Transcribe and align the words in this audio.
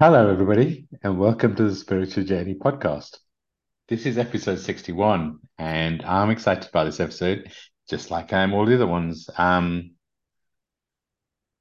Hello, 0.00 0.30
everybody, 0.30 0.86
and 1.02 1.18
welcome 1.18 1.56
to 1.56 1.64
the 1.64 1.74
Spiritual 1.74 2.22
Journey 2.22 2.54
podcast. 2.54 3.18
This 3.88 4.06
is 4.06 4.16
episode 4.16 4.60
61, 4.60 5.40
and 5.58 6.04
I'm 6.04 6.30
excited 6.30 6.68
about 6.68 6.84
this 6.84 7.00
episode, 7.00 7.50
just 7.90 8.08
like 8.08 8.32
I 8.32 8.44
am 8.44 8.54
all 8.54 8.64
the 8.64 8.76
other 8.76 8.86
ones. 8.86 9.28
Um, 9.36 9.96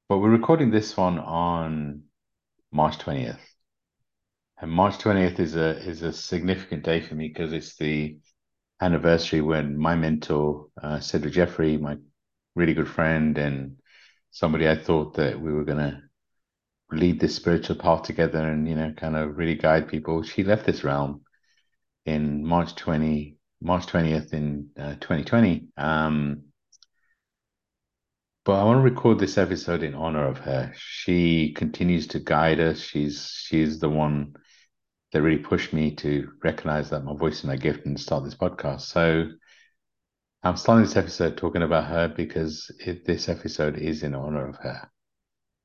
but 0.08 0.20
we're 0.20 0.30
recording 0.30 0.70
this 0.70 0.96
one 0.96 1.18
on 1.18 2.04
March 2.72 3.00
20th. 3.00 3.40
And 4.62 4.70
March 4.70 5.00
20th 5.00 5.40
is 5.40 5.56
a 5.56 5.76
is 5.76 6.04
a 6.04 6.14
significant 6.14 6.84
day 6.84 7.02
for 7.02 7.16
me 7.16 7.30
because 7.30 7.54
it's 7.54 7.76
the 7.78 8.20
anniversary 8.80 9.42
when 9.42 9.80
my 9.80 9.96
mentor, 9.96 10.68
uh, 10.80 10.98
Sidra 10.98 11.32
Jafri, 11.32 11.82
my 11.82 11.98
really 12.54 12.76
good 12.76 12.88
friend 12.88 13.36
and 13.40 13.78
somebody 14.30 14.70
I 14.70 14.76
thought 14.76 15.16
that 15.16 15.42
we 15.42 15.52
were 15.52 15.66
going 15.66 15.80
to 15.80 16.07
lead 16.92 17.20
this 17.20 17.36
spiritual 17.36 17.76
path 17.76 18.04
together 18.04 18.40
and 18.40 18.68
you 18.68 18.76
know 18.76 18.92
kind 18.96 19.16
of 19.16 19.38
really 19.38 19.56
guide 19.56 19.88
people. 19.88 20.24
She 20.24 20.44
left 20.44 20.66
this 20.66 20.84
realm 20.84 21.22
in 22.08 22.44
march 22.44 22.74
20 22.76 23.38
march 23.62 23.86
20th 23.88 24.34
in 24.34 24.70
uh, 24.80 24.94
2020 24.96 25.68
um 25.78 26.44
but 28.46 28.54
i 28.54 28.64
want 28.64 28.78
to 28.78 28.82
record 28.82 29.20
this 29.20 29.38
episode 29.38 29.84
in 29.84 29.94
honor 29.94 30.26
of 30.26 30.38
her. 30.38 30.74
She 30.78 31.52
continues 31.54 32.08
to 32.08 32.20
guide 32.20 32.62
us. 32.62 32.80
She's 32.80 33.30
she's 33.46 33.80
the 33.80 33.90
one 33.90 34.36
that 35.12 35.22
really 35.22 35.44
pushed 35.44 35.74
me 35.74 35.96
to 35.96 36.32
recognize 36.42 36.90
that 36.92 37.04
my 37.04 37.14
voice 37.14 37.40
is 37.40 37.44
my 37.44 37.58
gift 37.58 37.86
and 37.86 38.00
start 38.00 38.24
this 38.24 38.36
podcast. 38.36 38.82
So 38.82 39.32
i'm 40.44 40.56
starting 40.56 40.86
this 40.86 40.96
episode 40.96 41.36
talking 41.36 41.64
about 41.64 41.86
her 41.86 42.08
because 42.08 42.72
it, 42.80 43.06
this 43.06 43.28
episode 43.28 43.78
is 43.78 44.04
in 44.04 44.14
honor 44.16 44.48
of 44.48 44.56
her 44.58 44.90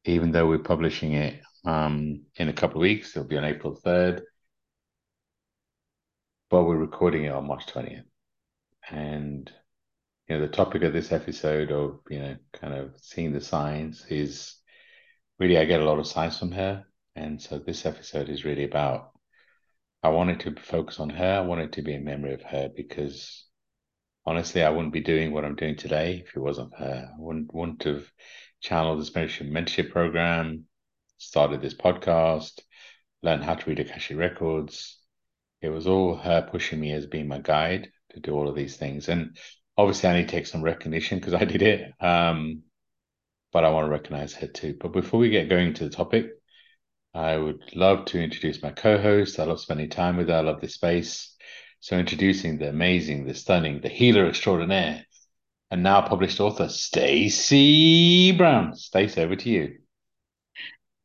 even 0.04 0.32
though 0.32 0.48
we're 0.48 0.58
publishing 0.58 1.12
it 1.12 1.40
um, 1.64 2.22
in 2.36 2.48
a 2.48 2.52
couple 2.52 2.78
of 2.78 2.82
weeks, 2.82 3.16
it'll 3.16 3.28
be 3.28 3.38
on 3.38 3.44
April 3.44 3.78
3rd. 3.84 4.22
But 6.50 6.64
we're 6.64 6.76
recording 6.76 7.24
it 7.24 7.32
on 7.32 7.46
March 7.46 7.66
20th. 7.66 8.04
And, 8.90 9.50
you 10.28 10.36
know, 10.36 10.42
the 10.42 10.52
topic 10.52 10.82
of 10.82 10.92
this 10.92 11.12
episode 11.12 11.70
of, 11.70 12.00
you 12.10 12.18
know, 12.18 12.36
kind 12.52 12.74
of 12.74 12.94
seeing 13.00 13.32
the 13.32 13.40
signs 13.40 14.04
is 14.08 14.56
really, 15.38 15.56
I 15.56 15.64
get 15.64 15.80
a 15.80 15.84
lot 15.84 15.98
of 15.98 16.06
signs 16.06 16.38
from 16.38 16.52
her. 16.52 16.84
And 17.14 17.40
so 17.40 17.58
this 17.58 17.86
episode 17.86 18.28
is 18.28 18.44
really 18.44 18.64
about, 18.64 19.12
I 20.02 20.08
wanted 20.08 20.40
to 20.40 20.60
focus 20.60 20.98
on 20.98 21.10
her. 21.10 21.38
I 21.38 21.46
wanted 21.46 21.74
to 21.74 21.82
be 21.82 21.94
in 21.94 22.04
memory 22.04 22.34
of 22.34 22.42
her 22.42 22.70
because 22.74 23.46
honestly, 24.26 24.62
I 24.62 24.70
wouldn't 24.70 24.92
be 24.92 25.00
doing 25.00 25.32
what 25.32 25.44
I'm 25.44 25.54
doing 25.54 25.76
today 25.76 26.24
if 26.26 26.36
it 26.36 26.40
wasn't 26.40 26.74
her. 26.76 27.08
I 27.12 27.14
wouldn't, 27.18 27.54
wouldn't 27.54 27.84
have 27.84 28.04
channeled 28.62 29.00
this 29.00 29.10
mentorship 29.10 29.50
mentorship 29.50 29.90
program, 29.90 30.64
started 31.18 31.60
this 31.60 31.74
podcast, 31.74 32.60
learned 33.22 33.44
how 33.44 33.54
to 33.54 33.68
read 33.68 33.80
Akashic 33.80 34.16
records. 34.16 34.98
It 35.60 35.68
was 35.68 35.86
all 35.86 36.16
her 36.16 36.48
pushing 36.50 36.80
me 36.80 36.92
as 36.92 37.06
being 37.06 37.28
my 37.28 37.38
guide 37.38 37.90
to 38.14 38.20
do 38.20 38.32
all 38.32 38.48
of 38.48 38.56
these 38.56 38.76
things. 38.76 39.08
And 39.08 39.36
obviously, 39.76 40.08
I 40.08 40.16
need 40.16 40.28
to 40.28 40.34
take 40.34 40.46
some 40.46 40.62
recognition 40.62 41.18
because 41.18 41.34
I 41.34 41.44
did 41.44 41.62
it. 41.62 41.92
Um, 42.00 42.62
but 43.52 43.64
I 43.64 43.70
want 43.70 43.86
to 43.86 43.90
recognize 43.90 44.34
her 44.34 44.46
too. 44.46 44.76
But 44.80 44.92
before 44.92 45.20
we 45.20 45.28
get 45.28 45.48
going 45.48 45.74
to 45.74 45.84
the 45.84 45.90
topic, 45.90 46.30
I 47.14 47.36
would 47.36 47.60
love 47.74 48.06
to 48.06 48.22
introduce 48.22 48.62
my 48.62 48.70
co-host. 48.70 49.38
I 49.38 49.44
love 49.44 49.60
spending 49.60 49.90
time 49.90 50.16
with 50.16 50.28
her. 50.28 50.36
I 50.36 50.40
love 50.40 50.60
this 50.60 50.74
space. 50.74 51.36
So 51.80 51.98
introducing 51.98 52.58
the 52.58 52.68
amazing, 52.68 53.26
the 53.26 53.34
stunning, 53.34 53.80
the 53.80 53.88
healer 53.88 54.26
extraordinaire, 54.26 55.04
and 55.72 55.82
now 55.82 56.02
published 56.02 56.38
author 56.38 56.68
Stacey 56.68 58.30
Brown. 58.32 58.76
Stacey, 58.76 59.22
over 59.22 59.34
to 59.34 59.48
you. 59.48 59.78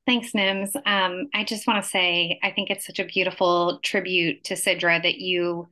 Thanks, 0.05 0.33
Nims. 0.33 0.75
Um, 0.85 1.29
I 1.33 1.45
just 1.45 1.65
want 1.65 1.81
to 1.81 1.89
say 1.89 2.37
I 2.43 2.51
think 2.51 2.69
it's 2.69 2.85
such 2.85 2.99
a 2.99 3.05
beautiful 3.05 3.79
tribute 3.81 4.43
to 4.45 4.55
Sidra 4.55 5.01
that 5.01 5.19
you 5.19 5.69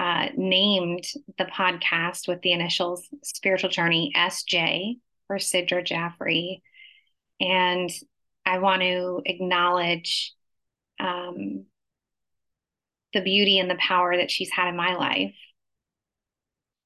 uh, 0.00 0.28
named 0.34 1.04
the 1.36 1.44
podcast 1.44 2.26
with 2.26 2.40
the 2.40 2.52
initials 2.52 3.06
Spiritual 3.22 3.68
Journey 3.68 4.12
SJ 4.16 4.98
for 5.26 5.36
Sidra 5.36 5.86
Jafri. 5.86 6.62
And 7.38 7.90
I 8.46 8.58
want 8.58 8.80
to 8.80 9.20
acknowledge 9.26 10.32
um, 10.98 11.66
the 13.12 13.20
beauty 13.20 13.58
and 13.58 13.70
the 13.70 13.74
power 13.74 14.16
that 14.16 14.30
she's 14.30 14.50
had 14.50 14.68
in 14.68 14.76
my 14.76 14.94
life 14.94 15.34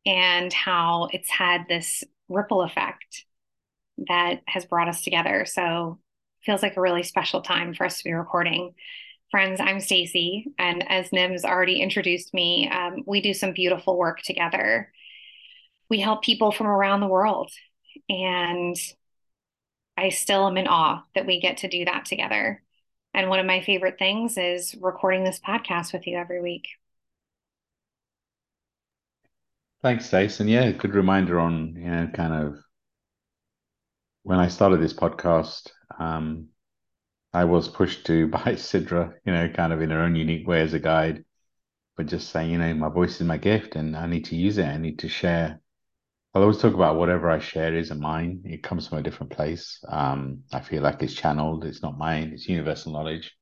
and 0.07 0.53
how 0.53 1.09
it's 1.13 1.29
had 1.29 1.67
this 1.69 2.05
ripple 2.29 2.63
effect 2.63 3.25
that 4.09 4.41
has 4.47 4.65
brought 4.65 4.89
us 4.89 5.03
together. 5.03 5.45
So 5.45 5.99
feels 6.45 6.63
like 6.63 6.77
a 6.77 6.81
really 6.81 7.03
special 7.03 7.43
time 7.43 7.75
for 7.75 7.85
us 7.85 7.99
to 7.99 8.05
be 8.05 8.13
recording. 8.13 8.75
Friends, 9.31 9.61
I'm 9.61 9.81
Stacey, 9.81 10.47
and 10.59 10.89
as 10.89 11.13
Nim's 11.13 11.45
already 11.45 11.81
introduced 11.83 12.33
me, 12.33 12.71
um, 12.71 13.03
we 13.07 13.21
do 13.21 13.35
some 13.35 13.53
beautiful 13.53 13.99
work 13.99 14.23
together. 14.23 14.93
We 15.91 15.99
help 15.99 16.23
people 16.23 16.53
from 16.53 16.69
around 16.69 17.01
the 17.01 17.09
world, 17.09 17.51
and 18.09 18.77
I 19.97 20.11
still 20.11 20.47
am 20.47 20.57
in 20.57 20.69
awe 20.69 21.03
that 21.17 21.27
we 21.27 21.41
get 21.41 21.59
to 21.59 21.69
do 21.69 21.85
that 21.87 22.05
together. 22.05 22.63
And 23.13 23.29
one 23.29 23.41
of 23.41 23.47
my 23.47 23.63
favorite 23.63 23.99
things 23.99 24.39
is 24.39 24.77
recording 24.81 25.25
this 25.25 25.41
podcast 25.41 25.93
with 25.93 26.07
you 26.07 26.17
every 26.17 26.41
week. 26.41 26.69
Thanks. 29.83 30.41
And 30.41 30.51
yeah, 30.51 30.71
good 30.73 30.95
reminder 30.95 31.39
on, 31.41 31.75
you 31.77 31.91
know, 31.91 32.09
kind 32.13 32.33
of 32.35 32.59
when 34.23 34.39
I 34.39 34.49
started 34.49 34.81
this 34.81 34.93
podcast, 34.93 35.71
um, 35.99 36.49
I 37.33 37.45
was 37.45 37.69
pushed 37.69 38.07
to 38.07 38.29
by 38.31 38.57
Sidra, 38.57 39.15
you 39.25 39.33
know, 39.33 39.49
kind 39.49 39.73
of 39.73 39.83
in 39.83 39.91
her 39.91 40.03
own 40.03 40.17
unique 40.17 40.47
way 40.47 40.63
as 40.63 40.75
a 40.75 40.79
guide, 40.81 41.25
but 41.97 42.07
just 42.07 42.31
saying, 42.31 42.51
you 42.51 42.59
know, 42.59 42.75
my 42.75 42.89
voice 42.89 43.21
is 43.21 43.27
my 43.27 43.39
gift 43.39 43.77
and 43.77 43.97
I 43.97 44.07
need 44.07 44.27
to 44.27 44.37
use 44.37 44.59
it. 44.59 44.67
I 44.67 44.79
need 44.79 45.01
to 45.01 45.09
share. 45.09 45.61
I'll 46.35 46.43
always 46.43 46.59
talk 46.59 46.75
about 46.75 46.97
whatever 46.97 47.31
I 47.31 47.39
share 47.39 47.75
isn't 47.75 48.01
mine. 48.01 48.43
It 48.45 48.63
comes 48.63 48.89
from 48.89 48.99
a 48.99 49.03
different 49.03 49.33
place. 49.33 49.79
Um, 49.89 50.43
I 50.53 50.61
feel 50.61 50.83
like 50.83 51.03
it's 51.03 51.15
channeled. 51.15 51.65
It's 51.65 51.83
not 51.83 51.99
mine. 51.99 52.33
It's 52.35 52.49
universal 52.49 52.93
knowledge. 52.93 53.35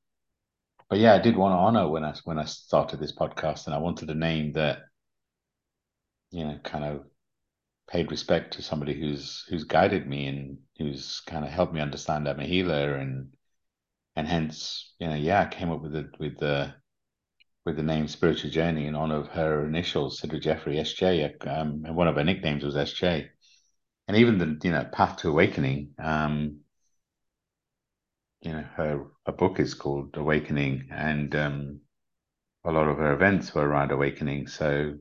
But 0.89 0.99
yeah, 0.99 1.13
I 1.15 1.19
did 1.19 1.35
want 1.37 1.53
to 1.53 1.57
honor 1.57 1.89
when 1.89 2.03
I 2.05 2.15
when 2.25 2.39
I 2.39 2.45
started 2.45 2.99
this 2.99 3.15
podcast, 3.15 3.65
and 3.65 3.75
I 3.75 3.79
wanted 3.79 4.09
a 4.09 4.15
name 4.15 4.53
that 4.53 4.79
you 6.35 6.45
know, 6.45 6.59
kind 6.63 6.83
of 6.83 7.05
paid 7.87 8.11
respect 8.11 8.53
to 8.53 8.61
somebody 8.61 8.93
who's 8.93 9.45
who's 9.49 9.63
guided 9.63 10.05
me 10.05 10.27
and 10.27 10.57
who's 10.77 11.21
kind 11.21 11.45
of 11.45 11.51
helped 11.51 11.73
me 11.73 11.79
understand 11.79 12.27
I'm 12.27 12.41
a 12.41 12.45
healer 12.45 12.95
and 12.95 13.29
and 14.17 14.27
hence, 14.27 14.93
you 14.99 15.07
know, 15.07 15.15
yeah, 15.15 15.41
I 15.41 15.45
came 15.45 15.71
up 15.71 15.81
with 15.81 15.93
the 15.93 16.09
with 16.19 16.37
the 16.37 16.73
with 17.65 17.77
the 17.77 17.83
name 17.83 18.09
Spiritual 18.09 18.51
Journey 18.51 18.85
in 18.85 18.95
honor 18.95 19.15
of 19.17 19.29
her 19.29 19.65
initials, 19.65 20.19
Sidra 20.19 20.41
Jafri, 20.41 20.77
SJ. 20.77 21.47
Um, 21.47 21.83
and 21.85 21.95
one 21.95 22.09
of 22.09 22.15
her 22.15 22.23
nicknames 22.23 22.65
was 22.65 22.75
SJ. 22.75 23.27
And 24.09 24.17
even 24.17 24.37
the 24.37 24.59
you 24.61 24.71
know 24.71 24.83
Path 24.91 25.17
to 25.19 25.29
Awakening, 25.29 25.91
um, 25.97 26.59
you 28.41 28.51
know, 28.51 28.65
her 28.75 29.05
a 29.25 29.31
book 29.31 29.61
is 29.61 29.73
called 29.73 30.17
Awakening, 30.17 30.89
and 30.91 31.33
um, 31.33 31.79
a 32.65 32.71
lot 32.73 32.89
of 32.89 32.97
her 32.97 33.13
events 33.13 33.55
were 33.55 33.65
around 33.65 33.91
awakening. 33.91 34.47
So 34.47 34.95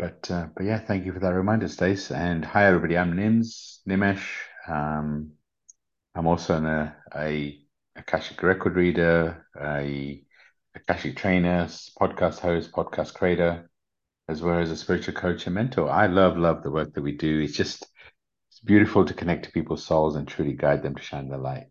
but 0.00 0.30
uh, 0.30 0.46
but 0.56 0.64
yeah, 0.64 0.78
thank 0.78 1.04
you 1.04 1.12
for 1.12 1.18
that 1.18 1.34
reminder, 1.34 1.68
Stace. 1.68 2.10
And 2.10 2.42
hi 2.42 2.64
everybody, 2.64 2.96
I'm 2.96 3.12
Nims 3.12 3.80
Nimesh. 3.86 4.26
Um, 4.66 5.32
I'm 6.14 6.26
also 6.26 6.56
an, 6.56 6.64
a, 6.64 6.96
a 7.14 7.58
Akashic 7.96 8.42
record 8.42 8.76
reader, 8.76 9.46
a 9.60 10.22
Akashic 10.74 11.16
trainer, 11.16 11.66
podcast 12.00 12.38
host, 12.38 12.72
podcast 12.72 13.12
creator, 13.12 13.70
as 14.26 14.40
well 14.40 14.58
as 14.58 14.70
a 14.70 14.76
spiritual 14.76 15.12
coach 15.12 15.44
and 15.44 15.54
mentor. 15.54 15.90
I 15.90 16.06
love 16.06 16.38
love 16.38 16.62
the 16.62 16.70
work 16.70 16.94
that 16.94 17.02
we 17.02 17.12
do. 17.12 17.40
It's 17.40 17.56
just 17.56 17.86
it's 18.50 18.60
beautiful 18.60 19.04
to 19.04 19.12
connect 19.12 19.44
to 19.44 19.52
people's 19.52 19.84
souls 19.84 20.16
and 20.16 20.26
truly 20.26 20.54
guide 20.54 20.82
them 20.82 20.94
to 20.94 21.02
shine 21.02 21.28
their 21.28 21.38
light. 21.38 21.66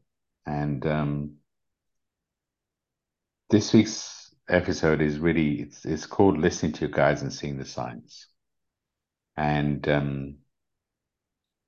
And 0.45 0.85
um, 0.85 1.31
this 3.49 3.73
week's 3.73 4.19
episode 4.49 5.01
is 5.01 5.19
really 5.19 5.61
it's 5.61 5.85
it's 5.85 6.05
called 6.05 6.37
listening 6.37 6.73
to 6.73 6.81
your 6.81 6.89
guides 6.89 7.21
and 7.21 7.33
seeing 7.33 7.57
the 7.57 7.65
signs. 7.65 8.27
And 9.37 9.87
um 9.89 10.37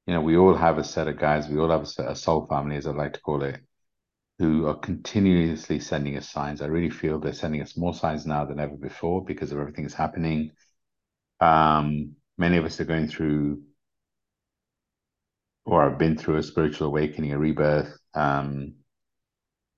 you 0.07 0.13
know 0.13 0.21
we 0.21 0.37
all 0.37 0.55
have 0.55 0.77
a 0.77 0.83
set 0.83 1.07
of 1.07 1.17
guides. 1.19 1.47
We 1.47 1.59
all 1.59 1.69
have 1.69 1.87
a, 1.99 2.11
a 2.11 2.15
soul 2.15 2.45
family 2.47 2.75
as 2.77 2.87
i 2.87 2.91
like 2.91 3.13
to 3.13 3.21
call 3.21 3.43
it 3.43 3.59
who 4.39 4.67
are 4.67 4.75
continuously 4.77 5.79
sending 5.79 6.17
us 6.17 6.29
signs. 6.29 6.61
I 6.61 6.67
really 6.67 6.89
feel 6.89 7.19
they're 7.19 7.33
sending 7.33 7.61
us 7.61 7.77
more 7.77 7.93
signs 7.93 8.25
now 8.25 8.45
than 8.45 8.59
ever 8.59 8.75
before 8.75 9.23
because 9.23 9.51
of 9.51 9.59
everything 9.59 9.85
that's 9.85 9.95
happening. 9.95 10.51
Um 11.41 12.15
many 12.37 12.57
of 12.57 12.65
us 12.65 12.79
are 12.79 12.85
going 12.85 13.07
through 13.07 13.63
or 15.65 15.89
have 15.89 15.97
been 15.99 16.17
through 16.17 16.37
a 16.37 16.43
spiritual 16.43 16.87
awakening 16.87 17.33
a 17.33 17.37
rebirth. 17.39 17.97
Um 18.13 18.75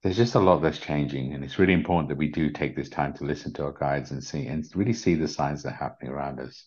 there's 0.03 0.17
just 0.17 0.35
a 0.35 0.39
lot 0.39 0.61
that's 0.61 0.79
changing, 0.79 1.33
and 1.33 1.43
it's 1.43 1.57
really 1.57 1.73
important 1.73 2.09
that 2.09 2.17
we 2.17 2.27
do 2.27 2.51
take 2.51 2.75
this 2.75 2.89
time 2.89 3.13
to 3.15 3.23
listen 3.23 3.53
to 3.53 3.63
our 3.63 3.71
guides 3.71 4.11
and 4.11 4.23
see 4.23 4.47
and 4.47 4.65
really 4.75 4.93
see 4.93 5.15
the 5.15 5.27
signs 5.27 5.63
that 5.63 5.73
are 5.73 5.75
happening 5.75 6.11
around 6.11 6.39
us. 6.39 6.65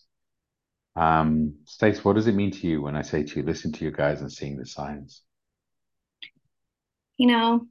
Um, 0.95 1.55
Stace, 1.65 2.03
what 2.03 2.15
does 2.15 2.27
it 2.27 2.35
mean 2.35 2.51
to 2.51 2.67
you 2.67 2.81
when 2.81 2.95
I 2.95 3.03
say 3.03 3.23
to 3.23 3.39
you, 3.39 3.45
listen 3.45 3.71
to 3.73 3.83
your 3.83 3.93
guides 3.93 4.21
and 4.21 4.31
seeing 4.31 4.57
the 4.57 4.65
signs? 4.65 5.21
You 7.17 7.27
know, 7.27 7.67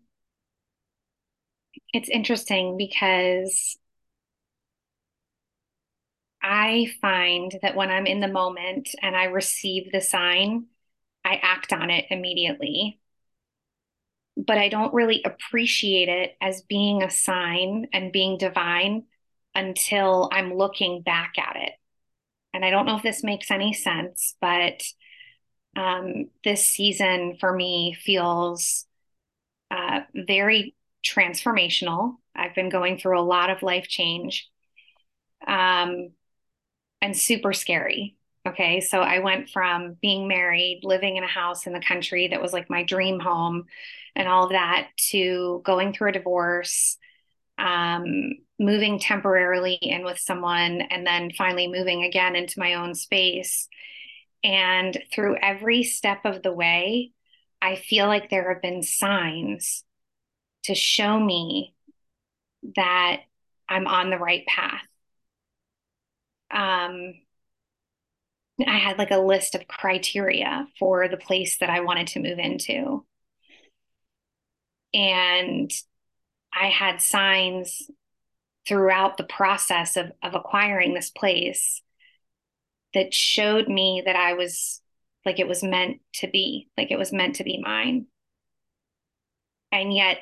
It's 1.93 2.09
interesting 2.09 2.77
because 2.77 3.77
I 6.43 6.93
find 7.01 7.53
that 7.63 7.75
when 7.75 7.91
I'm 7.91 8.07
in 8.07 8.21
the 8.21 8.29
moment 8.29 8.95
and 9.03 9.17
I 9.17 9.25
receive 9.25 9.91
the 9.93 10.01
sign, 10.01 10.67
I 11.25 11.37
act 11.43 11.73
on 11.73 11.91
it 11.91 12.07
immediately. 12.11 13.01
But 14.37 14.59
I 14.59 14.69
don't 14.69 14.93
really 14.95 15.23
appreciate 15.25 16.09
it 16.09 16.37
as 16.41 16.63
being 16.63 17.03
a 17.03 17.11
sign 17.11 17.89
and 17.93 18.13
being 18.13 18.37
divine 18.37 19.05
until 19.55 20.29
I'm 20.33 20.55
looking 20.55 21.03
back 21.03 21.35
at 21.39 21.57
it. 21.57 21.73
And 22.53 22.65
I 22.65 22.71
don't 22.71 22.87
know 22.87 22.97
if 22.97 23.03
this 23.03 23.25
makes 23.25 23.51
any 23.51 23.73
sense, 23.73 24.35
but 24.41 24.83
um, 25.77 26.29
this 26.45 26.67
season 26.67 27.37
for 27.39 27.55
me 27.55 27.97
feels 27.99 28.87
uh, 29.71 30.01
very 30.15 30.75
transformational. 31.05 32.17
I've 32.35 32.55
been 32.55 32.69
going 32.69 32.99
through 32.99 33.19
a 33.19 33.23
lot 33.23 33.51
of 33.51 33.63
life 33.63 33.89
change 33.89 34.49
um, 35.47 36.11
and 37.01 37.17
super 37.17 37.53
scary. 37.53 38.16
Okay. 38.47 38.81
So 38.81 39.01
I 39.01 39.19
went 39.19 39.51
from 39.51 39.97
being 40.01 40.29
married, 40.29 40.81
living 40.85 41.17
in 41.17 41.25
a 41.25 41.29
house 41.29 41.67
in 41.67 41.73
the 41.73 41.81
country 41.81 42.29
that 42.29 42.41
was 42.41 42.53
like 42.53 42.71
my 42.71 42.85
dream 42.85 43.19
home 43.19 43.65
and 44.15 44.29
all 44.29 44.45
of 44.45 44.51
that 44.51 44.89
to 45.11 45.63
going 45.65 45.93
through 45.93 46.11
a 46.11 46.13
divorce, 46.13 46.97
um, 47.59 48.33
moving 48.59 48.99
temporarily 49.01 49.75
in 49.75 50.05
with 50.05 50.19
someone, 50.19 50.83
and 50.83 51.07
then 51.07 51.33
finally 51.37 51.69
moving 51.69 52.05
again 52.05 52.37
into 52.37 52.61
my 52.61 52.75
own 52.75 52.95
space. 52.95 53.69
And 54.45 54.97
through 55.13 55.37
every 55.43 55.83
step 55.83 56.21
of 56.25 56.43
the 56.43 56.53
way, 56.53 57.13
I 57.61 57.77
feel 57.77 58.07
like 58.07 58.31
there 58.31 58.53
have 58.53 58.63
been 58.63 58.83
signs 58.83 59.85
to 60.65 60.75
show 60.75 61.19
me 61.19 61.75
that 62.77 63.23
I'm 63.69 63.87
on 63.87 64.11
the 64.11 64.19
right 64.19 64.47
path. 64.47 64.83
Um, 66.51 67.15
I 68.67 68.79
had 68.79 68.99
like 68.99 69.11
a 69.11 69.19
list 69.19 69.55
of 69.55 69.69
criteria 69.69 70.67
for 70.79 71.09
the 71.09 71.17
place 71.17 71.59
that 71.59 71.71
I 71.71 71.81
wanted 71.81 72.07
to 72.09 72.21
move 72.21 72.39
into. 72.39 73.05
And 74.95 75.71
I 76.55 76.69
had 76.69 77.03
signs 77.03 77.91
throughout 78.67 79.17
the 79.17 79.25
process 79.25 79.97
of, 79.97 80.13
of 80.23 80.35
acquiring 80.35 80.95
this 80.95 81.11
place 81.11 81.83
that 82.95 83.13
showed 83.13 83.69
me 83.69 84.03
that 84.07 84.17
I 84.17 84.33
was 84.33 84.81
like 85.25 85.39
it 85.39 85.49
was 85.49 85.63
meant 85.63 86.01
to 86.15 86.29
be, 86.29 86.69
like 86.79 86.91
it 86.91 86.99
was 86.99 87.13
meant 87.13 87.37
to 87.37 87.45
be 87.45 87.61
mine. 87.61 88.07
And 89.73 89.95
yet 89.95 90.19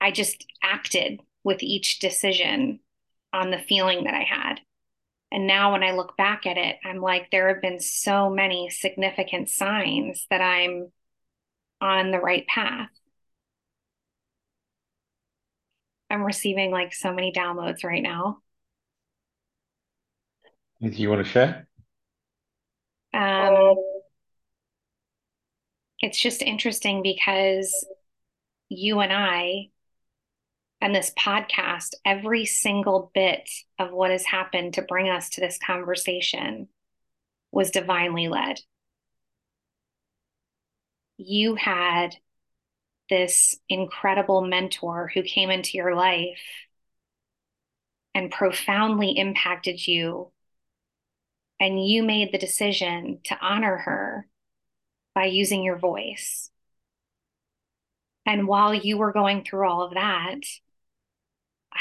I 0.00 0.10
just 0.10 0.44
acted 0.62 1.20
with 1.44 1.62
each 1.62 1.98
decision 1.98 2.80
on 3.32 3.50
the 3.50 3.58
feeling 3.58 4.04
that 4.04 4.14
I 4.14 4.24
had. 4.24 4.60
And 5.30 5.46
now 5.46 5.72
when 5.72 5.82
I 5.82 5.92
look 5.92 6.16
back 6.16 6.46
at 6.46 6.56
it, 6.56 6.76
I'm 6.84 7.00
like, 7.00 7.30
there 7.30 7.48
have 7.48 7.60
been 7.60 7.80
so 7.80 8.30
many 8.30 8.70
significant 8.70 9.50
signs 9.50 10.26
that 10.30 10.40
I'm 10.40 10.90
on 11.80 12.10
the 12.10 12.18
right 12.18 12.46
path. 12.46 12.88
I'm 16.10 16.22
receiving 16.22 16.70
like 16.70 16.94
so 16.94 17.12
many 17.12 17.32
downloads 17.32 17.84
right 17.84 18.02
now. 18.02 18.38
Anything 20.80 21.00
you 21.00 21.10
want 21.10 21.24
to 21.24 21.30
share? 21.30 21.66
Um, 23.12 23.76
it's 26.00 26.18
just 26.18 26.42
interesting 26.42 27.02
because 27.02 27.86
you 28.68 29.00
and 29.00 29.12
I 29.12 29.70
and 30.80 30.94
this 30.94 31.12
podcast, 31.18 31.94
every 32.04 32.44
single 32.44 33.10
bit 33.14 33.48
of 33.78 33.90
what 33.90 34.10
has 34.10 34.24
happened 34.24 34.74
to 34.74 34.82
bring 34.82 35.08
us 35.08 35.28
to 35.30 35.40
this 35.40 35.58
conversation 35.58 36.68
was 37.50 37.70
divinely 37.70 38.28
led. 38.28 38.60
You 41.16 41.56
had 41.56 42.16
this 43.10 43.58
incredible 43.68 44.42
mentor 44.42 45.10
who 45.12 45.22
came 45.22 45.50
into 45.50 45.76
your 45.76 45.94
life 45.94 46.40
and 48.14 48.30
profoundly 48.30 49.18
impacted 49.18 49.86
you. 49.86 50.30
And 51.58 51.84
you 51.84 52.04
made 52.04 52.30
the 52.30 52.38
decision 52.38 53.18
to 53.24 53.38
honor 53.40 53.78
her 53.78 54.28
by 55.14 55.24
using 55.24 55.64
your 55.64 55.78
voice. 55.78 56.50
And 58.24 58.46
while 58.46 58.74
you 58.74 58.98
were 58.98 59.12
going 59.12 59.42
through 59.42 59.68
all 59.68 59.82
of 59.82 59.94
that, 59.94 60.40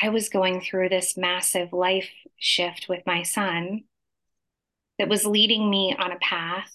I 0.02 0.10
was 0.10 0.30
going 0.30 0.62
through 0.62 0.90
this 0.90 1.18
massive 1.18 1.74
life 1.74 2.10
shift 2.38 2.88
with 2.88 3.02
my 3.06 3.24
son 3.24 3.84
that 5.00 5.10
was 5.10 5.26
leading 5.26 5.70
me 5.70 5.96
on 5.98 6.12
a 6.12 6.20
path 6.20 6.74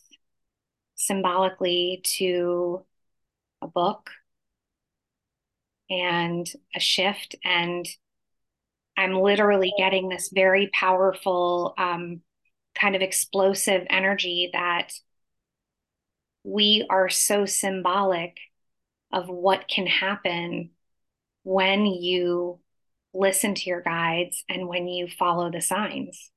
symbolically 0.95 2.01
to 2.05 2.85
a 3.61 3.67
book 3.69 4.11
and 5.91 6.51
a 6.75 6.81
shift. 6.81 7.37
And 7.45 7.87
I'm 8.97 9.15
literally 9.15 9.73
getting 9.79 10.09
this 10.09 10.31
very 10.33 10.71
powerful, 10.73 11.75
um, 11.79 12.23
kind 12.75 12.97
of 12.97 13.03
explosive 13.03 13.87
energy 13.91 14.51
that 14.53 14.93
we 16.45 16.87
are 16.91 17.09
so 17.09 17.47
symbolic 17.47 18.39
of 19.13 19.29
what 19.29 19.69
can 19.69 19.87
happen 19.87 20.71
when 21.45 21.87
you 21.87 22.62
listen 23.15 23.55
to 23.55 23.69
your 23.69 23.83
guides 23.83 24.45
and 24.49 24.69
when 24.69 24.89
you 24.89 25.09
follow 25.09 25.51
the 25.51 25.61
signs. 25.61 26.31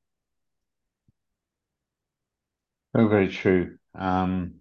Oh, 2.94 3.08
very 3.08 3.28
true. 3.28 3.78
Um, 3.94 4.56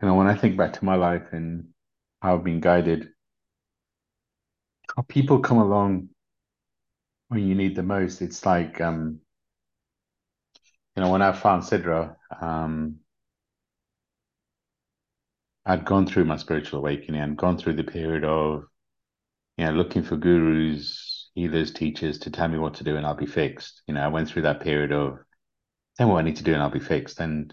you 0.00 0.08
know, 0.08 0.14
when 0.14 0.26
I 0.26 0.34
think 0.34 0.56
back 0.56 0.74
to 0.74 0.84
my 0.84 0.96
life 0.96 1.28
and 1.32 1.68
how 2.20 2.34
I've 2.34 2.44
been 2.44 2.60
guided, 2.60 3.08
how 4.96 5.02
people 5.02 5.40
come 5.40 5.58
along 5.58 6.08
when 7.28 7.48
you 7.48 7.54
need 7.54 7.74
the 7.74 7.82
most. 7.82 8.20
It's 8.20 8.44
like, 8.44 8.80
um, 8.80 9.20
you 10.94 11.02
know, 11.02 11.10
when 11.10 11.22
I 11.22 11.32
found 11.32 11.62
Sidra, 11.62 12.16
um, 12.40 12.96
I'd 15.64 15.86
gone 15.86 16.06
through 16.06 16.24
my 16.24 16.36
spiritual 16.36 16.80
awakening 16.80 17.22
and 17.22 17.38
gone 17.38 17.56
through 17.56 17.74
the 17.74 17.84
period 17.84 18.24
of 18.24 18.64
you 19.56 19.66
know, 19.66 19.72
looking 19.72 20.02
for 20.02 20.16
gurus, 20.16 21.30
healers, 21.34 21.72
teachers 21.72 22.18
to 22.20 22.30
tell 22.30 22.48
me 22.48 22.58
what 22.58 22.74
to 22.74 22.84
do 22.84 22.96
and 22.96 23.06
I'll 23.06 23.14
be 23.14 23.26
fixed. 23.26 23.82
You 23.86 23.94
know, 23.94 24.02
I 24.02 24.08
went 24.08 24.28
through 24.28 24.42
that 24.42 24.60
period 24.60 24.92
of 24.92 25.18
tell 25.96 26.06
me 26.06 26.12
what 26.12 26.20
I 26.20 26.22
need 26.22 26.36
to 26.36 26.44
do 26.44 26.54
and 26.54 26.62
I'll 26.62 26.70
be 26.70 26.80
fixed. 26.80 27.20
And 27.20 27.52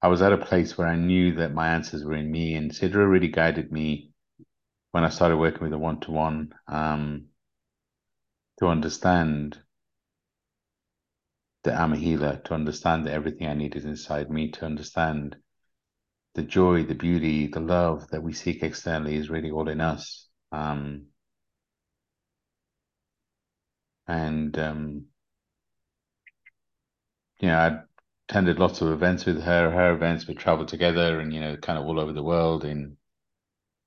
I 0.00 0.08
was 0.08 0.22
at 0.22 0.32
a 0.32 0.38
place 0.38 0.76
where 0.76 0.88
I 0.88 0.96
knew 0.96 1.34
that 1.36 1.54
my 1.54 1.68
answers 1.68 2.04
were 2.04 2.16
in 2.16 2.30
me. 2.30 2.54
And 2.54 2.70
Sidra 2.70 3.08
really 3.08 3.28
guided 3.28 3.70
me 3.70 4.10
when 4.90 5.04
I 5.04 5.08
started 5.08 5.36
working 5.36 5.62
with 5.62 5.72
a 5.72 5.78
one-to-one 5.78 6.52
um, 6.68 7.26
to 8.58 8.66
understand 8.66 9.58
that 11.64 11.80
I'm 11.80 11.92
a 11.92 11.96
healer, 11.96 12.40
to 12.44 12.54
understand 12.54 13.06
that 13.06 13.12
everything 13.12 13.46
I 13.46 13.54
need 13.54 13.76
is 13.76 13.84
inside 13.84 14.30
me, 14.30 14.50
to 14.52 14.64
understand 14.66 15.36
the 16.34 16.42
joy, 16.42 16.82
the 16.82 16.94
beauty, 16.94 17.46
the 17.46 17.60
love 17.60 18.08
that 18.08 18.22
we 18.22 18.32
seek 18.32 18.62
externally 18.62 19.16
is 19.16 19.30
really 19.30 19.50
all 19.50 19.68
in 19.68 19.80
us. 19.80 20.28
Um, 20.50 21.06
and 24.06 24.58
um, 24.58 25.06
you 27.40 27.48
know, 27.48 27.58
I 27.58 27.82
attended 28.28 28.58
lots 28.58 28.80
of 28.80 28.88
events 28.92 29.26
with 29.26 29.42
her. 29.42 29.70
Her 29.70 29.92
events 29.94 30.26
we 30.26 30.34
traveled 30.34 30.68
together, 30.68 31.20
and 31.20 31.32
you 31.32 31.40
know, 31.40 31.56
kind 31.56 31.78
of 31.78 31.84
all 31.86 32.00
over 32.00 32.12
the 32.12 32.22
world 32.22 32.64
in 32.64 32.96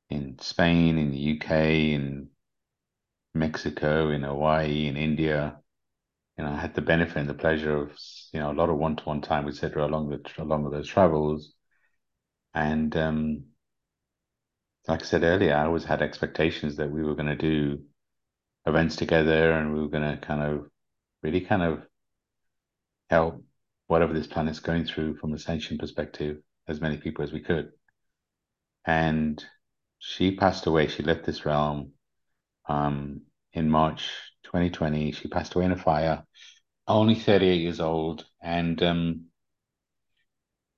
in 0.10 0.38
Spain, 0.40 0.98
in 0.98 1.12
the 1.12 1.18
UK, 1.18 1.94
in 1.94 2.30
Mexico, 3.34 4.10
in 4.12 4.24
Hawaii, 4.24 4.88
in 4.88 4.98
India. 4.98 5.60
You 6.38 6.46
know, 6.46 6.52
I 6.52 6.58
had 6.58 6.76
the 6.76 6.82
benefit 6.82 7.18
and 7.18 7.30
the 7.30 7.34
pleasure 7.34 7.78
of 7.78 7.92
you 8.34 8.40
know 8.40 8.52
a 8.52 8.54
lot 8.54 8.70
of 8.70 8.78
one-to-one 8.78 9.22
time 9.22 9.46
with 9.46 9.60
Sidra 9.60 9.86
along 9.86 10.10
the 10.10 10.22
along 10.42 10.64
with 10.64 10.74
those 10.74 10.90
travels, 10.90 11.54
and 12.54 12.96
um, 12.98 13.46
like 14.88 15.02
I 15.02 15.06
said 15.06 15.24
earlier, 15.24 15.54
I 15.56 15.66
always 15.66 15.86
had 15.86 16.02
expectations 16.02 16.76
that 16.78 16.92
we 16.92 17.04
were 17.04 17.16
going 17.16 17.28
to 17.28 17.36
do 17.36 17.84
events 18.66 18.96
together 18.96 19.52
and 19.52 19.74
we 19.74 19.82
were 19.82 19.90
going 19.90 20.10
to 20.10 20.26
kind 20.26 20.42
of 20.42 20.70
really 21.22 21.42
kind 21.42 21.62
of 21.62 21.84
help 23.10 23.44
whatever 23.88 24.14
this 24.14 24.28
planet's 24.28 24.60
going 24.60 24.86
through 24.86 25.18
from 25.18 25.34
a 25.34 25.40
sentient 25.40 25.80
perspective, 25.80 26.38
as 26.68 26.82
many 26.82 26.98
people 26.98 27.24
as 27.24 27.32
we 27.32 27.40
could. 27.40 27.72
And 28.86 29.44
she 30.00 30.36
passed 30.36 30.66
away. 30.66 30.88
She 30.88 31.04
left 31.04 31.26
this 31.26 31.46
realm 31.46 31.92
um, 32.68 33.22
in 33.54 33.70
March 33.70 34.10
2020. 34.44 35.12
She 35.12 35.28
passed 35.28 35.56
away 35.56 35.66
in 35.66 35.72
a 35.72 35.78
fire, 35.78 36.24
only 36.88 37.16
38 37.16 37.62
years 37.62 37.80
old. 37.80 38.26
And, 38.42 38.82
um, 38.82 39.26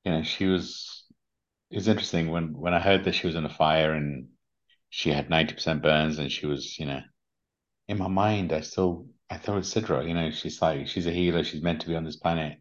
you 0.03 0.11
know, 0.11 0.23
she 0.23 0.45
was, 0.45 1.03
it's 1.69 1.87
interesting 1.87 2.31
when, 2.31 2.57
when 2.57 2.73
I 2.73 2.79
heard 2.79 3.05
that 3.05 3.15
she 3.15 3.27
was 3.27 3.35
in 3.35 3.45
a 3.45 3.49
fire 3.49 3.93
and 3.93 4.27
she 4.89 5.11
had 5.11 5.29
90% 5.29 5.81
burns 5.81 6.19
and 6.19 6.31
she 6.31 6.45
was, 6.45 6.77
you 6.79 6.85
know, 6.85 7.01
in 7.87 7.97
my 7.97 8.07
mind, 8.07 8.53
I 8.53 8.61
still, 8.61 9.07
I 9.29 9.37
thought 9.37 9.59
it's 9.59 9.73
Sidra, 9.73 10.07
you 10.07 10.13
know, 10.13 10.31
she's 10.31 10.61
like, 10.61 10.87
she's 10.87 11.07
a 11.07 11.11
healer. 11.11 11.43
She's 11.43 11.61
meant 11.63 11.81
to 11.81 11.87
be 11.87 11.95
on 11.95 12.05
this 12.05 12.17
planet. 12.17 12.59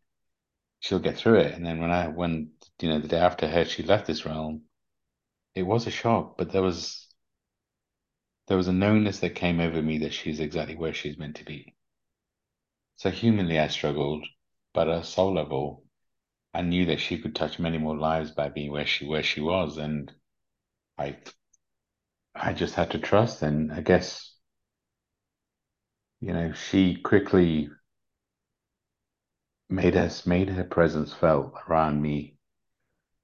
She'll 0.80 0.98
get 1.00 1.16
through 1.16 1.40
it. 1.40 1.54
And 1.54 1.64
then 1.66 1.80
when 1.80 1.90
I, 1.90 2.08
when, 2.08 2.52
you 2.80 2.88
know, 2.88 3.00
the 3.00 3.08
day 3.08 3.18
after 3.18 3.48
her, 3.48 3.64
she 3.64 3.82
left 3.82 4.06
this 4.06 4.24
realm, 4.26 4.62
it 5.54 5.62
was 5.64 5.86
a 5.86 5.90
shock, 5.90 6.36
but 6.38 6.52
there 6.52 6.62
was, 6.62 7.08
there 8.48 8.56
was 8.56 8.68
a 8.68 8.72
knownness 8.72 9.20
that 9.20 9.34
came 9.34 9.60
over 9.60 9.82
me 9.82 9.98
that 9.98 10.12
she's 10.12 10.40
exactly 10.40 10.76
where 10.76 10.94
she's 10.94 11.18
meant 11.18 11.36
to 11.36 11.44
be. 11.44 11.74
So 12.96 13.10
humanly, 13.10 13.58
I 13.58 13.68
struggled, 13.68 14.26
but 14.72 14.88
at 14.88 15.00
a 15.00 15.04
soul 15.04 15.34
level, 15.34 15.84
I 16.54 16.62
knew 16.62 16.86
that 16.86 17.00
she 17.00 17.18
could 17.18 17.34
touch 17.34 17.58
many 17.58 17.78
more 17.78 17.96
lives 17.96 18.30
by 18.30 18.48
being 18.48 18.70
where 18.72 18.86
she 18.86 19.06
where 19.06 19.22
she 19.22 19.40
was, 19.42 19.76
and 19.76 20.12
I 20.98 21.18
I 22.34 22.52
just 22.52 22.74
had 22.74 22.92
to 22.92 22.98
trust. 22.98 23.42
And 23.42 23.72
I 23.72 23.80
guess 23.82 24.35
you 26.26 26.32
know 26.32 26.52
she 26.52 26.96
quickly 26.96 27.70
made 29.70 29.96
us 29.96 30.26
made 30.26 30.48
her 30.48 30.64
presence 30.64 31.12
felt 31.12 31.54
around 31.68 32.02
me 32.02 32.36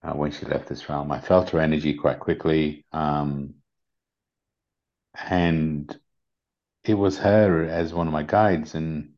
uh, 0.04 0.12
when 0.12 0.30
she 0.30 0.46
left 0.46 0.68
this 0.68 0.88
realm. 0.88 1.10
I 1.10 1.20
felt 1.20 1.50
her 1.50 1.58
energy 1.58 1.94
quite 1.94 2.20
quickly, 2.20 2.84
um, 2.92 3.54
and 5.14 5.98
it 6.84 6.94
was 6.94 7.18
her 7.18 7.64
as 7.64 7.92
one 7.92 8.06
of 8.06 8.12
my 8.12 8.22
guides. 8.22 8.76
And 8.76 9.14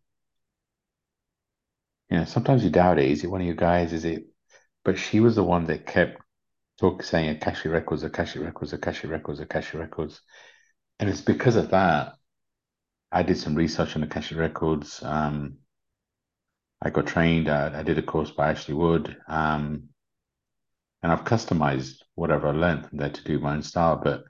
you 2.08 2.16
know, 2.16 2.24
sometimes 2.24 2.64
you 2.64 2.70
doubt 2.70 2.98
it. 2.98 3.10
Is 3.10 3.22
it 3.22 3.30
one 3.30 3.42
of 3.42 3.46
your 3.46 3.54
guides? 3.54 3.92
Is 3.92 4.06
it? 4.06 4.24
But 4.82 4.98
she 4.98 5.20
was 5.20 5.36
the 5.36 5.44
one 5.44 5.66
that 5.66 5.86
kept 5.86 6.22
talk 6.80 7.02
saying 7.02 7.28
Akashic 7.36 7.70
Records, 7.70 8.02
Akashic 8.02 8.40
Records, 8.42 8.72
Akashic 8.72 9.10
Records, 9.10 9.40
Akashic 9.40 9.78
Records. 9.78 10.22
And 10.98 11.10
it's 11.10 11.20
because 11.20 11.56
of 11.56 11.70
that 11.70 12.14
I 13.14 13.22
did 13.22 13.38
some 13.38 13.54
research 13.54 13.94
on 13.94 14.02
Akashic 14.02 14.36
Records. 14.36 15.00
Um, 15.00 15.58
I 16.82 16.90
got 16.90 17.06
trained. 17.06 17.48
I, 17.48 17.78
I, 17.78 17.82
did 17.84 17.96
a 17.96 18.02
course 18.02 18.32
by 18.32 18.50
Ashley 18.50 18.74
Wood. 18.74 19.16
Um, 19.28 19.90
and 21.00 21.12
I've 21.12 21.22
customized 21.22 22.02
whatever 22.16 22.48
I 22.48 22.50
learned 22.50 22.88
from 22.88 22.98
there 22.98 23.10
to 23.10 23.24
do 23.24 23.38
my 23.38 23.54
own 23.54 23.62
style. 23.62 24.00
But 24.02 24.24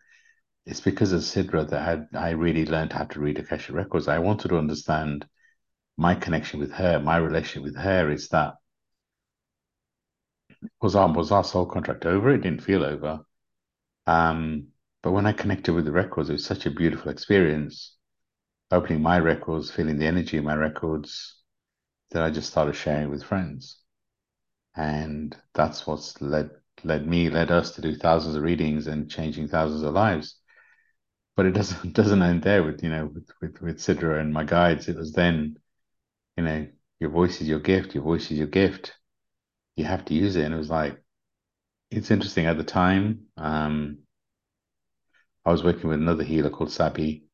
it's 0.66 0.82
because 0.82 1.12
of 1.12 1.22
Sidra 1.22 1.66
that 1.70 2.08
I, 2.14 2.28
I 2.28 2.30
really 2.32 2.66
learned 2.66 2.92
how 2.92 3.04
to 3.04 3.20
read 3.20 3.38
Akashic 3.38 3.74
Records. 3.74 4.06
I 4.06 4.18
wanted 4.18 4.48
to 4.48 4.58
understand 4.58 5.26
my 5.96 6.14
connection 6.14 6.60
with 6.60 6.72
her, 6.72 7.00
my 7.00 7.16
relationship 7.16 7.62
with 7.62 7.76
her 7.76 8.10
is 8.10 8.28
that 8.28 8.56
was 10.82 10.94
our 10.94 11.10
was 11.10 11.32
our 11.32 11.44
soul 11.44 11.64
contract 11.64 12.04
over? 12.04 12.30
It 12.30 12.42
didn't 12.42 12.62
feel 12.62 12.84
over. 12.84 13.20
Um, 14.06 14.68
but 15.02 15.12
when 15.12 15.24
I 15.24 15.32
connected 15.32 15.72
with 15.72 15.86
the 15.86 15.92
records, 15.92 16.28
it 16.28 16.34
was 16.34 16.44
such 16.44 16.66
a 16.66 16.70
beautiful 16.70 17.10
experience. 17.10 17.96
Opening 18.74 19.02
my 19.02 19.18
records, 19.18 19.70
feeling 19.70 19.98
the 19.98 20.06
energy 20.06 20.36
in 20.36 20.44
my 20.44 20.54
records, 20.54 21.36
that 22.10 22.22
I 22.22 22.30
just 22.30 22.50
started 22.50 22.74
sharing 22.74 23.10
with 23.10 23.22
friends, 23.24 23.78
and 24.76 25.36
that's 25.54 25.86
what's 25.86 26.20
led 26.20 26.50
led 26.82 27.06
me, 27.06 27.30
led 27.30 27.50
us 27.50 27.72
to 27.72 27.80
do 27.80 27.94
thousands 27.94 28.36
of 28.36 28.42
readings 28.42 28.86
and 28.86 29.10
changing 29.10 29.48
thousands 29.48 29.82
of 29.82 29.94
lives. 29.94 30.36
But 31.36 31.46
it 31.46 31.52
doesn't 31.52 31.92
doesn't 32.00 32.22
end 32.22 32.42
there 32.42 32.62
with 32.64 32.82
you 32.82 32.90
know 32.90 33.06
with 33.06 33.28
with, 33.40 33.60
with 33.62 33.78
Sidra 33.78 34.20
and 34.20 34.32
my 34.32 34.44
guides. 34.44 34.88
It 34.88 34.96
was 34.96 35.12
then, 35.12 35.56
you 36.36 36.44
know, 36.44 36.66
your 37.00 37.10
voice 37.10 37.40
is 37.40 37.48
your 37.48 37.60
gift. 37.60 37.94
Your 37.94 38.04
voice 38.04 38.30
is 38.30 38.38
your 38.38 38.48
gift 38.48 38.94
you 39.76 39.84
have 39.84 40.04
to 40.06 40.14
use 40.14 40.36
it. 40.36 40.44
And 40.44 40.54
it 40.54 40.58
was 40.58 40.70
like, 40.70 41.00
it's 41.90 42.10
interesting 42.10 42.46
at 42.46 42.56
the 42.56 42.64
time. 42.64 43.26
Um, 43.36 43.98
I 45.44 45.52
was 45.52 45.62
working 45.62 45.88
with 45.88 46.00
another 46.00 46.24
healer 46.24 46.50
called 46.50 46.70
Sabi, 46.70 47.24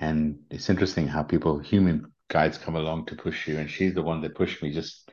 and 0.00 0.40
it's 0.50 0.70
interesting 0.70 1.08
how 1.08 1.22
people, 1.22 1.58
human 1.58 2.12
guides, 2.28 2.58
come 2.58 2.76
along 2.76 3.06
to 3.06 3.16
push 3.16 3.48
you. 3.48 3.58
And 3.58 3.70
she's 3.70 3.94
the 3.94 4.02
one 4.02 4.20
that 4.22 4.34
pushed 4.34 4.62
me 4.62 4.72
just 4.72 5.10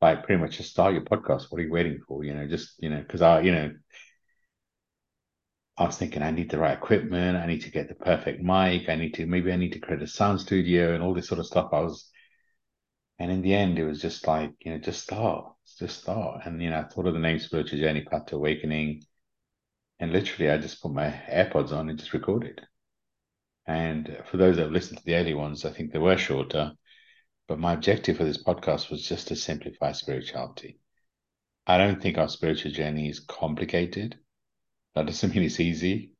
by 0.00 0.14
pretty 0.16 0.40
much 0.40 0.56
just 0.58 0.70
start 0.70 0.94
your 0.94 1.02
podcast. 1.02 1.46
What 1.50 1.60
are 1.60 1.64
you 1.64 1.72
waiting 1.72 2.00
for? 2.06 2.24
You 2.24 2.34
know, 2.34 2.46
just 2.46 2.74
you 2.80 2.90
know, 2.90 3.00
because 3.00 3.22
I, 3.22 3.40
you 3.40 3.52
know, 3.52 3.72
I 5.76 5.84
was 5.84 5.96
thinking 5.96 6.22
I 6.22 6.30
need 6.30 6.50
the 6.50 6.58
right 6.58 6.76
equipment. 6.76 7.36
I 7.36 7.46
need 7.46 7.62
to 7.62 7.70
get 7.70 7.88
the 7.88 7.94
perfect 7.94 8.42
mic. 8.42 8.88
I 8.88 8.94
need 8.96 9.14
to 9.14 9.26
maybe 9.26 9.52
I 9.52 9.56
need 9.56 9.72
to 9.72 9.80
create 9.80 10.02
a 10.02 10.06
sound 10.06 10.40
studio 10.40 10.94
and 10.94 11.02
all 11.02 11.14
this 11.14 11.28
sort 11.28 11.40
of 11.40 11.46
stuff. 11.46 11.70
I 11.72 11.80
was 11.80 12.10
and 13.22 13.30
in 13.30 13.42
the 13.42 13.54
end, 13.54 13.78
it 13.78 13.84
was 13.84 14.00
just 14.00 14.26
like, 14.26 14.52
you 14.64 14.72
know, 14.72 14.78
just 14.78 15.04
start, 15.04 15.54
just 15.78 16.02
start. 16.02 16.44
And, 16.44 16.60
you 16.60 16.70
know, 16.70 16.80
I 16.80 16.84
thought 16.84 17.06
of 17.06 17.14
the 17.14 17.20
name 17.20 17.38
Spiritual 17.38 17.78
Journey 17.78 18.02
Path 18.02 18.26
to 18.26 18.36
Awakening. 18.36 19.04
And 20.00 20.12
literally, 20.12 20.50
I 20.50 20.58
just 20.58 20.82
put 20.82 20.92
my 20.92 21.10
AirPods 21.30 21.72
on 21.72 21.88
and 21.88 21.98
just 21.98 22.14
recorded. 22.14 22.66
And 23.66 24.18
for 24.30 24.36
those 24.36 24.56
that 24.56 24.64
have 24.64 24.72
listened 24.72 24.98
to 24.98 25.04
the 25.04 25.14
early 25.14 25.34
ones, 25.34 25.64
I 25.64 25.70
think 25.70 25.92
they 25.92 25.98
were 25.98 26.16
shorter. 26.16 26.72
But 27.48 27.58
my 27.58 27.74
objective 27.74 28.16
for 28.16 28.24
this 28.24 28.42
podcast 28.42 28.90
was 28.90 29.06
just 29.06 29.28
to 29.28 29.36
simplify 29.36 29.92
spirituality. 29.92 30.78
I 31.66 31.78
don't 31.78 32.02
think 32.02 32.18
our 32.18 32.28
spiritual 32.28 32.72
journey 32.72 33.08
is 33.08 33.20
complicated. 33.20 34.18
That 34.94 35.06
doesn't 35.06 35.30
mean 35.34 35.44
it's 35.44 35.60
easy, 35.60 36.12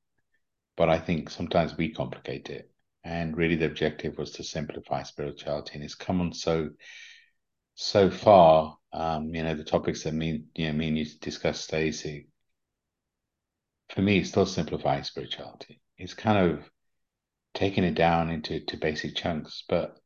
but 0.77 0.89
I 0.89 0.99
think 0.99 1.31
sometimes 1.31 1.77
we 1.77 1.93
complicate 1.93 2.51
it 2.51 2.73
and 3.05 3.37
really 3.37 3.57
the 3.57 3.67
objective 3.67 4.17
was 4.17 4.31
to 4.33 4.45
simplify 4.45 5.03
spirituality 5.03 5.73
and 5.75 5.85
it's 5.85 5.95
come 5.95 6.21
on 6.21 6.33
so 6.33 6.71
so 7.75 8.11
far 8.11 8.77
um 8.93 9.35
you 9.35 9.43
know 9.43 9.55
the 9.55 9.65
topics 9.65 10.05
that 10.05 10.15
me 10.15 10.45
you 10.55 10.67
know 10.67 10.73
me 10.73 10.89
and 10.89 10.99
you 10.99 11.07
discussed 11.21 11.65
Stacey 11.65 12.29
for 13.91 14.03
me 14.03 14.19
it's 14.19 14.31
still 14.31 14.47
simplifying 14.47 15.05
spirituality 15.05 15.81
it's 15.99 16.15
kind 16.15 16.51
of 16.51 16.71
taking 17.55 17.85
it 17.85 17.95
down 17.95 18.31
into 18.31 18.61
to 18.61 18.77
basic 18.77 19.15
chunks 19.15 19.65
but 19.69 19.99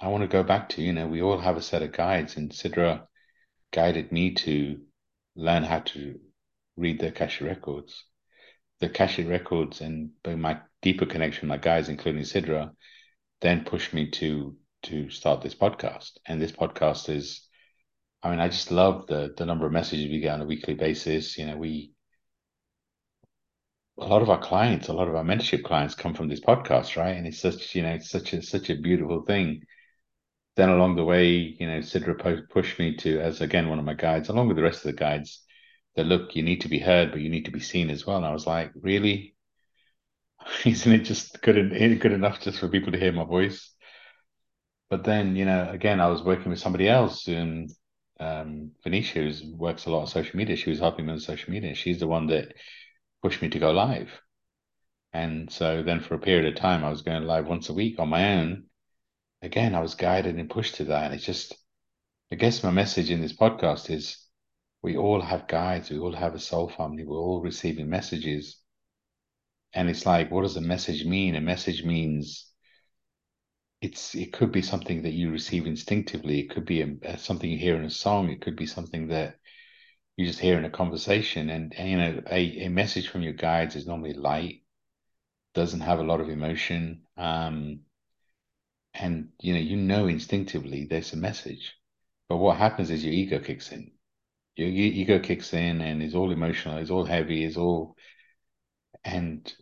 I 0.00 0.08
want 0.08 0.22
to 0.22 0.28
go 0.28 0.42
back 0.42 0.68
to 0.70 0.82
you 0.82 0.92
know 0.92 1.06
we 1.06 1.22
all 1.22 1.38
have 1.38 1.56
a 1.56 1.62
set 1.62 1.82
of 1.82 1.92
guides 1.92 2.36
and 2.36 2.50
Sidra 2.50 3.06
guided 3.72 4.12
me 4.12 4.34
to 4.34 4.80
learn 5.36 5.64
how 5.64 5.80
to 5.80 6.18
read 6.76 7.00
the 7.00 7.08
Akashic 7.08 7.46
records 7.46 8.04
the 8.80 8.86
Akashic 8.86 9.28
records 9.28 9.80
and 9.80 10.10
my 10.26 10.60
deeper 10.82 11.06
connection 11.06 11.48
my 11.48 11.56
guys, 11.56 11.88
including 11.88 12.22
Sidra, 12.22 12.70
then 13.40 13.64
pushed 13.64 13.94
me 13.94 14.10
to 14.10 14.56
to 14.82 15.08
start 15.08 15.40
this 15.40 15.54
podcast. 15.54 16.10
And 16.26 16.40
this 16.40 16.52
podcast 16.52 17.08
is, 17.08 17.48
I 18.22 18.30
mean, 18.30 18.40
I 18.40 18.48
just 18.48 18.70
love 18.70 19.06
the 19.06 19.32
the 19.36 19.46
number 19.46 19.66
of 19.66 19.72
messages 19.72 20.10
we 20.10 20.20
get 20.20 20.34
on 20.34 20.42
a 20.42 20.46
weekly 20.46 20.74
basis. 20.74 21.38
You 21.38 21.46
know, 21.46 21.56
we 21.56 21.93
a 23.98 24.06
lot 24.06 24.22
of 24.22 24.30
our 24.30 24.40
clients, 24.40 24.88
a 24.88 24.92
lot 24.92 25.08
of 25.08 25.14
our 25.14 25.24
mentorship 25.24 25.64
clients 25.64 25.94
come 25.94 26.14
from 26.14 26.28
this 26.28 26.40
podcast, 26.40 26.96
right? 26.96 27.16
And 27.16 27.26
it's 27.26 27.40
such, 27.40 27.74
you 27.74 27.82
know, 27.82 27.98
such 27.98 28.32
a 28.32 28.42
such 28.42 28.70
a 28.70 28.76
beautiful 28.76 29.22
thing. 29.22 29.62
Then 30.56 30.68
along 30.70 30.96
the 30.96 31.04
way, 31.04 31.56
you 31.58 31.66
know, 31.66 31.78
Sidra 31.78 32.48
pushed 32.48 32.78
me 32.78 32.96
to, 32.98 33.20
as 33.20 33.40
again 33.40 33.68
one 33.68 33.78
of 33.78 33.84
my 33.84 33.94
guides, 33.94 34.28
along 34.28 34.48
with 34.48 34.56
the 34.56 34.62
rest 34.62 34.84
of 34.84 34.92
the 34.92 34.98
guides, 34.98 35.42
that 35.96 36.06
look, 36.06 36.34
you 36.36 36.42
need 36.42 36.60
to 36.62 36.68
be 36.68 36.78
heard, 36.78 37.12
but 37.12 37.20
you 37.20 37.28
need 37.28 37.44
to 37.46 37.50
be 37.50 37.60
seen 37.60 37.90
as 37.90 38.06
well. 38.06 38.16
And 38.16 38.26
I 38.26 38.32
was 38.32 38.46
like, 38.46 38.72
really? 38.74 39.34
Isn't 40.64 40.92
it 40.92 41.04
just 41.04 41.40
good, 41.42 41.70
good 42.00 42.12
enough 42.12 42.40
just 42.40 42.58
for 42.58 42.68
people 42.68 42.92
to 42.92 42.98
hear 42.98 43.12
my 43.12 43.24
voice? 43.24 43.70
But 44.90 45.04
then, 45.04 45.34
you 45.36 45.44
know, 45.44 45.68
again, 45.70 46.00
I 46.00 46.08
was 46.08 46.22
working 46.22 46.50
with 46.50 46.60
somebody 46.60 46.88
else, 46.88 47.26
and 47.26 47.70
um, 48.20 48.72
Venetia, 48.84 49.22
who 49.22 49.56
works 49.56 49.86
a 49.86 49.90
lot 49.90 50.02
on 50.02 50.06
social 50.06 50.36
media. 50.36 50.56
She 50.56 50.70
was 50.70 50.78
helping 50.78 51.06
me 51.06 51.12
on 51.12 51.20
social 51.20 51.50
media. 51.52 51.74
She's 51.74 52.00
the 52.00 52.06
one 52.06 52.26
that 52.28 52.52
pushed 53.24 53.40
me 53.40 53.48
to 53.48 53.58
go 53.58 53.70
live. 53.70 54.10
And 55.14 55.50
so 55.50 55.82
then 55.82 56.00
for 56.00 56.14
a 56.14 56.18
period 56.18 56.44
of 56.44 56.60
time, 56.60 56.84
I 56.84 56.90
was 56.90 57.00
going 57.00 57.22
live 57.22 57.46
once 57.46 57.70
a 57.70 57.72
week 57.72 57.98
on 57.98 58.10
my 58.10 58.34
own. 58.34 58.64
Again, 59.40 59.74
I 59.74 59.80
was 59.80 59.94
guided 59.94 60.36
and 60.36 60.50
pushed 60.50 60.74
to 60.74 60.84
that. 60.84 61.04
And 61.04 61.14
it's 61.14 61.24
just, 61.24 61.54
I 62.30 62.34
guess 62.34 62.62
my 62.62 62.70
message 62.70 63.10
in 63.10 63.22
this 63.22 63.32
podcast 63.32 63.88
is 63.88 64.18
we 64.82 64.98
all 64.98 65.22
have 65.22 65.48
guides, 65.48 65.88
we 65.88 65.98
all 65.98 66.14
have 66.14 66.34
a 66.34 66.38
soul 66.38 66.68
family, 66.68 67.02
we're 67.02 67.16
all 67.16 67.40
receiving 67.40 67.88
messages. 67.88 68.58
And 69.72 69.88
it's 69.88 70.04
like, 70.04 70.30
what 70.30 70.42
does 70.42 70.58
a 70.58 70.60
message 70.60 71.06
mean? 71.06 71.34
A 71.34 71.40
message 71.40 71.82
means 71.82 72.52
it's 73.80 74.14
it 74.14 74.34
could 74.34 74.52
be 74.52 74.60
something 74.60 75.00
that 75.00 75.14
you 75.14 75.30
receive 75.30 75.66
instinctively. 75.66 76.40
It 76.40 76.50
could 76.50 76.66
be 76.66 76.82
a, 76.82 77.16
something 77.16 77.48
you 77.48 77.56
hear 77.56 77.76
in 77.76 77.86
a 77.86 77.90
song. 77.90 78.28
It 78.28 78.42
could 78.42 78.56
be 78.56 78.66
something 78.66 79.08
that 79.08 79.36
you 80.16 80.26
just 80.26 80.38
hear 80.38 80.58
in 80.58 80.64
a 80.64 80.70
conversation. 80.70 81.50
And, 81.50 81.74
you 81.78 81.96
know, 81.96 82.22
a, 82.30 82.64
a 82.64 82.68
message 82.68 83.08
from 83.08 83.22
your 83.22 83.32
guides 83.32 83.76
is 83.76 83.86
normally 83.86 84.14
light, 84.14 84.62
doesn't 85.54 85.80
have 85.80 85.98
a 85.98 86.04
lot 86.04 86.20
of 86.20 86.28
emotion. 86.28 87.02
Um, 87.16 87.80
and 88.94 89.30
you 89.40 89.54
know, 89.54 89.60
you 89.60 89.76
know 89.76 90.06
instinctively 90.06 90.86
there's 90.88 91.12
a 91.12 91.16
message. 91.16 91.74
But 92.28 92.36
what 92.36 92.56
happens 92.56 92.90
is 92.90 93.04
your 93.04 93.12
ego 93.12 93.38
kicks 93.40 93.72
in 93.72 93.90
your 94.56 94.68
ego 94.68 95.18
kicks 95.18 95.52
in 95.52 95.80
and 95.80 96.02
is 96.02 96.14
all 96.14 96.30
emotional, 96.30 96.78
is 96.78 96.90
all 96.90 97.04
heavy, 97.04 97.44
is 97.44 97.56
all, 97.56 97.96
and 99.04 99.52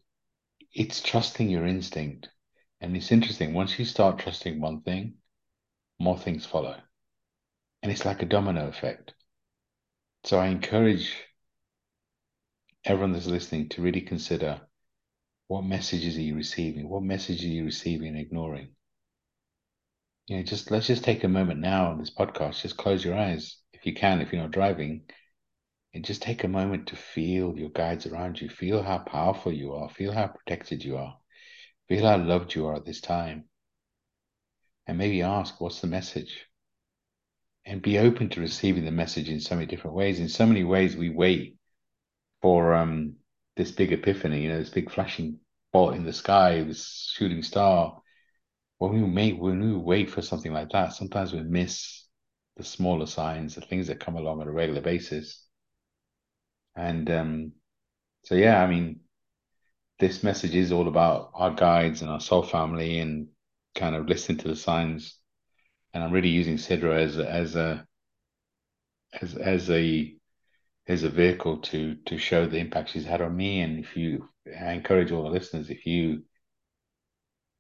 it's 0.72 1.00
trusting 1.00 1.48
your 1.48 1.66
instinct. 1.66 2.28
And 2.80 2.96
it's 2.96 3.12
interesting, 3.12 3.54
once 3.54 3.78
you 3.78 3.84
start 3.84 4.18
trusting 4.18 4.60
one 4.60 4.82
thing, 4.82 5.14
more 5.98 6.18
things 6.18 6.44
follow. 6.44 6.76
And 7.82 7.90
it's 7.90 8.04
like 8.04 8.22
a 8.22 8.26
domino 8.26 8.68
effect. 8.68 9.14
So 10.24 10.38
I 10.38 10.48
encourage 10.48 11.16
everyone 12.84 13.12
that's 13.12 13.26
listening 13.26 13.68
to 13.68 13.82
really 13.82 14.00
consider 14.02 14.60
What 15.48 15.64
messages 15.64 16.16
are 16.16 16.22
you 16.22 16.34
receiving? 16.36 16.88
What 16.88 17.02
messages 17.02 17.44
are 17.44 17.48
you 17.48 17.64
receiving 17.64 18.08
and 18.08 18.18
ignoring? 18.18 18.76
You 20.26 20.38
know, 20.38 20.42
just 20.42 20.70
let's 20.70 20.86
just 20.88 21.04
take 21.04 21.22
a 21.24 21.28
moment 21.28 21.60
now 21.60 21.90
on 21.90 21.98
this 21.98 22.10
podcast. 22.14 22.62
Just 22.62 22.76
close 22.76 23.04
your 23.04 23.16
eyes 23.16 23.58
if 23.72 23.86
you 23.86 23.94
can, 23.94 24.20
if 24.20 24.32
you're 24.32 24.42
not 24.42 24.50
driving, 24.50 25.02
and 25.94 26.04
just 26.04 26.22
take 26.22 26.44
a 26.44 26.48
moment 26.48 26.88
to 26.88 26.96
feel 26.96 27.58
your 27.58 27.70
guides 27.70 28.06
around 28.06 28.40
you. 28.40 28.48
Feel 28.48 28.82
how 28.82 28.98
powerful 28.98 29.52
you 29.52 29.74
are. 29.74 29.88
Feel 29.90 30.12
how 30.12 30.28
protected 30.28 30.84
you 30.84 30.96
are. 30.98 31.18
Feel 31.88 32.06
how 32.06 32.18
loved 32.18 32.54
you 32.54 32.66
are 32.66 32.76
at 32.76 32.84
this 32.84 33.00
time. 33.00 33.48
And 34.86 34.98
maybe 34.98 35.22
ask, 35.22 35.60
what's 35.60 35.80
the 35.80 35.88
message? 35.88 36.46
And 37.64 37.80
be 37.80 37.98
open 37.98 38.28
to 38.30 38.40
receiving 38.40 38.84
the 38.84 38.90
message 38.90 39.28
in 39.28 39.40
so 39.40 39.54
many 39.54 39.66
different 39.66 39.96
ways. 39.96 40.18
In 40.18 40.28
so 40.28 40.46
many 40.46 40.64
ways, 40.64 40.96
we 40.96 41.10
wait 41.10 41.56
for 42.40 42.74
um, 42.74 43.14
this 43.56 43.70
big 43.70 43.92
epiphany, 43.92 44.42
you 44.42 44.48
know, 44.48 44.58
this 44.58 44.70
big 44.70 44.90
flashing 44.90 45.38
bolt 45.72 45.94
in 45.94 46.04
the 46.04 46.12
sky, 46.12 46.62
this 46.62 47.12
shooting 47.14 47.42
star. 47.42 48.00
When 48.78 48.92
we 48.92 49.00
make, 49.06 49.40
when 49.40 49.60
we 49.60 49.76
wait 49.76 50.10
for 50.10 50.22
something 50.22 50.52
like 50.52 50.70
that, 50.70 50.92
sometimes 50.92 51.32
we 51.32 51.40
miss 51.40 52.04
the 52.56 52.64
smaller 52.64 53.06
signs, 53.06 53.54
the 53.54 53.60
things 53.60 53.86
that 53.86 54.00
come 54.00 54.16
along 54.16 54.40
on 54.40 54.48
a 54.48 54.52
regular 54.52 54.80
basis. 54.80 55.46
And 56.74 57.08
um, 57.10 57.52
so, 58.24 58.34
yeah, 58.34 58.62
I 58.62 58.66
mean, 58.66 59.00
this 59.98 60.24
message 60.24 60.54
is 60.54 60.72
all 60.72 60.88
about 60.88 61.30
our 61.34 61.54
guides 61.54 62.02
and 62.02 62.10
our 62.10 62.20
soul 62.20 62.42
family 62.42 62.98
and 62.98 63.28
kind 63.76 63.94
of 63.94 64.08
listening 64.08 64.38
to 64.38 64.48
the 64.48 64.56
signs. 64.56 65.16
And 65.94 66.02
I'm 66.02 66.12
really 66.12 66.28
using 66.28 66.56
Sidra 66.56 66.98
as 66.98 67.18
a, 67.18 67.30
as 67.30 67.56
a 67.56 67.86
as 69.20 69.34
as 69.34 69.70
a 69.70 70.14
as 70.88 71.02
a 71.04 71.10
vehicle 71.10 71.58
to 71.58 71.96
to 72.06 72.18
show 72.18 72.46
the 72.46 72.58
impact 72.58 72.90
she's 72.90 73.04
had 73.04 73.20
on 73.20 73.36
me. 73.36 73.60
And 73.60 73.78
if 73.84 73.96
you, 73.96 74.28
I 74.46 74.72
encourage 74.72 75.12
all 75.12 75.24
the 75.24 75.30
listeners, 75.30 75.70
if 75.70 75.86
you 75.86 76.22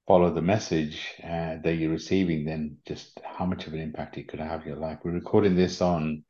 follow 0.06 0.32
the 0.32 0.42
message 0.42 1.14
uh, 1.22 1.56
that 1.62 1.76
you're 1.76 1.90
receiving, 1.90 2.44
then 2.44 2.78
just 2.86 3.20
how 3.24 3.46
much 3.46 3.66
of 3.66 3.72
an 3.72 3.80
impact 3.80 4.18
it 4.18 4.28
could 4.28 4.40
have 4.40 4.66
your 4.66 4.76
life. 4.76 4.98
We're 5.04 5.12
recording 5.12 5.54
this 5.54 5.80
on 5.80 6.24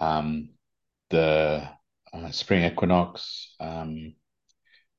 um, 0.00 0.50
the 1.10 1.68
uh, 2.12 2.30
spring 2.30 2.64
equinox, 2.64 3.54
um, 3.58 4.14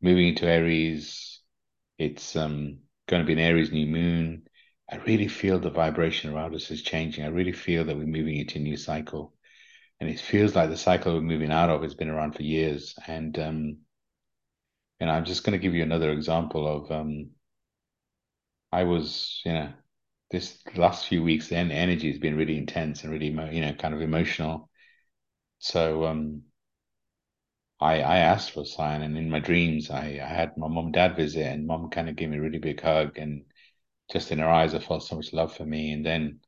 moving 0.02 0.30
into 0.30 0.46
Aries. 0.46 1.40
It's 1.98 2.36
um, 2.36 2.80
going 3.08 3.22
to 3.22 3.28
be 3.28 3.34
an 3.34 3.40
Aries 3.40 3.72
new 3.72 3.88
moon. 3.88 4.44
I 4.94 4.98
really 5.06 5.28
feel 5.28 5.60
the 5.60 5.72
vibration 5.72 6.32
around 6.32 6.54
us 6.54 6.70
is 6.70 6.84
changing. 6.84 7.26
I 7.26 7.30
really 7.30 7.52
feel 7.52 7.84
that 7.86 7.98
we're 7.98 8.06
moving 8.06 8.38
into 8.38 8.60
a 8.60 8.62
new 8.62 8.78
cycle 8.78 9.34
and 10.00 10.08
it 10.08 10.20
feels 10.20 10.56
like 10.56 10.70
the 10.70 10.78
cycle 10.78 11.16
we're 11.16 11.22
moving 11.22 11.52
out 11.52 11.72
of 11.72 11.82
has 11.82 11.96
been 11.96 12.10
around 12.10 12.34
for 12.36 12.44
years. 12.44 12.94
And 13.08 13.38
um, 13.40 13.78
and 15.00 15.10
I'm 15.10 15.26
just 15.26 15.44
going 15.44 15.54
to 15.54 15.64
give 15.64 15.74
you 15.74 15.82
another 15.82 16.12
example 16.12 16.68
of 16.68 16.92
um, 16.92 17.32
I 18.72 18.84
was, 18.84 19.42
you 19.46 19.54
know, 19.54 19.74
this 20.32 20.60
last 20.76 21.08
few 21.08 21.24
weeks, 21.24 21.48
the 21.50 21.56
energy 21.58 22.12
has 22.12 22.20
been 22.20 22.38
really 22.38 22.58
intense 22.58 23.04
and 23.04 23.12
really, 23.12 23.28
you 23.28 23.62
know, 23.62 23.74
kind 23.74 23.94
of 23.94 24.02
emotional. 24.02 24.70
So 25.60 26.06
um, 26.06 26.44
I 27.80 28.02
I 28.02 28.18
asked 28.18 28.52
for 28.52 28.62
a 28.62 28.66
sign, 28.66 29.04
and 29.04 29.18
in 29.18 29.30
my 29.30 29.40
dreams, 29.40 29.90
I 29.92 30.20
I 30.24 30.28
had 30.28 30.58
my 30.58 30.68
mom 30.68 30.86
and 30.86 30.94
dad 30.94 31.16
visit, 31.16 31.46
and 31.46 31.68
mom 31.68 31.90
kind 31.90 32.10
of 32.10 32.16
gave 32.16 32.30
me 32.30 32.38
a 32.38 32.42
really 32.42 32.58
big 32.60 32.82
hug, 32.82 33.18
and 33.18 33.46
just 34.12 34.32
in 34.32 34.40
her 34.40 34.50
eyes, 34.50 34.74
I 34.76 34.80
felt 34.80 35.04
so 35.04 35.16
much 35.16 35.34
love 35.34 35.56
for 35.56 35.66
me. 35.66 35.92
And 35.94 36.06
then 36.06 36.40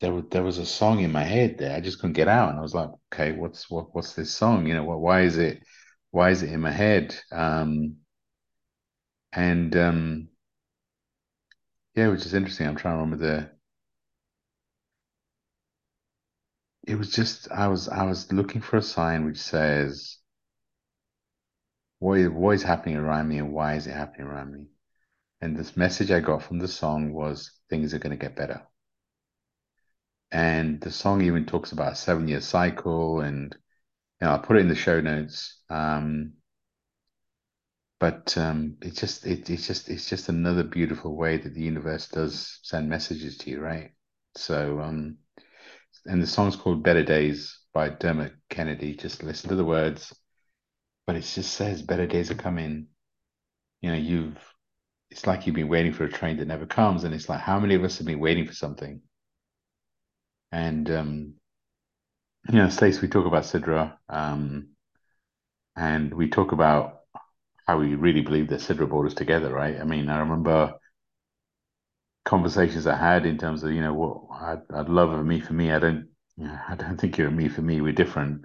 there 0.00 0.12
was 0.12 0.24
there 0.30 0.42
was 0.44 0.58
a 0.58 0.66
song 0.66 1.00
in 1.00 1.12
my 1.12 1.24
head 1.24 1.58
there. 1.58 1.76
I 1.76 1.80
just 1.80 2.00
couldn't 2.00 2.14
get 2.14 2.28
out, 2.28 2.50
and 2.50 2.58
I 2.58 2.62
was 2.62 2.74
like, 2.74 2.90
okay, 3.12 3.32
what's 3.32 3.70
what 3.70 3.94
what's 3.94 4.14
this 4.14 4.34
song? 4.34 4.66
You 4.66 4.74
know, 4.74 4.84
what 4.84 5.00
why 5.00 5.22
is 5.22 5.38
it 5.38 5.62
why 6.10 6.30
is 6.30 6.42
it 6.42 6.52
in 6.52 6.60
my 6.60 6.72
head? 6.72 7.16
Um, 7.32 7.96
and 9.32 9.76
um, 9.76 10.28
yeah, 11.94 12.08
which 12.08 12.24
is 12.26 12.34
interesting. 12.34 12.66
I'm 12.66 12.76
trying 12.76 12.94
to 12.94 13.00
remember 13.02 13.16
the. 13.26 13.50
It 16.86 16.94
was 16.94 17.12
just 17.12 17.50
I 17.50 17.68
was 17.68 17.86
I 17.86 18.04
was 18.04 18.32
looking 18.32 18.62
for 18.62 18.78
a 18.78 18.82
sign 18.82 19.26
which 19.26 19.36
says 19.36 20.16
what 21.98 22.32
what 22.32 22.54
is 22.54 22.62
happening 22.62 22.96
around 22.96 23.28
me 23.28 23.36
and 23.36 23.52
why 23.52 23.74
is 23.74 23.86
it 23.86 23.92
happening 23.92 24.26
around 24.26 24.50
me? 24.50 24.66
And 25.46 25.56
this 25.56 25.76
message 25.76 26.10
I 26.10 26.18
got 26.18 26.42
from 26.42 26.58
the 26.58 26.66
song 26.66 27.12
was 27.12 27.52
things 27.70 27.94
are 27.94 28.00
going 28.00 28.10
to 28.10 28.20
get 28.20 28.34
better. 28.34 28.66
And 30.32 30.80
the 30.80 30.90
song 30.90 31.22
even 31.22 31.46
talks 31.46 31.70
about 31.70 31.92
a 31.92 31.94
seven 31.94 32.26
year 32.26 32.40
cycle, 32.40 33.20
and 33.20 33.54
you 34.20 34.26
know, 34.26 34.32
I'll 34.32 34.40
put 34.40 34.56
it 34.56 34.62
in 34.62 34.68
the 34.68 34.74
show 34.74 35.00
notes. 35.00 35.62
Um, 35.70 36.32
but 38.00 38.36
um, 38.36 38.78
it's 38.82 38.98
just 38.98 39.24
it, 39.24 39.48
it's 39.48 39.68
just 39.68 39.88
it's 39.88 40.08
just 40.08 40.28
another 40.28 40.64
beautiful 40.64 41.14
way 41.14 41.36
that 41.36 41.54
the 41.54 41.62
universe 41.62 42.08
does 42.08 42.58
send 42.64 42.88
messages 42.88 43.38
to 43.38 43.50
you, 43.50 43.60
right? 43.60 43.92
So 44.34 44.80
um, 44.80 45.18
and 46.06 46.20
the 46.20 46.26
song's 46.26 46.56
called 46.56 46.82
Better 46.82 47.04
Days 47.04 47.56
by 47.72 47.90
Dermot 47.90 48.32
Kennedy. 48.50 48.96
Just 48.96 49.22
listen 49.22 49.50
to 49.50 49.54
the 49.54 49.64
words, 49.64 50.12
but 51.06 51.14
it 51.14 51.20
just 51.20 51.54
says 51.54 51.82
better 51.82 52.08
days 52.08 52.32
are 52.32 52.34
coming. 52.34 52.88
You 53.80 53.90
know, 53.92 53.96
you've 53.96 54.55
it's 55.10 55.26
like 55.26 55.46
you've 55.46 55.54
been 55.54 55.68
waiting 55.68 55.92
for 55.92 56.04
a 56.04 56.12
train 56.12 56.38
that 56.38 56.48
never 56.48 56.66
comes, 56.66 57.04
and 57.04 57.14
it's 57.14 57.28
like 57.28 57.40
how 57.40 57.58
many 57.60 57.74
of 57.74 57.84
us 57.84 57.98
have 57.98 58.06
been 58.06 58.20
waiting 58.20 58.46
for 58.46 58.54
something? 58.54 59.00
And 60.52 60.90
um, 60.90 61.34
you 62.48 62.58
know, 62.58 62.68
Stace, 62.68 63.00
we 63.00 63.08
talk 63.08 63.26
about 63.26 63.44
Sidra, 63.44 63.96
um, 64.08 64.68
and 65.76 66.14
we 66.14 66.28
talk 66.28 66.52
about 66.52 67.00
how 67.66 67.78
we 67.78 67.94
really 67.94 68.20
believe 68.20 68.48
that 68.48 68.60
Sidra 68.60 68.88
brought 68.88 69.06
us 69.06 69.14
together, 69.14 69.52
right? 69.52 69.80
I 69.80 69.84
mean, 69.84 70.08
I 70.08 70.20
remember 70.20 70.74
conversations 72.24 72.86
I 72.86 72.96
had 72.96 73.26
in 73.26 73.38
terms 73.38 73.62
of, 73.62 73.72
you 73.72 73.80
know, 73.80 73.94
what 73.94 74.40
I'd, 74.40 74.62
I'd 74.74 74.88
love 74.88 75.12
a 75.12 75.22
me 75.22 75.40
for 75.40 75.52
me. 75.52 75.72
I 75.72 75.78
don't, 75.78 76.08
you 76.36 76.46
know, 76.46 76.58
I 76.68 76.76
don't 76.76 77.00
think 77.00 77.18
you're 77.18 77.28
a 77.28 77.32
me 77.32 77.48
for 77.48 77.62
me. 77.62 77.80
We're 77.80 77.92
different, 77.92 78.44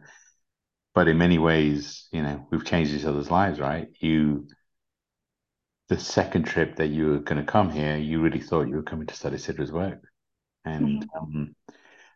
but 0.95 1.07
in 1.07 1.17
many 1.17 1.37
ways, 1.37 2.07
you 2.11 2.21
know, 2.21 2.47
we've 2.51 2.65
changed 2.65 2.93
each 2.93 3.05
other's 3.05 3.31
lives, 3.31 3.59
right? 3.59 3.87
You, 3.99 4.47
the 5.91 5.99
second 5.99 6.43
trip 6.43 6.77
that 6.77 6.87
you 6.87 7.07
were 7.09 7.19
going 7.19 7.45
to 7.45 7.51
come 7.51 7.69
here, 7.69 7.97
you 7.97 8.21
really 8.21 8.39
thought 8.39 8.69
you 8.69 8.75
were 8.75 8.81
coming 8.81 9.07
to 9.07 9.13
study 9.13 9.35
Sidra's 9.35 9.73
work, 9.73 10.01
and 10.63 11.03
mm-hmm. 11.03 11.17
um, 11.17 11.55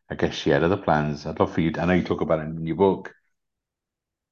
I 0.09 0.15
guess 0.15 0.33
she 0.33 0.49
had 0.49 0.63
other 0.63 0.77
plans. 0.77 1.25
I'd 1.25 1.41
love 1.41 1.53
for 1.53 1.59
you. 1.59 1.71
To, 1.71 1.81
I 1.81 1.85
know 1.85 1.93
you 1.93 2.03
talk 2.03 2.21
about 2.21 2.39
it 2.39 2.43
in 2.43 2.65
your 2.65 2.77
book, 2.77 3.13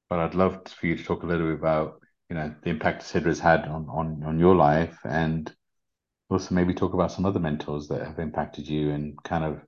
but 0.08 0.18
I'd 0.18 0.34
love 0.34 0.66
for 0.68 0.86
you 0.86 0.96
to 0.96 1.04
talk 1.04 1.24
a 1.24 1.26
little 1.26 1.48
bit 1.48 1.58
about 1.58 2.00
you 2.30 2.36
know 2.36 2.54
the 2.62 2.70
impact 2.70 3.02
Sidra's 3.02 3.38
had 3.38 3.66
on 3.66 3.86
on 3.90 4.22
on 4.24 4.38
your 4.38 4.56
life, 4.56 4.96
and 5.04 5.54
also 6.30 6.54
maybe 6.54 6.72
talk 6.72 6.94
about 6.94 7.12
some 7.12 7.26
other 7.26 7.38
mentors 7.38 7.88
that 7.88 8.02
have 8.06 8.18
impacted 8.18 8.66
you, 8.66 8.92
and 8.92 9.22
kind 9.24 9.44
of 9.44 9.60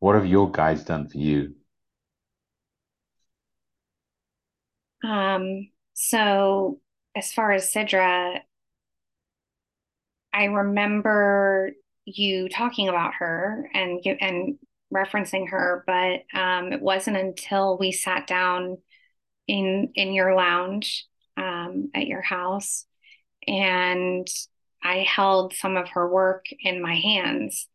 what 0.00 0.16
have 0.16 0.26
your 0.26 0.50
guides 0.50 0.82
done 0.82 1.08
for 1.08 1.18
you? 1.18 1.54
Um. 5.04 5.70
So 5.92 6.80
as 7.14 7.32
far 7.32 7.52
as 7.52 7.72
Sidra, 7.72 8.40
I 10.34 10.44
remember 10.46 11.72
you 12.04 12.48
talking 12.50 12.88
about 12.88 13.14
her 13.14 13.70
and 13.72 14.04
and 14.20 14.58
referencing 14.92 15.48
her, 15.50 15.84
but 15.86 16.38
um, 16.38 16.72
it 16.72 16.82
wasn't 16.82 17.16
until 17.16 17.78
we 17.78 17.92
sat 17.92 18.26
down 18.26 18.78
in 19.46 19.92
in 19.94 20.12
your 20.12 20.34
lounge 20.34 21.06
um, 21.36 21.90
at 21.94 22.06
your 22.06 22.22
house 22.22 22.86
and 23.46 24.26
I 24.82 24.98
held 24.98 25.54
some 25.54 25.76
of 25.76 25.88
her 25.90 26.08
work 26.08 26.46
in 26.60 26.82
my 26.82 26.94
hands 26.94 27.68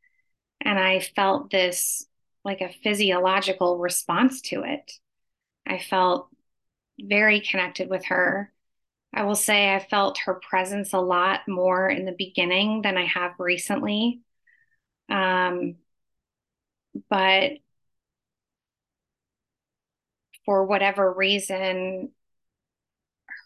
and 0.62 0.78
I 0.80 1.00
felt 1.00 1.52
this 1.52 2.06
like 2.46 2.62
a 2.62 2.74
physiological 2.84 3.78
response 3.78 4.42
to 4.42 4.64
it. 4.64 4.92
I 5.68 5.80
felt 5.80 6.30
very 7.00 7.42
connected 7.42 7.90
with 7.90 8.06
her. 8.06 8.52
I 9.14 9.24
will 9.24 9.36
say 9.36 9.74
I 9.74 9.80
felt 9.80 10.20
her 10.20 10.36
presence 10.36 10.94
a 10.94 11.00
lot 11.00 11.48
more 11.48 11.90
in 11.90 12.06
the 12.06 12.12
beginning 12.18 12.82
than 12.84 12.98
I 12.98 13.06
have 13.06 13.34
recently. 13.40 14.22
Um, 15.10 15.78
but 17.10 17.60
for 20.46 20.66
whatever 20.66 21.12
reason, 21.14 22.12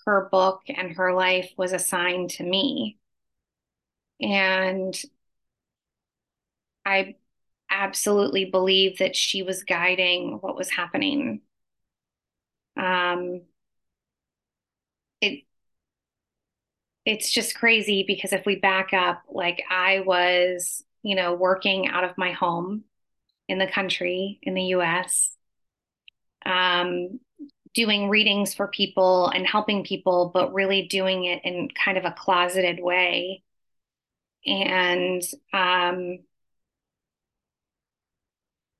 her 0.05 0.29
book 0.31 0.61
and 0.69 0.93
her 0.97 1.13
life 1.13 1.51
was 1.57 1.73
assigned 1.73 2.29
to 2.29 2.43
me. 2.43 2.97
And 4.21 4.95
I 6.85 7.15
absolutely 7.69 8.45
believe 8.45 8.99
that 8.99 9.15
she 9.15 9.43
was 9.43 9.63
guiding 9.63 10.39
what 10.41 10.55
was 10.55 10.71
happening. 10.71 11.41
Um, 12.77 13.43
it 15.21 15.43
it's 17.05 17.31
just 17.31 17.55
crazy 17.55 18.03
because 18.07 18.33
if 18.33 18.45
we 18.45 18.55
back 18.55 18.93
up, 18.93 19.23
like 19.29 19.63
I 19.69 20.01
was, 20.01 20.83
you 21.01 21.15
know, 21.15 21.33
working 21.33 21.87
out 21.87 22.03
of 22.03 22.17
my 22.17 22.31
home 22.31 22.83
in 23.49 23.57
the 23.57 23.67
country 23.67 24.39
in 24.41 24.53
the 24.53 24.63
US, 24.75 25.35
um, 26.45 27.19
doing 27.73 28.09
readings 28.09 28.53
for 28.53 28.67
people 28.67 29.27
and 29.29 29.45
helping 29.45 29.83
people, 29.83 30.31
but 30.33 30.53
really 30.53 30.83
doing 30.87 31.25
it 31.25 31.41
in 31.43 31.69
kind 31.69 31.97
of 31.97 32.05
a 32.05 32.11
closeted 32.11 32.79
way. 32.81 33.43
And 34.45 35.21
um, 35.51 36.19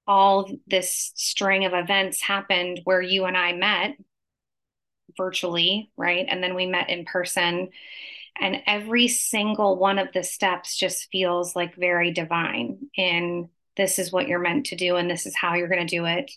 all 0.05 0.49
this 0.67 1.12
string 1.15 1.65
of 1.65 1.73
events 1.73 2.21
happened 2.21 2.81
where 2.83 3.01
you 3.01 3.25
and 3.25 3.38
I 3.38 3.53
met 3.53 3.97
virtually, 5.17 5.91
right? 5.97 6.26
And 6.28 6.43
then 6.43 6.56
we 6.56 6.65
met 6.65 6.89
in 6.89 7.06
person. 7.06 7.69
And 8.39 8.63
every 8.65 9.08
single 9.08 9.78
one 9.78 9.99
of 9.99 10.12
the 10.13 10.23
steps 10.23 10.76
just 10.76 11.10
feels 11.12 11.56
like 11.56 11.76
very 11.76 12.12
divine 12.12 12.89
in 12.95 13.49
this 13.78 13.99
is 13.99 14.12
what 14.12 14.28
you're 14.28 14.39
meant 14.39 14.67
to 14.67 14.76
do 14.76 14.95
and 14.95 15.10
this 15.10 15.26
is 15.26 15.36
how 15.36 15.56
you're 15.56 15.67
going 15.67 15.86
to 15.86 15.95
do 15.95 16.06
it. 16.06 16.32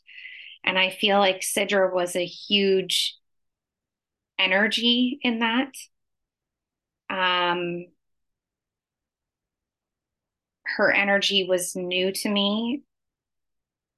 And 0.65 0.79
I 0.79 0.91
feel 0.91 1.19
like 1.19 1.41
Sidra 1.41 1.93
was 1.93 2.17
a 2.17 2.25
huge 2.25 3.17
energy 4.39 5.19
in 5.23 5.41
that. 5.41 5.73
Um, 7.09 7.87
her 10.65 10.91
energy 10.91 11.47
was 11.49 11.77
new 11.77 12.13
to 12.13 12.29
me, 12.29 12.83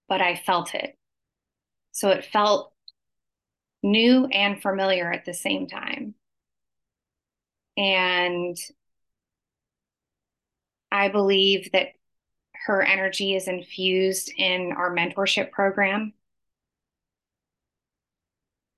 but 0.09 0.21
I 0.21 0.37
felt 0.37 0.75
it. 0.75 0.97
So 1.93 2.11
it 2.11 2.25
felt 2.25 2.73
new 3.91 4.27
and 4.27 4.61
familiar 4.61 5.13
at 5.13 5.25
the 5.25 5.35
same 5.35 5.67
time. 5.67 6.15
And 7.77 8.57
I 10.91 11.09
believe 11.09 11.71
that 11.73 11.89
her 12.67 12.83
energy 12.83 13.35
is 13.37 13.49
infused 13.49 14.33
in 14.37 14.73
our 14.73 14.95
mentorship 14.95 15.51
program. 15.53 16.13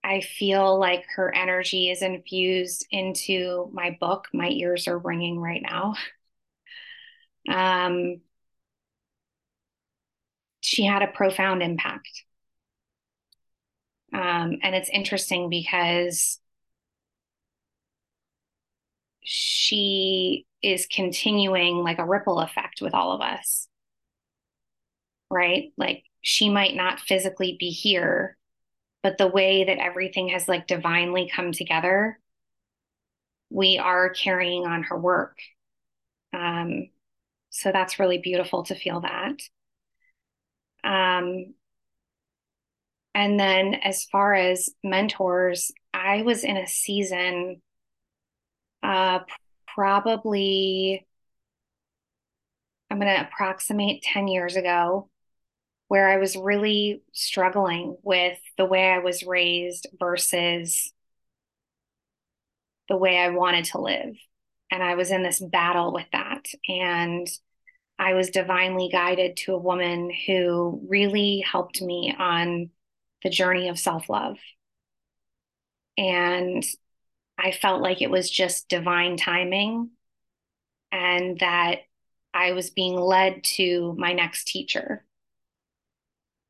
I 0.02 0.20
feel 0.20 0.78
like 0.78 1.04
her 1.16 1.34
energy 1.34 1.90
is 1.90 2.02
infused 2.02 2.86
into 2.90 3.70
my 3.72 3.96
book. 4.00 4.28
My 4.32 4.48
ears 4.48 4.88
are 4.88 4.98
ringing 4.98 5.40
right 5.40 5.62
now. 5.62 5.94
Um, 7.48 8.20
she 10.60 10.84
had 10.84 11.02
a 11.02 11.06
profound 11.06 11.62
impact. 11.62 12.24
Um, 14.12 14.58
and 14.62 14.74
it's 14.74 14.90
interesting 14.90 15.48
because 15.50 16.40
she 19.22 20.46
is 20.62 20.86
continuing 20.86 21.78
like 21.78 21.98
a 21.98 22.04
ripple 22.04 22.40
effect 22.40 22.80
with 22.82 22.94
all 22.94 23.12
of 23.12 23.20
us. 23.20 23.68
Right? 25.30 25.72
Like 25.76 26.04
she 26.22 26.50
might 26.50 26.74
not 26.74 27.00
physically 27.00 27.56
be 27.58 27.70
here, 27.70 28.36
but 29.02 29.16
the 29.16 29.28
way 29.28 29.64
that 29.64 29.78
everything 29.78 30.28
has 30.30 30.48
like 30.48 30.66
divinely 30.66 31.30
come 31.32 31.52
together, 31.52 32.18
we 33.48 33.78
are 33.78 34.10
carrying 34.10 34.66
on 34.66 34.82
her 34.84 34.98
work. 34.98 35.38
Um, 36.32 36.88
so 37.50 37.72
that's 37.72 37.98
really 37.98 38.18
beautiful 38.18 38.64
to 38.64 38.74
feel 38.74 39.00
that. 39.00 39.40
Um, 40.82 41.54
and 43.14 43.38
then 43.38 43.74
as 43.74 44.04
far 44.04 44.34
as 44.34 44.70
mentors, 44.84 45.72
I 45.92 46.22
was 46.22 46.44
in 46.44 46.56
a 46.56 46.66
season 46.66 47.60
uh, 48.82 49.20
probably, 49.74 51.06
I'm 52.90 52.98
going 52.98 53.14
to 53.14 53.26
approximate 53.26 54.02
10 54.02 54.28
years 54.28 54.56
ago, 54.56 55.08
where 55.88 56.08
I 56.08 56.18
was 56.18 56.36
really 56.36 57.02
struggling 57.12 57.96
with 58.02 58.38
the 58.56 58.64
way 58.64 58.90
I 58.90 58.98
was 58.98 59.24
raised 59.24 59.88
versus 59.98 60.92
the 62.88 62.96
way 62.96 63.18
I 63.18 63.30
wanted 63.30 63.66
to 63.66 63.80
live. 63.80 64.14
And 64.70 64.82
I 64.82 64.94
was 64.94 65.10
in 65.10 65.22
this 65.22 65.40
battle 65.40 65.92
with 65.92 66.06
that. 66.12 66.46
And 66.68 67.28
I 67.98 68.14
was 68.14 68.30
divinely 68.30 68.88
guided 68.90 69.36
to 69.38 69.54
a 69.54 69.58
woman 69.58 70.10
who 70.26 70.80
really 70.88 71.44
helped 71.46 71.82
me 71.82 72.14
on 72.16 72.70
the 73.22 73.30
journey 73.30 73.68
of 73.68 73.78
self 73.78 74.08
love. 74.08 74.38
And 75.96 76.64
I 77.38 77.52
felt 77.52 77.82
like 77.82 78.02
it 78.02 78.10
was 78.10 78.30
just 78.30 78.68
divine 78.68 79.16
timing 79.16 79.90
and 80.92 81.38
that 81.40 81.80
I 82.32 82.52
was 82.52 82.70
being 82.70 82.96
led 82.96 83.44
to 83.56 83.94
my 83.98 84.12
next 84.12 84.46
teacher. 84.46 85.04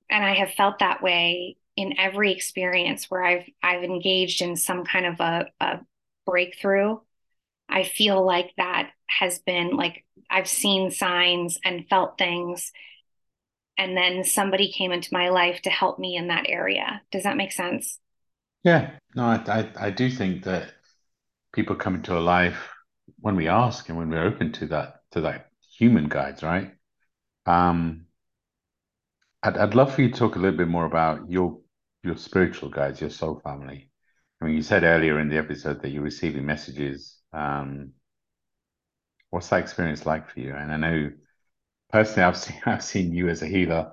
And 0.09 0.25
I 0.25 0.35
have 0.35 0.53
felt 0.53 0.81
that 0.81 1.03
way 1.03 1.57
in 1.77 1.99
every 1.99 2.33
experience 2.33 3.11
where 3.11 3.25
I've 3.25 3.49
I've 3.63 3.85
engaged 3.85 4.43
in 4.43 4.57
some 4.57 4.85
kind 4.85 5.07
of 5.07 5.21
a, 5.21 5.47
a 5.61 5.81
breakthrough. 6.27 6.99
I 7.69 7.85
feel 7.85 8.25
like 8.25 8.53
that 8.57 8.91
has 9.07 9.39
been 9.39 9.77
like 9.77 10.05
I've 10.29 10.49
seen 10.49 10.91
signs 10.91 11.59
and 11.65 11.89
felt 11.89 12.19
things 12.19 12.73
and 13.81 13.97
then 13.97 14.25
somebody 14.25 14.71
came 14.71 14.93
into 14.93 15.09
my 15.11 15.31
life 15.31 15.63
to 15.63 15.71
help 15.71 15.99
me 15.99 16.15
in 16.15 16.29
that 16.29 16.45
area. 16.49 17.01
Does 17.11 17.23
that 17.23 17.39
make 17.39 17.51
sense? 17.51 17.99
Yeah, 18.63 18.91
no, 19.15 19.25
I, 19.25 19.43
I, 19.49 19.87
I 19.87 19.91
do 19.91 20.11
think 20.11 20.45
that 20.45 20.75
people 21.55 21.75
come 21.77 21.95
into 21.95 22.17
a 22.17 22.21
life 22.21 22.69
when 23.21 23.37
we 23.37 23.49
ask 23.49 23.89
and 23.89 23.97
when 23.97 24.11
we're 24.11 24.27
open 24.27 24.53
to 24.53 24.67
that 24.67 25.01
to 25.13 25.23
that 25.23 25.47
human 25.79 26.09
guides, 26.11 26.43
right? 26.43 26.73
Um, 27.47 28.05
I'd 29.43 29.57
I'd 29.57 29.75
love 29.75 29.95
for 29.95 30.03
you 30.03 30.11
to 30.11 30.19
talk 30.19 30.37
a 30.37 30.39
little 30.39 30.59
bit 30.59 30.69
more 30.69 30.85
about 30.85 31.31
your 31.31 31.59
your 32.05 32.19
spiritual 32.19 32.69
guides, 32.69 33.01
your 33.01 33.09
soul 33.09 33.41
family. 33.43 33.91
I 34.41 34.45
mean, 34.45 34.57
you 34.57 34.63
said 34.63 34.85
earlier 34.85 35.19
in 35.21 35.31
the 35.31 35.39
episode 35.39 35.81
that 35.81 35.89
you're 35.89 36.03
receiving 36.03 36.45
messages. 36.45 37.17
Um, 37.33 37.93
what's 39.31 39.49
that 39.49 39.61
experience 39.61 40.05
like 40.05 40.29
for 40.29 40.41
you? 40.41 40.55
And 40.55 40.71
I 40.71 40.77
know 40.77 41.11
personally, 41.93 42.23
I've 42.23 42.37
seen 42.37 42.61
I've 42.67 42.85
seen 42.85 43.13
you 43.13 43.29
as 43.29 43.43
a 43.43 43.47
healer, 43.47 43.93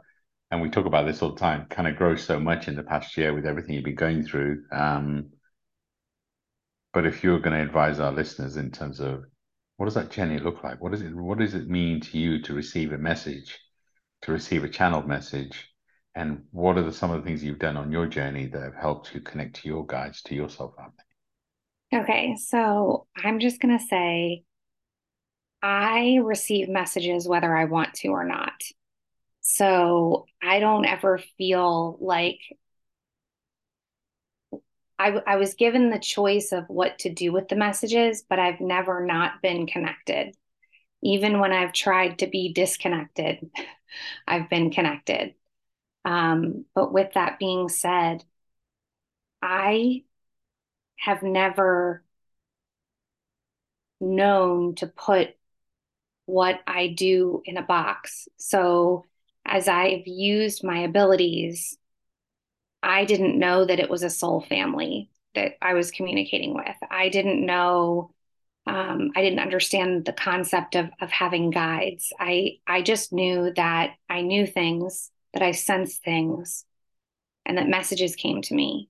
and 0.52 0.62
we 0.62 0.70
talk 0.70 0.86
about 0.86 1.06
this 1.06 1.22
all 1.22 1.34
the 1.34 1.40
time. 1.40 1.68
Kind 1.70 1.88
of 1.88 1.96
grow 1.96 2.16
so 2.16 2.40
much 2.40 2.68
in 2.68 2.76
the 2.76 2.84
past 2.84 3.18
year 3.18 3.34
with 3.34 3.46
everything 3.46 3.76
you've 3.76 3.86
been 3.86 3.96
going 3.96 4.24
through. 4.24 4.64
Um, 4.72 5.32
but 6.94 7.06
if 7.06 7.24
you're 7.24 7.40
going 7.40 7.56
to 7.56 7.64
advise 7.64 8.00
our 8.00 8.12
listeners 8.12 8.58
in 8.58 8.72
terms 8.72 9.00
of 9.00 9.24
what 9.78 9.86
does 9.86 9.96
that 9.96 10.12
journey 10.12 10.40
look 10.40 10.64
like? 10.64 10.82
What 10.82 10.92
does 10.92 11.02
it 11.02 11.16
what 11.16 11.38
does 11.38 11.54
it 11.54 11.70
mean 11.70 12.02
to 12.02 12.18
you 12.18 12.42
to 12.44 12.54
receive 12.54 12.92
a 12.92 12.98
message, 12.98 13.60
to 14.24 14.32
receive 14.32 14.64
a 14.64 14.70
channeled 14.70 15.08
message? 15.08 15.70
And 16.16 16.46
what 16.52 16.80
are 16.80 16.84
the, 16.84 16.92
some 16.92 17.12
of 17.12 17.22
the 17.22 17.24
things 17.24 17.44
you've 17.44 17.60
done 17.60 17.78
on 17.78 17.92
your 17.92 18.08
journey 18.08 18.48
that 18.48 18.62
have 18.64 18.74
helped 18.74 19.14
you 19.14 19.22
connect 19.22 19.58
to 19.58 19.68
your 19.68 19.86
guides, 19.86 20.24
to 20.24 20.34
yourself? 20.34 20.74
Okay, 21.94 22.36
so 22.38 23.06
I'm 23.24 23.40
just 23.40 23.62
going 23.62 23.78
to 23.78 23.86
say 23.86 24.44
I 25.62 26.20
receive 26.24 26.70
messages 26.70 27.28
whether 27.28 27.56
I 27.56 27.66
want 27.66 27.96
to 27.96 28.10
or 28.10 28.24
not. 28.26 28.62
So 29.42 30.28
I 30.44 30.60
don't 30.60 30.86
ever 30.86 31.20
feel 31.38 31.98
like 32.02 32.40
I, 35.00 35.22
I 35.28 35.36
was 35.36 35.54
given 35.54 35.90
the 35.90 36.00
choice 36.00 36.52
of 36.52 36.66
what 36.70 37.00
to 37.00 37.10
do 37.14 37.32
with 37.32 37.50
the 37.50 37.56
messages, 37.56 38.24
but 38.28 38.40
I've 38.40 38.60
never 38.60 39.06
not 39.06 39.42
been 39.42 39.68
connected. 39.68 40.36
Even 41.04 41.40
when 41.40 41.54
I've 41.54 41.74
tried 41.74 42.20
to 42.20 42.28
be 42.28 42.54
disconnected, 42.54 43.50
I've 44.28 44.50
been 44.50 44.72
connected. 44.72 45.36
Um, 46.06 46.66
but 46.74 46.94
with 46.94 47.14
that 47.14 47.40
being 47.40 47.70
said, 47.70 48.24
I 49.42 50.04
have 50.98 51.24
never 51.24 52.04
known 54.00 54.76
to 54.76 54.88
put 54.88 55.37
what 56.28 56.60
I 56.68 56.88
do 56.88 57.42
in 57.46 57.58
a 57.58 57.64
box. 57.64 58.28
So 58.38 59.06
as 59.46 59.68
I've 59.68 60.06
used 60.06 60.64
my 60.64 60.80
abilities, 60.80 61.78
I 62.84 63.06
didn't 63.06 63.40
know 63.40 63.66
that 63.66 63.80
it 63.80 63.90
was 63.90 64.04
a 64.04 64.10
soul 64.10 64.42
family 64.42 65.10
that 65.36 65.54
I 65.62 65.74
was 65.74 65.90
communicating 65.90 66.54
with. 66.54 66.76
I 66.92 67.10
didn't 67.10 67.46
know, 67.46 68.12
um, 68.66 69.12
I 69.16 69.22
didn't 69.22 69.40
understand 69.40 70.04
the 70.04 70.14
concept 70.14 70.76
of 70.76 70.90
of 71.02 71.10
having 71.10 71.50
guides. 71.50 72.12
I 72.20 72.58
I 72.68 72.82
just 72.82 73.14
knew 73.14 73.54
that 73.56 73.96
I 74.10 74.22
knew 74.22 74.46
things, 74.46 75.10
that 75.34 75.42
I 75.42 75.54
sensed 75.54 76.04
things, 76.04 76.66
and 77.46 77.58
that 77.58 77.70
messages 77.70 78.16
came 78.16 78.42
to 78.44 78.54
me. 78.54 78.90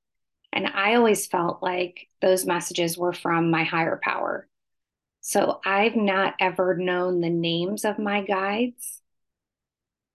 And 0.52 0.66
I 0.66 0.96
always 0.96 1.28
felt 1.28 1.62
like 1.62 2.08
those 2.20 2.48
messages 2.48 2.98
were 2.98 3.14
from 3.14 3.52
my 3.52 3.64
higher 3.64 4.00
power. 4.02 4.48
So 5.28 5.62
I've 5.66 5.96
not 5.96 6.34
ever 6.40 6.76
known 6.76 7.22
the 7.22 7.30
names 7.30 7.86
of 7.86 8.00
my 8.00 8.22
guides, 8.24 9.02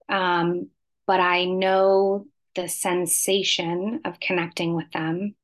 um, 0.09 0.69
but 1.07 1.19
I 1.19 1.45
know 1.45 2.27
the 2.55 2.67
sensation 2.67 4.01
of 4.05 4.19
connecting 4.19 4.75
with 4.75 4.91
them. 4.91 5.35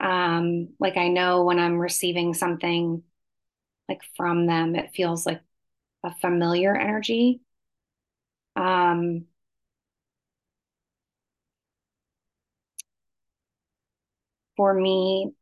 Um, 0.00 0.70
like 0.80 0.96
I 0.96 1.08
know 1.08 1.44
when 1.44 1.58
I'm 1.58 1.78
receiving 1.78 2.34
something 2.34 3.02
like 3.88 4.02
from 4.16 4.46
them, 4.46 4.76
it 4.76 4.92
feels 4.94 5.26
like 5.26 5.42
a 6.04 6.14
familiar 6.16 6.76
energy. 6.76 7.42
Um, 8.56 9.26
for 14.56 14.74
me, 14.74 15.32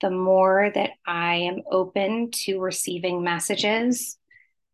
the 0.00 0.10
more 0.10 0.70
that 0.74 0.90
I 1.06 1.36
am 1.36 1.62
open 1.70 2.30
to 2.44 2.60
receiving 2.60 3.22
messages 3.22 4.18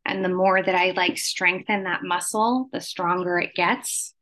and 0.05 0.25
the 0.25 0.29
more 0.29 0.63
that 0.63 0.75
I 0.75 0.91
like 0.91 1.17
strengthen 1.19 1.85
that 1.85 2.03
muscle, 2.03 2.69
the 2.73 2.81
stronger 2.81 3.39
it 3.39 3.55
gets. 3.55 4.15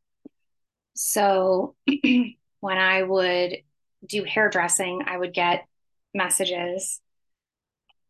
So 0.95 1.75
when 2.61 2.79
I 2.79 3.03
would 3.03 3.57
do 4.07 4.25
hairdressing, 4.25 5.03
I 5.07 5.17
would 5.17 5.33
get 5.33 5.67
messages, 6.15 7.01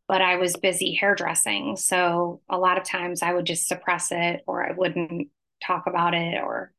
but 0.09 0.21
I 0.21 0.37
was 0.37 0.57
busy 0.57 0.95
hairdressing. 0.95 1.77
So 1.77 2.41
a 2.49 2.59
lot 2.59 2.79
of 2.79 2.85
times 2.85 3.23
I 3.23 3.33
would 3.33 3.47
just 3.47 3.69
suppress 3.69 4.09
it 4.11 4.43
or 4.47 4.69
I 4.69 4.73
wouldn't 4.73 5.29
talk 5.65 5.87
about 5.87 6.15
it 6.15 6.41
or 6.43 6.73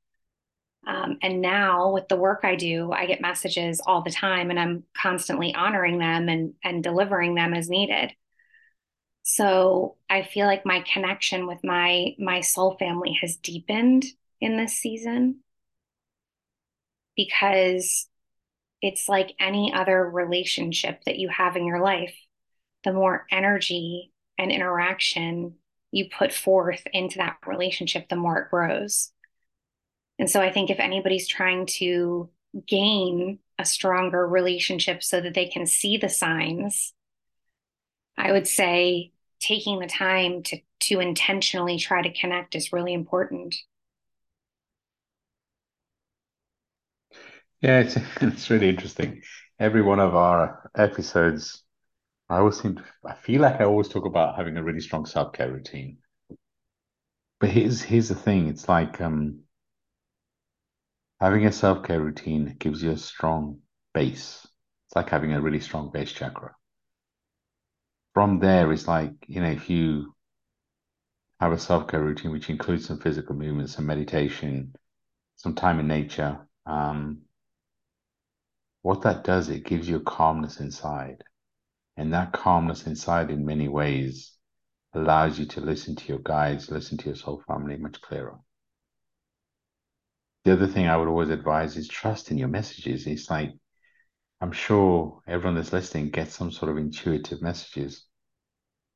um, 0.88 1.18
and 1.22 1.42
now 1.42 1.92
with 1.92 2.08
the 2.08 2.16
work 2.16 2.42
I 2.44 2.56
do, 2.56 2.92
I 2.92 3.06
get 3.06 3.22
messages 3.22 3.82
all 3.86 4.02
the 4.02 4.12
time 4.12 4.50
and 4.50 4.60
I'm 4.60 4.84
constantly 4.98 5.54
honoring 5.54 6.00
them 6.00 6.28
and, 6.28 6.54
and 6.64 6.84
delivering 6.84 7.36
them 7.36 7.54
as 7.54 7.70
needed. 7.70 8.14
So 9.24 9.98
I 10.10 10.24
feel 10.24 10.48
like 10.48 10.66
my 10.66 10.84
connection 10.92 11.46
with 11.46 11.60
my 11.64 12.16
my 12.18 12.42
soul 12.42 12.76
family 12.80 13.18
has 13.22 13.38
deepened 13.38 14.06
in 14.40 14.58
this 14.58 14.74
season 14.74 15.42
because 17.16 18.08
it's 18.82 19.08
like 19.08 19.36
any 19.40 19.72
other 19.74 20.10
relationship 20.10 21.04
that 21.06 21.20
you 21.20 21.30
have 21.30 21.56
in 21.56 21.66
your 21.66 21.82
life. 21.82 22.16
The 22.84 22.94
more 22.94 23.28
energy 23.32 24.12
and 24.40 24.52
interaction 24.52 25.56
you 25.92 26.08
put 26.10 26.34
forth 26.34 26.82
into 26.92 27.18
that 27.20 27.38
relationship, 27.46 28.10
the 28.10 28.16
more 28.16 28.40
it 28.40 28.50
grows. 28.50 29.12
And 30.22 30.30
so 30.30 30.40
I 30.40 30.52
think 30.52 30.70
if 30.70 30.80
anybody's 30.80 31.28
trying 31.28 31.66
to 31.80 32.30
gain 32.68 33.40
a 33.58 33.66
stronger 33.66 34.28
relationship 34.28 35.02
so 35.02 35.20
that 35.20 35.34
they 35.34 35.48
can 35.48 35.66
see 35.66 35.98
the 35.98 36.10
signs, 36.10 36.94
I 38.16 38.32
would 38.32 38.48
say 38.48 39.14
taking 39.40 39.80
the 39.80 39.88
time 39.88 40.44
to 40.44 40.60
to 40.82 41.00
intentionally 41.00 41.80
try 41.80 42.04
to 42.04 42.14
connect 42.14 42.56
is 42.56 42.72
really 42.72 42.94
important. 42.94 43.56
Yeah, 47.62 47.80
it's 47.80 47.98
it's 48.22 48.50
really 48.52 48.70
interesting. 48.70 49.24
Every 49.60 49.82
one 49.82 50.00
of 50.00 50.16
our 50.16 50.70
episodes, 50.76 51.64
I 52.30 52.38
always 52.40 52.62
seem 52.62 52.76
to, 52.78 52.86
I 53.06 53.16
feel 53.16 53.42
like 53.42 53.62
I 53.62 53.66
always 53.66 53.90
talk 53.90 54.06
about 54.06 54.38
having 54.38 54.58
a 54.58 54.64
really 54.64 54.82
strong 54.82 55.06
self-care 55.08 55.52
routine. 55.52 55.98
But 57.42 57.50
here's 57.50 57.82
here's 57.82 58.08
the 58.08 58.16
thing, 58.16 58.48
it's 58.48 58.70
like 58.70 59.02
um 59.02 59.42
having 61.22 61.46
a 61.46 61.52
self-care 61.52 62.02
routine 62.02 62.56
gives 62.58 62.82
you 62.82 62.92
a 62.92 62.98
strong 62.98 63.60
base. 63.94 64.48
It's 64.88 64.96
like 64.96 65.10
having 65.10 65.34
a 65.34 65.42
really 65.42 65.60
strong 65.60 65.92
base 65.92 66.12
chakra. 66.12 66.56
From 68.16 68.40
there, 68.40 68.74
it's 68.74 68.88
like, 68.88 69.14
you 69.28 69.40
know, 69.40 69.52
if 69.52 69.70
you 69.70 70.16
have 71.40 71.52
a 71.52 71.60
self-care 71.60 72.02
routine, 72.02 72.32
which 72.32 72.50
includes 72.50 72.88
some 72.88 73.00
physical 73.00 73.36
movement, 73.36 73.70
some 73.70 73.86
meditation, 73.86 74.74
some 75.36 75.54
time 75.54 75.80
in 75.80 75.88
nature, 75.88 76.40
um, 76.66 77.22
what 78.82 79.04
that 79.04 79.24
does, 79.24 79.50
it 79.50 79.64
gives 79.64 79.88
you 79.88 79.98
a 79.98 80.04
calmness 80.04 80.60
inside. 80.60 81.24
And 81.98 82.14
that 82.14 82.34
calmness 82.34 82.88
inside, 82.88 83.30
in 83.30 83.46
many 83.46 83.68
ways, 83.68 84.34
allows 84.94 85.38
you 85.38 85.46
to 85.46 85.62
listen 85.62 85.96
to 85.96 86.08
your 86.08 86.20
guides, 86.20 86.72
listen 86.72 86.98
to 86.98 87.06
your 87.06 87.16
soul 87.16 87.44
family 87.48 87.78
much 87.78 88.02
clearer. 88.02 88.40
The 90.44 90.54
other 90.54 90.68
thing 90.68 90.88
I 90.88 90.98
would 90.98 91.08
always 91.08 91.30
advise 91.30 91.78
is 91.78 91.88
trust 91.88 92.32
in 92.32 92.38
your 92.38 92.48
messages. 92.48 93.08
It's 93.08 93.30
like, 93.30 93.54
I'm 94.42 94.52
sure 94.52 95.22
everyone 95.28 95.56
that's 95.56 95.74
listening 95.74 96.10
gets 96.10 96.36
some 96.36 96.52
sort 96.52 96.72
of 96.72 96.78
intuitive 96.78 97.42
messages 97.42 98.06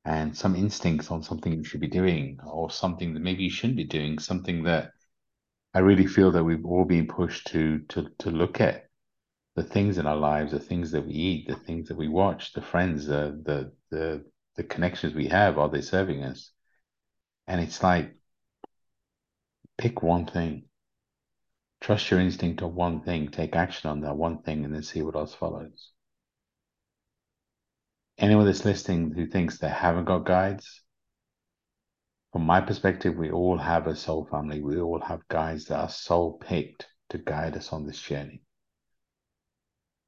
and 0.05 0.37
some 0.37 0.55
instincts 0.55 1.11
on 1.11 1.23
something 1.23 1.53
you 1.53 1.63
should 1.63 1.81
be 1.81 1.87
doing 1.87 2.39
or 2.45 2.69
something 2.69 3.13
that 3.13 3.21
maybe 3.21 3.43
you 3.43 3.49
shouldn't 3.49 3.77
be 3.77 3.83
doing, 3.85 4.19
something 4.19 4.63
that 4.63 4.91
I 5.73 5.79
really 5.79 6.07
feel 6.07 6.31
that 6.31 6.43
we've 6.43 6.65
all 6.65 6.85
been 6.85 7.07
pushed 7.07 7.47
to 7.47 7.79
to 7.89 8.09
to 8.19 8.31
look 8.31 8.61
at 8.61 8.87
the 9.55 9.63
things 9.63 9.97
in 9.97 10.07
our 10.07 10.17
lives, 10.17 10.51
the 10.51 10.59
things 10.59 10.91
that 10.91 11.05
we 11.05 11.13
eat, 11.13 11.47
the 11.47 11.55
things 11.55 11.89
that 11.89 11.97
we 11.97 12.07
watch, 12.07 12.53
the 12.53 12.61
friends, 12.61 13.05
the 13.07 13.41
the 13.45 13.73
the 13.91 14.25
the 14.55 14.63
connections 14.63 15.13
we 15.13 15.27
have, 15.27 15.57
are 15.59 15.69
they 15.69 15.81
serving 15.81 16.23
us? 16.23 16.51
And 17.47 17.61
it's 17.61 17.83
like 17.83 18.15
pick 19.77 20.03
one 20.03 20.25
thing. 20.25 20.65
Trust 21.81 22.09
your 22.09 22.19
instinct 22.19 22.61
on 22.61 22.73
one 22.73 23.01
thing, 23.01 23.29
take 23.29 23.55
action 23.55 23.89
on 23.89 24.01
that 24.01 24.17
one 24.17 24.41
thing, 24.41 24.65
and 24.65 24.73
then 24.73 24.83
see 24.83 25.01
what 25.01 25.15
else 25.15 25.33
follows. 25.33 25.91
Anyone 28.17 28.45
that's 28.45 28.65
listening 28.65 29.11
who 29.11 29.27
thinks 29.27 29.57
they 29.57 29.69
haven't 29.69 30.05
got 30.05 30.25
guides, 30.25 30.81
from 32.35 32.45
my 32.45 32.59
perspective, 32.59 33.15
we 33.15 33.31
all 33.31 33.57
have 33.57 33.87
a 33.87 33.95
soul 33.95 34.27
family. 34.29 34.61
We 34.61 34.77
all 34.77 34.99
have 34.99 35.25
guides 35.29 35.67
that 35.67 35.79
are 35.79 35.87
soul 35.87 36.33
picked 36.33 36.85
to 37.07 37.17
guide 37.17 37.55
us 37.55 37.71
on 37.71 37.87
this 37.87 38.01
journey. 38.01 38.41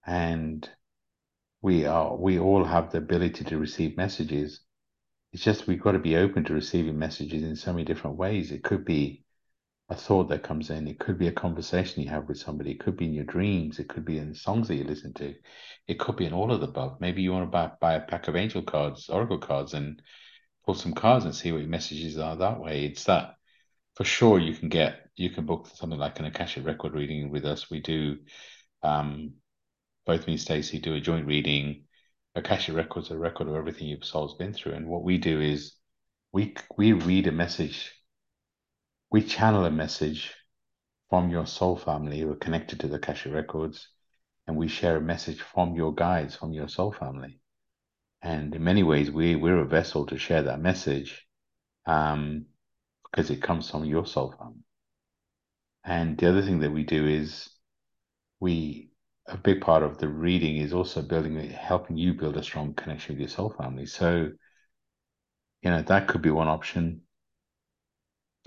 And 0.06 0.70
we 1.62 1.86
are 1.86 2.18
we 2.18 2.38
all 2.38 2.66
have 2.66 2.92
the 2.92 2.98
ability 2.98 3.46
to 3.46 3.58
receive 3.58 3.96
messages. 3.96 4.60
It's 5.32 5.42
just 5.42 5.68
we've 5.68 5.82
got 5.82 5.94
to 5.94 6.00
be 6.00 6.18
open 6.18 6.44
to 6.44 6.54
receiving 6.54 7.00
messages 7.00 7.44
in 7.44 7.56
so 7.56 7.72
many 7.72 7.86
different 7.86 8.18
ways. 8.18 8.52
It 8.52 8.62
could 8.62 8.84
be 8.84 9.24
a 9.90 9.96
thought 9.96 10.30
that 10.30 10.44
comes 10.44 10.70
in. 10.70 10.88
It 10.88 11.00
could 11.00 11.18
be 11.18 11.28
a 11.28 11.32
conversation 11.32 12.04
you 12.04 12.10
have 12.10 12.28
with 12.28 12.40
somebody. 12.40 12.72
It 12.72 12.80
could 12.80 12.98
be 12.98 13.06
in 13.06 13.14
your 13.14 13.24
dreams. 13.24 13.80
It 13.80 13.88
could 13.88 14.04
be 14.04 14.18
in 14.18 14.36
songs 14.36 14.68
that 14.68 14.76
you 14.76 14.84
listen 14.84 15.14
to. 15.16 15.34
It 15.88 15.98
could 16.00 16.18
be 16.18 16.26
in 16.26 16.34
all 16.34 16.52
of 16.52 16.60
the 16.60 16.68
above. 16.68 17.00
Maybe 17.00 17.22
you 17.22 17.32
want 17.32 17.46
to 17.46 17.52
buy, 17.52 17.72
buy 17.80 17.94
a 17.94 18.02
pack 18.02 18.28
of 18.28 18.36
angel 18.36 18.64
cards, 18.64 19.10
oracle 19.10 19.38
cards, 19.38 19.74
and 19.74 20.02
pull 20.66 20.76
some 20.76 20.94
cards 20.94 21.24
and 21.24 21.34
see 21.34 21.52
what 21.52 21.62
your 21.62 21.70
messages 21.70 22.18
are 22.18 22.36
that 22.36 22.60
way. 22.60 22.86
It's 22.86 23.06
that 23.06 23.36
for 23.96 24.04
sure 24.04 24.40
you 24.40 24.54
can 24.54 24.70
get 24.70 25.10
you 25.16 25.32
can 25.32 25.46
book 25.46 25.68
something 25.74 25.98
like 25.98 26.20
an 26.20 26.26
Akashic 26.26 26.66
record 26.66 26.94
reading 26.94 27.32
with 27.32 27.46
us. 27.46 27.72
We 27.72 27.80
do 27.80 28.18
um 28.84 29.34
both 30.06 30.28
me 30.28 30.34
and 30.34 30.42
Stacey 30.42 30.80
do 30.80 30.94
a 30.96 31.00
joint 31.00 31.26
reading. 31.26 31.86
Akashic 32.36 32.76
records 32.76 33.10
a 33.10 33.18
record 33.18 33.48
of 33.48 33.56
everything 33.56 33.88
your 33.88 34.02
soul's 34.04 34.36
been 34.36 34.54
through. 34.54 34.74
And 34.74 34.88
what 34.88 35.04
we 35.04 35.18
do 35.18 35.42
is 35.42 35.74
we 36.34 36.56
we 36.78 36.92
read 36.94 37.28
a 37.28 37.32
message 37.32 37.94
we 39.10 39.22
channel 39.24 39.66
a 39.66 39.72
message 39.72 40.34
from 41.10 41.30
your 41.30 41.46
soul 41.46 41.78
family 41.78 42.20
who 42.20 42.32
are 42.32 42.36
connected 42.36 42.80
to 42.82 42.88
the 42.88 42.96
Akashic 42.96 43.34
records, 43.34 43.88
and 44.46 44.58
we 44.58 44.68
share 44.68 44.98
a 44.98 45.02
message 45.02 45.42
from 45.42 45.76
your 45.76 45.94
guides, 45.94 46.36
from 46.36 46.54
your 46.54 46.68
soul 46.68 46.92
family. 46.92 47.40
And 48.22 48.54
in 48.54 48.64
many 48.64 48.84
ways, 48.84 49.12
we, 49.12 49.36
we're 49.36 49.60
a 49.60 49.66
vessel 49.66 50.06
to 50.08 50.18
share 50.18 50.44
that 50.44 50.60
message 50.60 51.26
um, 51.86 52.46
because 53.10 53.30
it 53.30 53.42
comes 53.42 53.70
from 53.70 53.86
your 53.86 54.06
soul 54.06 54.34
family. 54.38 54.64
And 55.84 56.18
the 56.18 56.28
other 56.28 56.42
thing 56.42 56.60
that 56.60 56.72
we 56.72 56.84
do 56.84 57.08
is 57.08 57.50
we, 58.40 58.90
a 59.28 59.38
big 59.38 59.62
part 59.62 59.84
of 59.84 59.98
the 59.98 60.10
reading 60.10 60.58
is 60.58 60.74
also 60.74 61.02
building, 61.02 61.38
helping 61.50 61.98
you 61.98 62.14
build 62.14 62.36
a 62.36 62.44
strong 62.44 62.74
connection 62.74 63.16
with 63.16 63.22
your 63.22 63.30
soul 63.30 63.54
family. 63.58 63.86
So, 63.86 64.32
you 65.62 65.70
know, 65.70 65.82
that 65.84 66.08
could 66.08 66.22
be 66.22 66.30
one 66.30 66.48
option. 66.48 67.02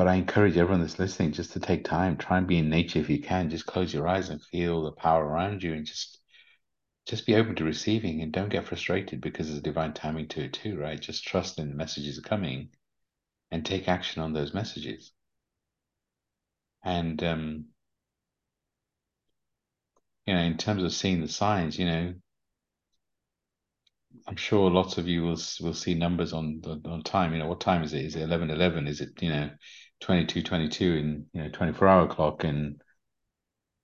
But 0.00 0.08
I 0.08 0.14
encourage 0.14 0.56
everyone 0.56 0.80
that's 0.80 0.98
listening 0.98 1.32
just 1.32 1.52
to 1.52 1.60
take 1.60 1.84
time, 1.84 2.16
try 2.16 2.38
and 2.38 2.46
be 2.46 2.56
in 2.56 2.70
nature 2.70 3.00
if 3.00 3.10
you 3.10 3.20
can. 3.20 3.50
Just 3.50 3.66
close 3.66 3.92
your 3.92 4.08
eyes 4.08 4.30
and 4.30 4.42
feel 4.42 4.82
the 4.82 4.92
power 4.92 5.22
around 5.26 5.62
you 5.62 5.74
and 5.74 5.84
just 5.84 6.18
just 7.04 7.26
be 7.26 7.34
open 7.34 7.54
to 7.56 7.64
receiving 7.64 8.22
and 8.22 8.32
don't 8.32 8.48
get 8.48 8.64
frustrated 8.64 9.20
because 9.20 9.48
there's 9.48 9.60
divine 9.60 9.92
timing 9.92 10.26
to 10.28 10.44
it 10.44 10.54
too, 10.54 10.78
right? 10.78 10.98
Just 10.98 11.26
trust 11.26 11.58
in 11.58 11.68
the 11.68 11.74
messages 11.74 12.18
coming 12.20 12.70
and 13.50 13.62
take 13.66 13.88
action 13.88 14.22
on 14.22 14.32
those 14.32 14.54
messages. 14.54 15.12
And 16.82 17.22
um, 17.22 17.66
you 20.26 20.32
know, 20.32 20.40
in 20.40 20.56
terms 20.56 20.82
of 20.82 20.94
seeing 20.94 21.20
the 21.20 21.28
signs, 21.28 21.78
you 21.78 21.84
know, 21.84 22.14
I'm 24.26 24.36
sure 24.36 24.70
lots 24.70 24.96
of 24.96 25.06
you 25.06 25.24
will 25.24 25.38
will 25.60 25.74
see 25.74 25.92
numbers 25.92 26.32
on 26.32 26.62
the 26.62 26.80
on 26.86 27.02
time. 27.02 27.34
You 27.34 27.40
know, 27.40 27.48
what 27.48 27.60
time 27.60 27.82
is 27.82 27.92
it? 27.92 28.06
Is 28.06 28.16
it 28.16 28.22
eleven 28.22 28.48
eleven? 28.48 28.86
Is 28.86 29.02
it 29.02 29.20
you 29.22 29.28
know 29.28 29.50
22, 30.00 30.42
22 30.42 30.96
and 30.96 31.26
you 31.32 31.42
know 31.42 31.50
24 31.50 31.88
hour 31.88 32.08
clock 32.08 32.44
and 32.44 32.80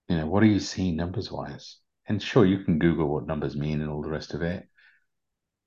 you 0.09 0.17
know 0.17 0.27
what 0.27 0.43
are 0.43 0.47
you 0.47 0.61
seeing 0.61 0.97
numbers 0.97 1.31
wise? 1.31 1.79
And 2.09 2.23
sure, 2.23 2.47
you 2.47 2.65
can 2.65 2.79
Google 2.79 3.09
what 3.09 3.27
numbers 3.27 3.57
mean 3.57 3.81
and 3.81 3.91
all 3.91 4.03
the 4.03 4.09
rest 4.09 4.35
of 4.35 4.43
it. 4.43 4.69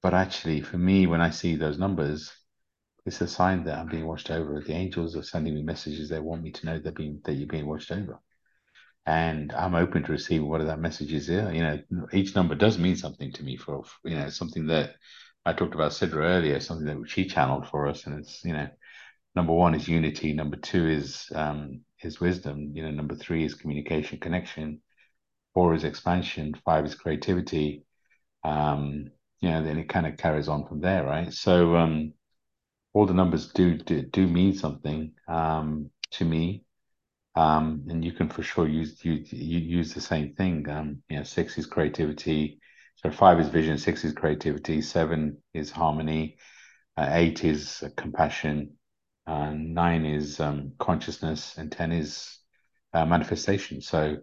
But 0.02 0.14
actually, 0.14 0.62
for 0.62 0.78
me, 0.78 1.08
when 1.08 1.20
I 1.22 1.30
see 1.32 1.56
those 1.56 1.78
numbers, 1.78 2.32
it's 3.06 3.22
a 3.22 3.28
sign 3.28 3.66
that 3.66 3.78
I'm 3.78 3.90
being 3.90 4.08
watched 4.08 4.32
over. 4.32 4.62
The 4.62 4.74
angels 4.74 5.16
are 5.18 5.24
sending 5.24 5.56
me 5.56 5.64
messages. 5.64 6.10
They 6.10 6.20
want 6.20 6.44
me 6.44 6.52
to 6.52 6.66
know 6.66 6.80
that 6.80 6.96
being 6.96 7.20
that 7.26 7.34
you're 7.34 7.48
being 7.48 7.68
watched 7.68 7.92
over. 7.92 8.20
And 9.06 9.52
I'm 9.54 9.76
open 9.76 10.04
to 10.04 10.12
receiving 10.12 10.48
whatever 10.48 10.70
that 10.70 10.80
message 10.80 11.12
is. 11.12 11.28
You 11.28 11.42
know, 11.42 11.80
each 12.14 12.36
number 12.36 12.56
does 12.56 12.78
mean 12.78 12.96
something 12.96 13.32
to 13.34 13.44
me 13.44 13.58
for 13.58 13.84
you 14.06 14.16
know 14.16 14.30
something 14.30 14.68
that 14.68 14.96
I 15.46 15.54
talked 15.54 15.76
about 15.76 15.92
Sidra 15.92 16.24
earlier, 16.24 16.60
something 16.60 16.86
that 16.86 17.10
she 17.10 17.26
channeled 17.26 17.68
for 17.68 17.88
us, 17.88 18.06
and 18.06 18.20
it's 18.20 18.44
you 18.46 18.54
know 18.54 18.70
number 19.40 19.54
one 19.54 19.74
is 19.76 19.88
unity. 19.88 20.34
Number 20.34 20.58
two 20.58 20.86
is 21.00 21.32
um, 21.34 21.82
is 22.04 22.20
wisdom. 22.20 22.58
You 22.76 22.84
know, 22.84 22.92
number 22.92 23.16
three 23.16 23.46
is 23.46 23.54
communication, 23.62 24.20
connection. 24.20 24.82
four 25.54 25.74
is 25.76 25.86
expansion, 25.86 26.54
five 26.66 26.86
is 26.86 26.96
creativity. 27.04 27.86
Um, 28.44 29.12
you 29.42 29.50
know, 29.52 29.64
then 29.64 29.78
it 29.80 29.90
kind 29.96 30.08
of 30.08 30.18
carries 30.18 30.50
on 30.50 30.68
from 30.68 30.82
there, 30.82 31.04
right? 31.06 31.32
So 31.34 31.78
um, 31.78 32.14
all 32.94 33.06
the 33.08 33.20
numbers 33.22 33.54
do 33.60 33.78
do, 33.78 34.02
do 34.18 34.28
mean 34.28 34.54
something 34.56 35.14
um, 35.40 35.90
to 36.18 36.26
me. 36.26 36.66
Um, 37.36 37.66
and 37.90 38.04
you 38.04 38.12
can 38.12 38.30
for 38.30 38.44
sure 38.44 38.68
use 38.68 39.06
you, 39.06 39.14
you 39.32 39.60
use 39.80 39.94
the 39.94 40.02
same 40.02 40.36
thing. 40.36 40.68
Um, 40.70 40.88
you 41.10 41.18
know, 41.18 41.24
six 41.24 41.58
is 41.58 41.66
creativity, 41.76 42.60
so 42.98 43.12
five 43.12 43.40
is 43.40 43.50
vision, 43.50 43.78
six 43.78 44.04
is 44.04 44.14
creativity, 44.14 44.82
seven 44.82 45.38
is 45.54 45.72
harmony, 45.72 46.24
uh, 46.98 47.08
eight 47.12 47.46
is 47.46 47.84
compassion, 47.96 48.79
uh, 49.30 49.52
nine 49.54 50.06
is 50.06 50.40
um, 50.40 50.74
consciousness, 50.80 51.58
and 51.58 51.72
ten 51.72 51.92
is 51.92 52.40
uh, 52.94 53.06
manifestation. 53.06 53.82
So 53.82 54.18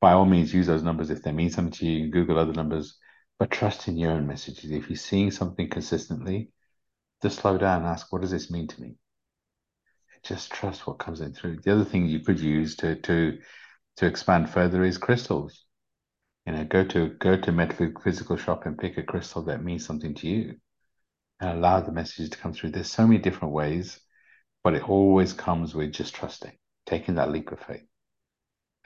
by 0.00 0.12
all 0.12 0.24
means, 0.26 0.54
use 0.54 0.66
those 0.66 0.82
numbers 0.82 1.10
if 1.10 1.22
they 1.22 1.32
mean 1.32 1.50
something 1.50 1.78
to 1.78 1.86
you. 1.86 2.10
Google 2.10 2.38
other 2.38 2.52
numbers, 2.52 2.98
but 3.38 3.50
trust 3.50 3.88
in 3.88 3.96
your 3.96 4.12
own 4.12 4.26
messages. 4.26 4.70
If 4.70 4.88
you're 4.88 4.96
seeing 4.96 5.30
something 5.30 5.68
consistently, 5.68 6.50
just 7.22 7.38
slow 7.40 7.58
down 7.58 7.82
and 7.82 7.86
ask, 7.86 8.12
what 8.12 8.22
does 8.22 8.30
this 8.30 8.50
mean 8.50 8.66
to 8.68 8.80
me? 8.80 8.96
Just 10.22 10.52
trust 10.52 10.86
what 10.86 10.98
comes 10.98 11.20
in 11.20 11.34
through. 11.34 11.60
The 11.60 11.72
other 11.72 11.84
thing 11.84 12.06
you 12.06 12.20
could 12.20 12.40
use 12.40 12.76
to 12.76 12.96
to 12.96 13.38
to 13.96 14.06
expand 14.06 14.48
further 14.50 14.82
is 14.84 14.98
crystals. 14.98 15.66
You 16.46 16.52
know, 16.52 16.64
go 16.64 16.84
to 16.84 17.08
go 17.08 17.36
to 17.36 17.52
metaphysical 17.52 18.36
shop 18.36 18.66
and 18.66 18.78
pick 18.78 18.98
a 18.98 19.02
crystal 19.02 19.42
that 19.44 19.64
means 19.64 19.86
something 19.86 20.14
to 20.14 20.26
you, 20.26 20.44
and 21.40 21.50
allow 21.50 21.80
the 21.80 21.92
messages 21.92 22.30
to 22.30 22.38
come 22.38 22.52
through. 22.52 22.70
There's 22.70 22.90
so 22.90 23.06
many 23.06 23.18
different 23.18 23.54
ways, 23.54 24.00
but 24.64 24.74
it 24.74 24.88
always 24.88 25.32
comes 25.34 25.74
with 25.74 25.92
just 25.92 26.14
trusting, 26.14 26.56
taking 26.86 27.16
that 27.16 27.30
leap 27.30 27.52
of 27.52 27.60
faith. 27.60 27.86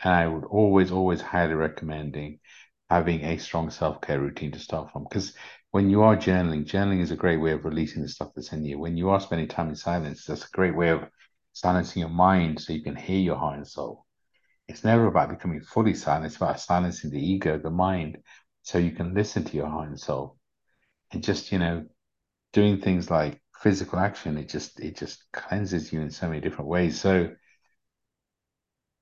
And 0.05 0.15
I 0.15 0.27
would 0.29 0.45
always, 0.45 0.91
always 0.91 1.21
highly 1.21 1.55
recommending 1.55 2.41
having 2.91 3.23
a 3.25 3.39
strong 3.39 3.71
self 3.71 4.01
care 4.01 4.21
routine 4.21 4.53
to 4.53 4.59
start 4.59 4.93
from. 4.93 5.05
Because 5.05 5.35
when 5.71 5.91
you 5.91 6.03
are 6.03 6.17
journaling, 6.17 6.67
journaling 6.67 7.01
is 7.01 7.11
a 7.11 7.17
great 7.17 7.37
way 7.39 7.53
of 7.53 7.65
releasing 7.65 8.03
the 8.03 8.09
stuff 8.09 8.33
that's 8.35 8.53
in 8.53 8.65
you. 8.65 8.79
When 8.79 8.97
you 8.97 9.11
are 9.11 9.21
spending 9.21 9.49
time 9.49 9.69
in 9.69 9.77
silence, 9.77 10.25
that's 10.25 10.47
a 10.47 10.51
great 10.57 10.77
way 10.77 10.91
of 10.91 11.09
silencing 11.53 12.01
your 12.01 12.11
mind 12.11 12.61
so 12.61 12.73
you 12.73 12.83
can 12.83 12.97
hear 12.97 13.21
your 13.21 13.37
heart 13.37 13.57
and 13.57 13.67
soul. 13.67 14.05
It's 14.69 14.85
never 14.85 15.07
about 15.07 15.31
becoming 15.31 15.61
fully 15.61 15.95
silent, 15.95 16.27
it's 16.27 16.37
about 16.37 16.61
silencing 16.61 17.11
the 17.11 17.21
ego, 17.21 17.59
the 17.59 17.71
mind, 17.71 18.19
so 18.63 18.79
you 18.79 18.93
can 18.93 19.15
listen 19.15 19.45
to 19.45 19.57
your 19.57 19.69
heart 19.69 19.89
and 19.89 20.01
soul. 20.01 20.39
And 21.13 21.23
just, 21.23 21.53
you 21.53 21.59
know, 21.59 21.87
doing 22.53 22.81
things 22.81 23.11
like 23.11 23.41
physical 23.63 23.99
action, 23.99 24.39
it 24.39 24.49
just 24.49 24.81
it 24.81 24.97
just 24.97 25.25
cleanses 25.33 25.93
you 25.93 26.01
in 26.01 26.11
so 26.11 26.29
many 26.29 26.41
different 26.41 26.71
ways. 26.71 27.01
So 27.01 27.31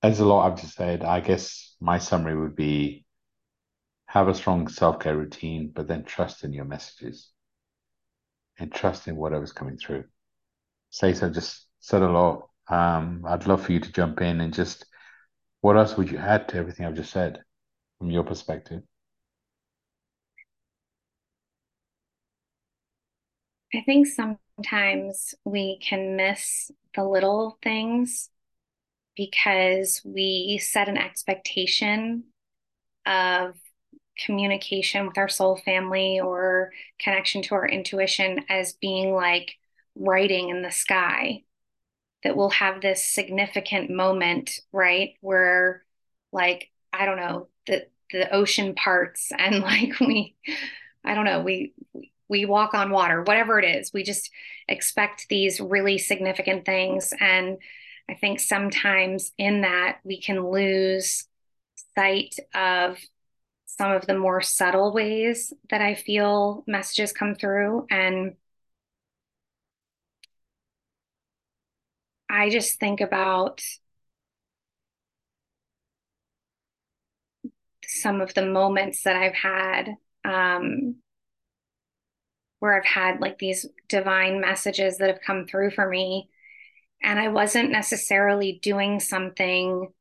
as 0.02 0.20
a 0.20 0.24
lot 0.24 0.46
I've 0.50 0.60
just 0.60 0.76
said. 0.76 1.02
I 1.04 1.20
guess 1.20 1.74
my 1.80 1.98
summary 1.98 2.36
would 2.36 2.56
be 2.56 3.04
have 4.06 4.28
a 4.28 4.34
strong 4.34 4.68
self 4.68 5.00
care 5.00 5.16
routine, 5.16 5.72
but 5.74 5.88
then 5.88 6.04
trust 6.04 6.44
in 6.44 6.52
your 6.52 6.64
messages 6.64 7.30
and 8.58 8.72
trust 8.72 9.08
in 9.08 9.16
whatever's 9.16 9.52
coming 9.52 9.76
through. 9.76 10.04
Say 10.90 11.12
so 11.14 11.30
just 11.30 11.66
said 11.80 12.02
a 12.02 12.08
lot. 12.10 12.48
Um, 12.68 13.24
I'd 13.26 13.46
love 13.46 13.64
for 13.64 13.72
you 13.72 13.80
to 13.80 13.92
jump 13.92 14.20
in 14.20 14.40
and 14.40 14.54
just 14.54 14.86
what 15.60 15.76
else 15.76 15.96
would 15.96 16.10
you 16.10 16.18
add 16.18 16.48
to 16.48 16.56
everything 16.58 16.86
I've 16.86 16.94
just 16.94 17.12
said 17.12 17.42
from 17.98 18.10
your 18.10 18.24
perspective? 18.24 18.82
I 23.76 23.82
think 23.82 24.06
sometimes 24.06 25.34
we 25.44 25.78
can 25.78 26.16
miss 26.16 26.70
the 26.94 27.04
little 27.04 27.58
things 27.62 28.30
because 29.16 30.00
we 30.04 30.58
set 30.62 30.88
an 30.88 30.96
expectation 30.96 32.24
of 33.04 33.54
communication 34.24 35.06
with 35.06 35.18
our 35.18 35.28
soul 35.28 35.56
family 35.56 36.20
or 36.20 36.72
connection 36.98 37.42
to 37.42 37.54
our 37.54 37.68
intuition 37.68 38.44
as 38.48 38.72
being 38.74 39.12
like 39.12 39.56
writing 39.94 40.48
in 40.48 40.62
the 40.62 40.70
sky 40.70 41.42
that 42.22 42.36
we'll 42.36 42.50
have 42.50 42.80
this 42.80 43.04
significant 43.04 43.90
moment 43.90 44.60
right 44.72 45.14
where 45.20 45.84
like 46.32 46.70
i 46.92 47.04
don't 47.04 47.18
know 47.18 47.48
the 47.66 47.86
the 48.10 48.32
ocean 48.34 48.74
parts 48.74 49.30
and 49.38 49.60
like 49.60 50.00
we 50.00 50.34
i 51.04 51.14
don't 51.14 51.26
know 51.26 51.42
we 51.42 51.74
we 51.92 52.10
walk 52.44 52.74
on 52.74 52.90
water 52.90 53.22
whatever 53.22 53.58
it 53.58 53.64
is 53.64 53.92
we 53.92 54.02
just 54.02 54.30
expect 54.68 55.26
these 55.28 55.60
really 55.60 55.98
significant 55.98 56.64
things 56.64 57.12
and 57.20 57.58
I 58.08 58.14
think 58.14 58.40
sometimes 58.40 59.32
in 59.36 59.62
that 59.62 59.98
we 60.04 60.20
can 60.20 60.50
lose 60.50 61.26
sight 61.94 62.36
of 62.54 62.98
some 63.66 63.92
of 63.92 64.06
the 64.06 64.16
more 64.16 64.40
subtle 64.40 64.92
ways 64.92 65.52
that 65.70 65.82
I 65.82 65.94
feel 65.94 66.64
messages 66.66 67.12
come 67.12 67.34
through. 67.34 67.86
And 67.90 68.36
I 72.30 72.48
just 72.50 72.78
think 72.78 73.00
about 73.00 73.60
some 77.84 78.20
of 78.20 78.34
the 78.34 78.46
moments 78.46 79.02
that 79.04 79.16
I've 79.16 79.34
had 79.34 79.96
um, 80.24 80.96
where 82.58 82.76
I've 82.76 82.86
had 82.86 83.20
like 83.20 83.38
these 83.38 83.66
divine 83.88 84.40
messages 84.40 84.98
that 84.98 85.08
have 85.08 85.20
come 85.20 85.46
through 85.46 85.70
for 85.72 85.88
me 85.88 86.28
and 87.02 87.18
I 87.18 87.28
wasn't 87.28 87.70
necessarily 87.70 88.58
doing 88.62 89.00
something 89.00 89.92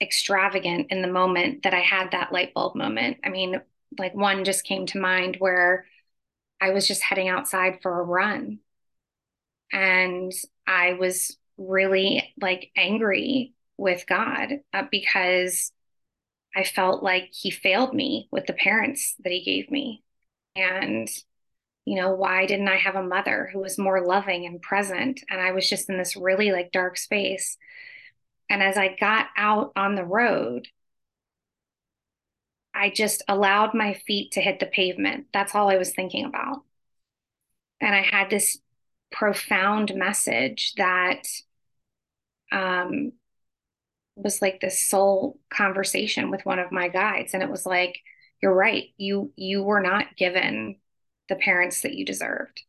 extravagant 0.00 0.88
in 0.90 1.02
the 1.02 1.08
moment 1.08 1.62
that 1.62 1.74
I 1.74 1.80
had 1.80 2.10
that 2.10 2.32
light 2.32 2.52
bulb 2.52 2.74
moment. 2.74 3.18
I 3.24 3.28
mean, 3.28 3.60
like 3.98 4.14
one 4.14 4.44
just 4.44 4.64
came 4.64 4.86
to 4.86 5.00
mind 5.00 5.36
where 5.38 5.86
I 6.60 6.70
was 6.70 6.86
just 6.86 7.02
heading 7.02 7.28
outside 7.28 7.78
for 7.80 8.00
a 8.00 8.04
run 8.04 8.58
and 9.72 10.32
I 10.66 10.94
was 10.94 11.36
really 11.56 12.32
like 12.40 12.70
angry 12.76 13.54
with 13.76 14.06
God 14.06 14.60
uh, 14.72 14.84
because 14.90 15.72
I 16.56 16.64
felt 16.64 17.02
like 17.02 17.30
he 17.32 17.50
failed 17.50 17.94
me 17.94 18.28
with 18.30 18.46
the 18.46 18.52
parents 18.52 19.14
that 19.24 19.32
he 19.32 19.42
gave 19.42 19.70
me. 19.70 20.02
And 20.56 21.08
you 21.84 21.96
know, 21.96 22.10
why 22.14 22.46
didn't 22.46 22.68
I 22.68 22.76
have 22.76 22.96
a 22.96 23.02
mother 23.02 23.50
who 23.52 23.60
was 23.60 23.78
more 23.78 24.04
loving 24.04 24.46
and 24.46 24.62
present? 24.62 25.22
And 25.28 25.40
I 25.40 25.52
was 25.52 25.68
just 25.68 25.90
in 25.90 25.98
this 25.98 26.16
really 26.16 26.50
like 26.50 26.72
dark 26.72 26.96
space. 26.96 27.58
And 28.48 28.62
as 28.62 28.76
I 28.76 28.96
got 28.98 29.26
out 29.36 29.72
on 29.76 29.94
the 29.94 30.04
road, 30.04 30.68
I 32.74 32.90
just 32.90 33.22
allowed 33.28 33.74
my 33.74 33.94
feet 33.94 34.32
to 34.32 34.40
hit 34.40 34.60
the 34.60 34.66
pavement. 34.66 35.26
That's 35.32 35.54
all 35.54 35.70
I 35.70 35.76
was 35.76 35.92
thinking 35.92 36.24
about. 36.24 36.62
And 37.80 37.94
I 37.94 38.02
had 38.02 38.30
this 38.30 38.58
profound 39.12 39.94
message 39.94 40.72
that 40.76 41.22
um, 42.50 43.12
was 44.16 44.40
like 44.40 44.60
this 44.60 44.80
soul 44.80 45.38
conversation 45.50 46.30
with 46.30 46.44
one 46.46 46.58
of 46.58 46.72
my 46.72 46.88
guides. 46.88 47.34
And 47.34 47.42
it 47.42 47.50
was 47.50 47.66
like, 47.66 47.98
you're 48.42 48.54
right. 48.54 48.88
You 48.96 49.32
you 49.36 49.62
were 49.62 49.80
not 49.80 50.16
given 50.16 50.76
the 51.28 51.36
parents 51.36 51.82
that 51.82 51.94
you 51.94 52.04
deserved. 52.04 52.62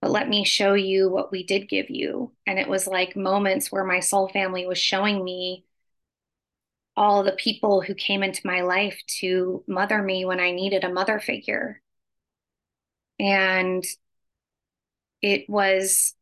But 0.00 0.10
let 0.10 0.28
me 0.28 0.44
show 0.44 0.74
you 0.74 1.08
what 1.08 1.32
we 1.32 1.44
did 1.44 1.68
give 1.68 1.88
you. 1.88 2.32
And 2.46 2.58
it 2.58 2.68
was 2.68 2.86
like 2.86 3.16
moments 3.16 3.72
where 3.72 3.84
my 3.84 4.00
soul 4.00 4.28
family 4.28 4.66
was 4.66 4.78
showing 4.78 5.24
me 5.24 5.64
all 6.96 7.24
the 7.24 7.32
people 7.32 7.80
who 7.80 7.94
came 7.94 8.22
into 8.22 8.46
my 8.46 8.60
life 8.60 9.00
to 9.20 9.64
mother 9.66 10.02
me 10.02 10.24
when 10.24 10.40
I 10.40 10.50
needed 10.52 10.84
a 10.84 10.92
mother 10.92 11.18
figure. 11.18 11.80
And 13.18 13.84
it 15.22 15.48
was 15.48 16.14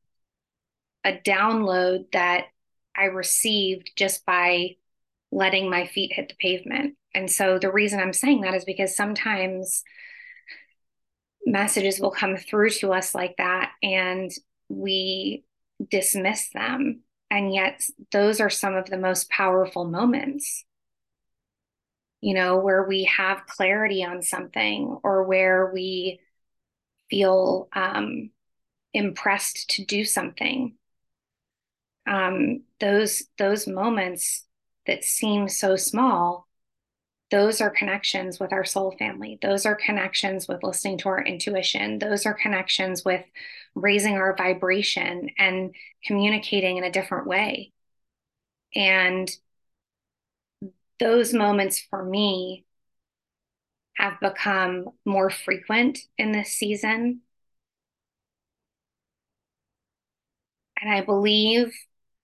a 1.05 1.12
download 1.12 2.12
that 2.12 2.47
I 2.97 3.07
received 3.07 3.90
just 3.97 4.24
by 4.24 4.76
letting 5.32 5.68
my 5.68 5.86
feet 5.86 6.12
hit 6.12 6.28
the 6.28 6.34
pavement. 6.36 6.97
And 7.14 7.30
so 7.30 7.59
the 7.59 7.72
reason 7.72 8.01
I'm 8.01 8.12
saying 8.12 8.43
that 8.43 8.55
is 8.55 8.64
because 8.64 8.95
sometimes 8.95 9.82
messages 11.45 12.01
will 12.01 12.11
come 12.11 12.36
through 12.36 12.70
to 12.70 12.93
us 12.93 13.14
like 13.14 13.36
that 13.38 13.72
and 13.82 14.30
we 14.68 15.45
dismiss 15.90 16.49
them. 16.51 17.01
And 17.30 17.53
yet, 17.53 17.82
those 18.11 18.40
are 18.40 18.51
some 18.51 18.74
of 18.74 18.90
the 18.90 18.99
most 18.99 19.30
powerful 19.30 19.84
moments, 19.84 20.64
you 22.20 22.34
know, 22.34 22.59
where 22.59 22.84
we 22.84 23.05
have 23.05 23.47
clarity 23.47 24.05
on 24.05 24.22
something 24.22 24.99
or 25.03 25.24
where 25.24 25.70
we 25.72 26.20
feel 27.09 27.68
um, 27.72 28.30
impressed 28.93 29.70
to 29.70 29.84
do 29.84 30.05
something. 30.05 30.74
Um, 32.07 32.62
those 32.80 33.24
those 33.38 33.66
moments 33.66 34.45
that 34.86 35.05
seem 35.05 35.49
so 35.49 35.76
small 35.76 36.49
those 37.33 37.62
are 37.62 37.70
connections 37.70 38.39
with 38.39 38.53
our 38.53 38.64
soul 38.64 38.95
family. 38.99 39.39
Those 39.41 39.64
are 39.64 39.74
connections 39.74 40.47
with 40.47 40.62
listening 40.62 40.99
to 40.99 41.09
our 41.09 41.24
intuition. 41.24 41.99
Those 41.99 42.26
are 42.26 42.35
connections 42.35 43.07
with 43.07 43.24
raising 43.74 44.16
our 44.16 44.37
vibration 44.37 45.30
and 45.39 45.74
communicating 46.05 46.76
in 46.76 46.85
a 46.85 46.93
different 46.93 47.26
way. 47.26 47.72
And 48.76 49.30
those 51.01 51.33
moments 51.33 51.80
for 51.80 52.05
me 52.05 52.66
have 53.97 54.20
become 54.20 54.91
more 55.07 55.30
frequent 55.30 56.01
in 56.18 56.33
this 56.33 56.51
season. 56.51 57.22
And 60.78 60.93
I 60.93 61.01
believe 61.01 61.72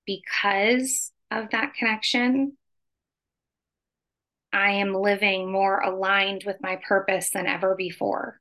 because 0.05 1.13
of 1.31 1.49
that 1.53 1.73
connection, 1.73 2.58
I 4.53 4.73
am 4.73 4.95
living 4.95 5.51
more 5.51 5.81
aligned 5.81 6.45
with 6.45 6.57
my 6.61 6.77
purpose 6.77 7.31
than 7.31 7.47
ever 7.47 7.75
before. 7.75 8.41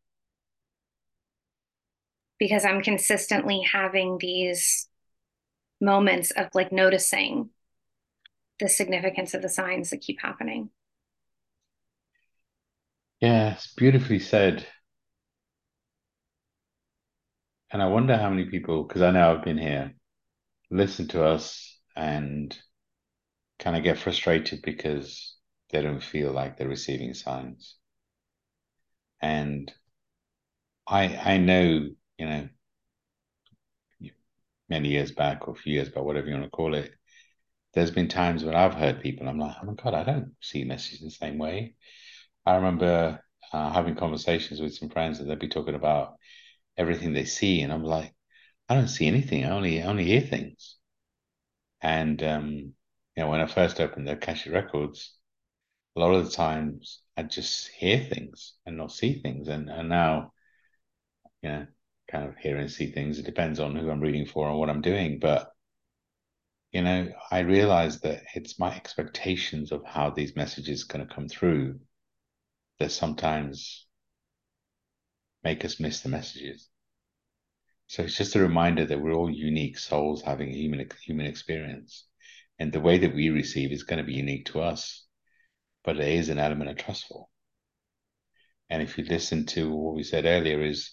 Because 2.39 2.65
I'm 2.65 2.81
consistently 2.81 3.61
having 3.61 4.17
these 4.19 4.87
moments 5.81 6.31
of 6.31 6.47
like 6.53 6.71
noticing 6.71 7.49
the 8.59 8.69
significance 8.69 9.33
of 9.33 9.41
the 9.41 9.49
signs 9.49 9.89
that 9.89 10.01
keep 10.01 10.21
happening. 10.21 10.69
Yeah, 13.19 13.53
it's 13.53 13.73
beautifully 13.73 14.19
said. 14.19 14.67
And 17.71 17.81
I 17.81 17.87
wonder 17.87 18.17
how 18.17 18.29
many 18.29 18.45
people, 18.45 18.83
because 18.83 19.01
I 19.01 19.11
know 19.11 19.35
I've 19.35 19.43
been 19.43 19.57
here, 19.57 19.93
listen 20.71 21.07
to 21.09 21.23
us 21.23 21.79
and 21.95 22.57
kind 23.59 23.75
of 23.77 23.83
get 23.83 23.97
frustrated 23.97 24.61
because 24.61 25.36
they 25.69 25.81
don't 25.81 26.03
feel 26.03 26.31
like 26.31 26.57
they're 26.57 26.67
receiving 26.67 27.13
signs. 27.13 27.77
And 29.21 29.71
I 30.87 31.15
I 31.33 31.37
know, 31.37 31.89
you 32.17 32.25
know, 32.25 32.49
many 34.69 34.89
years 34.89 35.11
back 35.11 35.47
or 35.47 35.53
a 35.53 35.55
few 35.57 35.73
years 35.73 35.89
back, 35.89 36.03
whatever 36.03 36.27
you 36.27 36.33
want 36.33 36.45
to 36.45 36.49
call 36.49 36.73
it, 36.75 36.93
there's 37.73 37.91
been 37.91 38.07
times 38.07 38.43
when 38.43 38.55
I've 38.55 38.73
heard 38.75 39.01
people, 39.01 39.27
I'm 39.27 39.39
like, 39.39 39.55
oh 39.61 39.65
my 39.65 39.73
God, 39.73 39.93
I 39.93 40.03
don't 40.03 40.33
see 40.41 40.63
messages 40.63 41.01
the 41.01 41.11
same 41.11 41.37
way. 41.37 41.75
I 42.45 42.55
remember 42.55 43.21
uh, 43.53 43.71
having 43.73 43.95
conversations 43.95 44.61
with 44.61 44.75
some 44.75 44.89
friends 44.89 45.19
and 45.19 45.29
they'd 45.29 45.39
be 45.39 45.47
talking 45.49 45.75
about 45.75 46.15
everything 46.77 47.13
they 47.13 47.25
see, 47.25 47.61
and 47.61 47.73
I'm 47.73 47.83
like, 47.83 48.13
I 48.69 48.75
don't 48.75 48.87
see 48.89 49.07
anything. 49.07 49.45
I 49.45 49.51
only 49.51 49.81
only 49.83 50.05
hear 50.05 50.21
things. 50.21 50.77
And 51.81 52.21
um, 52.23 52.45
you 52.51 52.73
know, 53.17 53.29
when 53.29 53.41
I 53.41 53.47
first 53.47 53.79
opened 53.79 54.07
the 54.07 54.13
Akashic 54.13 54.53
Records, 54.53 55.17
a 55.97 55.99
lot 55.99 56.13
of 56.13 56.25
the 56.25 56.31
times 56.31 57.01
I 57.17 57.23
just 57.23 57.69
hear 57.69 57.99
things 57.99 58.53
and 58.65 58.77
not 58.77 58.91
see 58.91 59.19
things. 59.19 59.47
And 59.47 59.67
and 59.69 59.89
now, 59.89 60.31
you 61.41 61.49
know, 61.49 61.67
kind 62.11 62.29
of 62.29 62.37
hear 62.37 62.57
and 62.57 62.71
see 62.71 62.91
things. 62.91 63.17
It 63.17 63.25
depends 63.25 63.59
on 63.59 63.75
who 63.75 63.89
I'm 63.89 63.99
reading 63.99 64.27
for 64.27 64.47
and 64.47 64.59
what 64.59 64.69
I'm 64.69 64.81
doing. 64.81 65.17
But 65.19 65.51
you 66.71 66.83
know, 66.83 67.09
I 67.31 67.39
realize 67.39 68.01
that 68.01 68.23
it's 68.35 68.59
my 68.59 68.75
expectations 68.75 69.71
of 69.71 69.83
how 69.85 70.11
these 70.11 70.35
messages 70.35 70.83
are 70.83 70.93
going 70.95 71.07
to 71.07 71.15
come 71.15 71.27
through 71.27 71.79
that 72.79 72.91
sometimes 72.91 73.87
make 75.43 75.65
us 75.65 75.79
miss 75.79 76.01
the 76.01 76.09
messages. 76.09 76.69
So 77.87 78.03
it's 78.03 78.17
just 78.17 78.35
a 78.35 78.39
reminder 78.39 78.85
that 78.85 79.01
we're 79.01 79.13
all 79.13 79.31
unique 79.31 79.79
souls 79.79 80.21
having 80.21 80.49
a 80.49 80.57
human 80.57 80.87
human 81.03 81.25
experience, 81.25 82.05
and 82.59 82.71
the 82.71 82.81
way 82.81 82.99
that 82.99 83.15
we 83.15 83.31
receive 83.31 83.71
is 83.71 83.83
going 83.83 83.99
to 83.99 84.05
be 84.05 84.13
unique 84.13 84.45
to 84.47 84.61
us, 84.61 85.06
but 85.87 85.95
there 85.95 86.09
is 86.09 86.27
an 86.27 86.37
element 86.37 86.69
of 86.69 86.75
trustful. 86.75 87.29
And 88.69 88.83
if 88.83 88.97
you 88.97 89.05
listen 89.05 89.45
to 89.45 89.73
what 89.73 89.95
we 89.95 90.03
said 90.03 90.25
earlier, 90.25 90.61
is 90.61 90.91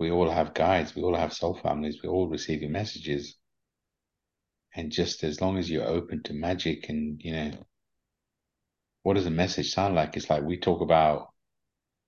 we 0.00 0.10
all 0.10 0.28
have 0.28 0.52
guides, 0.52 0.96
we 0.96 1.02
all 1.02 1.14
have 1.14 1.32
soul 1.32 1.54
families, 1.54 2.00
we're 2.02 2.10
all 2.10 2.26
receiving 2.26 2.72
messages, 2.72 3.36
and 4.74 4.90
just 4.90 5.22
as 5.22 5.40
long 5.40 5.58
as 5.58 5.70
you're 5.70 5.86
open 5.86 6.24
to 6.24 6.32
magic 6.34 6.88
and 6.88 7.20
you 7.22 7.32
know 7.32 7.52
what 9.04 9.14
does 9.14 9.26
a 9.26 9.30
message 9.30 9.72
sound 9.72 9.94
like? 9.94 10.16
It's 10.16 10.28
like 10.28 10.42
we 10.42 10.56
talk 10.56 10.80
about 10.80 11.28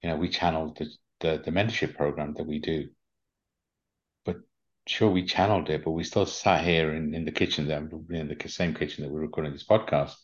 you 0.03 0.09
know 0.09 0.17
we 0.17 0.29
channeled 0.29 0.77
the 0.77 0.87
the, 1.21 1.41
the 1.45 1.53
mentorship 1.53 1.97
program 1.97 2.35
that 2.35 2.49
we 2.49 2.59
do. 2.59 2.89
But 4.25 4.39
sure 4.89 5.09
we 5.09 5.25
channeled 5.25 5.71
it 5.71 5.85
but 5.85 5.93
we 5.93 6.03
still 6.03 6.27
sat 6.27 6.65
here 6.65 6.93
in, 6.97 7.15
in 7.15 7.27
the 7.27 7.31
kitchen 7.31 7.69
that 7.69 7.83
in 8.11 8.37
the 8.37 8.49
same 8.49 8.75
kitchen 8.75 9.05
that 9.05 9.13
we're 9.13 9.21
recording 9.21 9.53
this 9.53 9.69
podcast. 9.69 10.17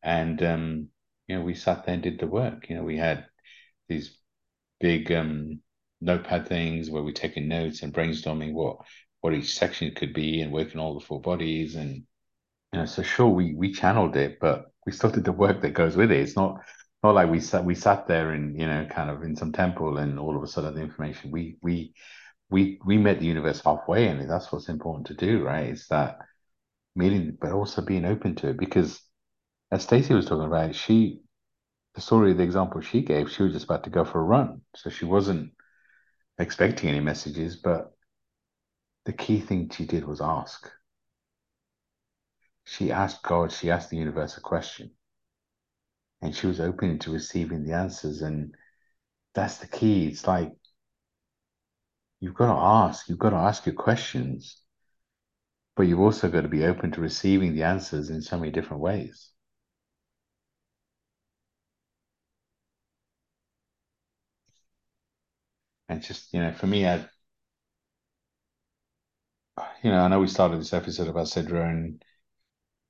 And 0.00 0.40
um 0.44 0.90
you 1.30 1.36
know 1.36 1.42
we 1.44 1.54
sat 1.54 1.86
there 1.86 1.94
and 1.94 2.02
did 2.02 2.18
the 2.18 2.26
work. 2.26 2.68
You 2.68 2.76
know 2.76 2.82
we 2.82 2.98
had 2.98 3.26
these 3.88 4.18
big 4.80 5.12
um 5.12 5.60
notepad 6.00 6.48
things 6.48 6.90
where 6.90 7.04
we're 7.04 7.12
taking 7.12 7.46
notes 7.46 7.82
and 7.82 7.94
brainstorming 7.94 8.52
what 8.52 8.78
what 9.20 9.34
each 9.34 9.54
section 9.56 9.94
could 9.94 10.12
be 10.12 10.40
and 10.40 10.52
working 10.52 10.80
all 10.80 10.98
the 10.98 11.06
four 11.06 11.20
bodies. 11.20 11.76
And 11.76 12.02
you 12.72 12.80
know 12.80 12.86
so 12.86 13.02
sure 13.02 13.28
we 13.28 13.54
we 13.54 13.72
channeled 13.72 14.16
it 14.16 14.38
but 14.40 14.72
we 14.86 14.92
still 14.92 15.10
did 15.10 15.24
the 15.24 15.32
work 15.32 15.60
that 15.62 15.74
goes 15.74 15.96
with 15.96 16.10
it. 16.10 16.20
It's 16.20 16.36
not 16.36 16.62
not 17.04 17.14
like 17.14 17.30
we 17.30 17.38
sat 17.40 17.64
we 17.64 17.76
sat 17.76 18.08
there 18.08 18.32
and 18.32 18.58
you 18.58 18.66
know 18.66 18.86
kind 18.90 19.10
of 19.10 19.22
in 19.22 19.36
some 19.36 19.52
temple 19.52 19.98
and 19.98 20.18
all 20.18 20.36
of 20.36 20.42
a 20.42 20.48
sudden 20.48 20.74
the 20.74 20.82
information 20.82 21.30
we 21.30 21.58
we 21.62 21.94
we 22.50 22.80
we 22.84 22.98
met 22.98 23.20
the 23.20 23.26
universe 23.26 23.62
halfway 23.64 24.08
and 24.08 24.28
that's 24.28 24.50
what's 24.50 24.68
important 24.68 25.06
to 25.06 25.14
do 25.14 25.44
right? 25.44 25.66
It's 25.68 25.86
that 25.88 26.18
meeting 26.96 27.38
but 27.40 27.52
also 27.52 27.82
being 27.82 28.04
open 28.04 28.34
to 28.36 28.48
it 28.48 28.58
because 28.58 29.00
as 29.70 29.82
Stacey 29.82 30.14
was 30.14 30.26
talking 30.26 30.46
about 30.46 30.74
she 30.74 31.20
the 31.94 32.00
story 32.00 32.32
the 32.32 32.42
example 32.42 32.80
she 32.80 33.02
gave 33.02 33.30
she 33.30 33.42
was 33.42 33.52
just 33.52 33.64
about 33.64 33.84
to 33.84 33.90
go 33.90 34.04
for 34.04 34.20
a 34.20 34.24
run 34.24 34.60
so 34.76 34.90
she 34.90 35.04
wasn't 35.04 35.52
expecting 36.38 36.88
any 36.88 37.00
messages 37.00 37.56
but 37.56 37.92
the 39.04 39.12
key 39.12 39.40
thing 39.40 39.70
she 39.70 39.86
did 39.86 40.04
was 40.04 40.20
ask. 40.20 40.70
She 42.64 42.92
asked 42.92 43.22
God, 43.22 43.50
she 43.50 43.70
asked 43.70 43.90
the 43.90 43.96
universe 43.96 44.36
a 44.36 44.40
question. 44.40 44.92
And 46.22 46.34
she 46.34 46.46
was 46.46 46.60
open 46.60 46.98
to 47.00 47.12
receiving 47.12 47.64
the 47.64 47.72
answers. 47.72 48.20
And 48.20 48.54
that's 49.34 49.56
the 49.56 49.66
key. 49.66 50.06
It's 50.08 50.26
like 50.26 50.52
you've 52.20 52.34
got 52.34 52.54
to 52.54 52.60
ask, 52.60 53.08
you've 53.08 53.18
got 53.18 53.30
to 53.30 53.36
ask 53.36 53.64
your 53.64 53.74
questions, 53.74 54.60
but 55.76 55.84
you've 55.84 56.00
also 56.00 56.28
got 56.28 56.42
to 56.42 56.48
be 56.48 56.64
open 56.64 56.92
to 56.92 57.00
receiving 57.00 57.54
the 57.54 57.62
answers 57.62 58.10
in 58.10 58.20
so 58.20 58.38
many 58.38 58.52
different 58.52 58.82
ways. 58.82 59.30
And 65.90 66.02
just, 66.02 66.32
you 66.32 66.40
know, 66.40 66.52
for 66.54 66.66
me, 66.66 66.86
I 66.88 67.06
you 69.82 69.90
know, 69.90 69.98
I 70.00 70.08
know 70.08 70.20
we 70.20 70.26
started 70.28 70.60
this 70.60 70.72
episode 70.72 71.08
about 71.08 71.26
Sidra, 71.26 71.68
and 71.70 72.02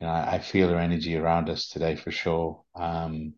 you 0.00 0.08
know, 0.08 0.12
I, 0.12 0.34
I 0.36 0.38
feel 0.40 0.68
her 0.70 0.78
energy 0.78 1.16
around 1.16 1.50
us 1.50 1.68
today 1.68 1.96
for 1.96 2.10
sure. 2.12 2.64
Um, 2.76 3.34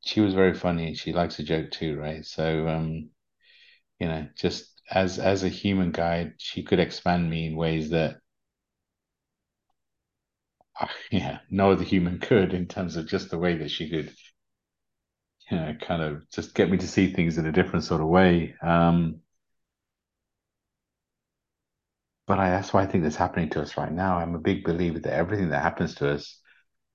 she 0.00 0.20
was 0.20 0.34
very 0.34 0.54
funny. 0.54 0.94
She 0.94 1.12
likes 1.12 1.38
a 1.38 1.42
joke 1.44 1.70
too, 1.70 1.98
right? 1.98 2.24
So, 2.24 2.66
um, 2.68 3.10
you 4.00 4.08
know, 4.08 4.28
just 4.36 4.80
as 4.90 5.18
as 5.20 5.44
a 5.44 5.50
human 5.50 5.92
guide, 5.92 6.34
she 6.38 6.62
could 6.64 6.80
expand 6.80 7.30
me 7.30 7.46
in 7.48 7.56
ways 7.56 7.90
that, 7.90 8.20
yeah, 11.10 11.38
no 11.50 11.72
other 11.72 11.84
human 11.84 12.18
could 12.18 12.52
in 12.54 12.66
terms 12.66 12.96
of 12.96 13.06
just 13.06 13.30
the 13.30 13.38
way 13.38 13.56
that 13.58 13.70
she 13.70 13.88
could, 13.88 14.14
you 15.50 15.56
know, 15.56 15.74
kind 15.80 16.02
of 16.02 16.28
just 16.30 16.54
get 16.54 16.70
me 16.70 16.76
to 16.78 16.88
see 16.88 17.12
things 17.12 17.38
in 17.38 17.46
a 17.46 17.52
different 17.52 17.84
sort 17.84 18.00
of 18.00 18.08
way. 18.08 18.54
Um, 18.62 19.20
but 22.26 22.38
I, 22.38 22.50
that's 22.50 22.72
why 22.72 22.82
I 22.82 22.86
think 22.86 23.04
that's 23.04 23.16
happening 23.16 23.48
to 23.50 23.62
us 23.62 23.76
right 23.76 23.92
now. 23.92 24.18
I'm 24.18 24.34
a 24.34 24.40
big 24.40 24.64
believer 24.64 24.98
that 25.00 25.14
everything 25.14 25.48
that 25.50 25.62
happens 25.62 25.94
to 25.96 26.10
us 26.10 26.38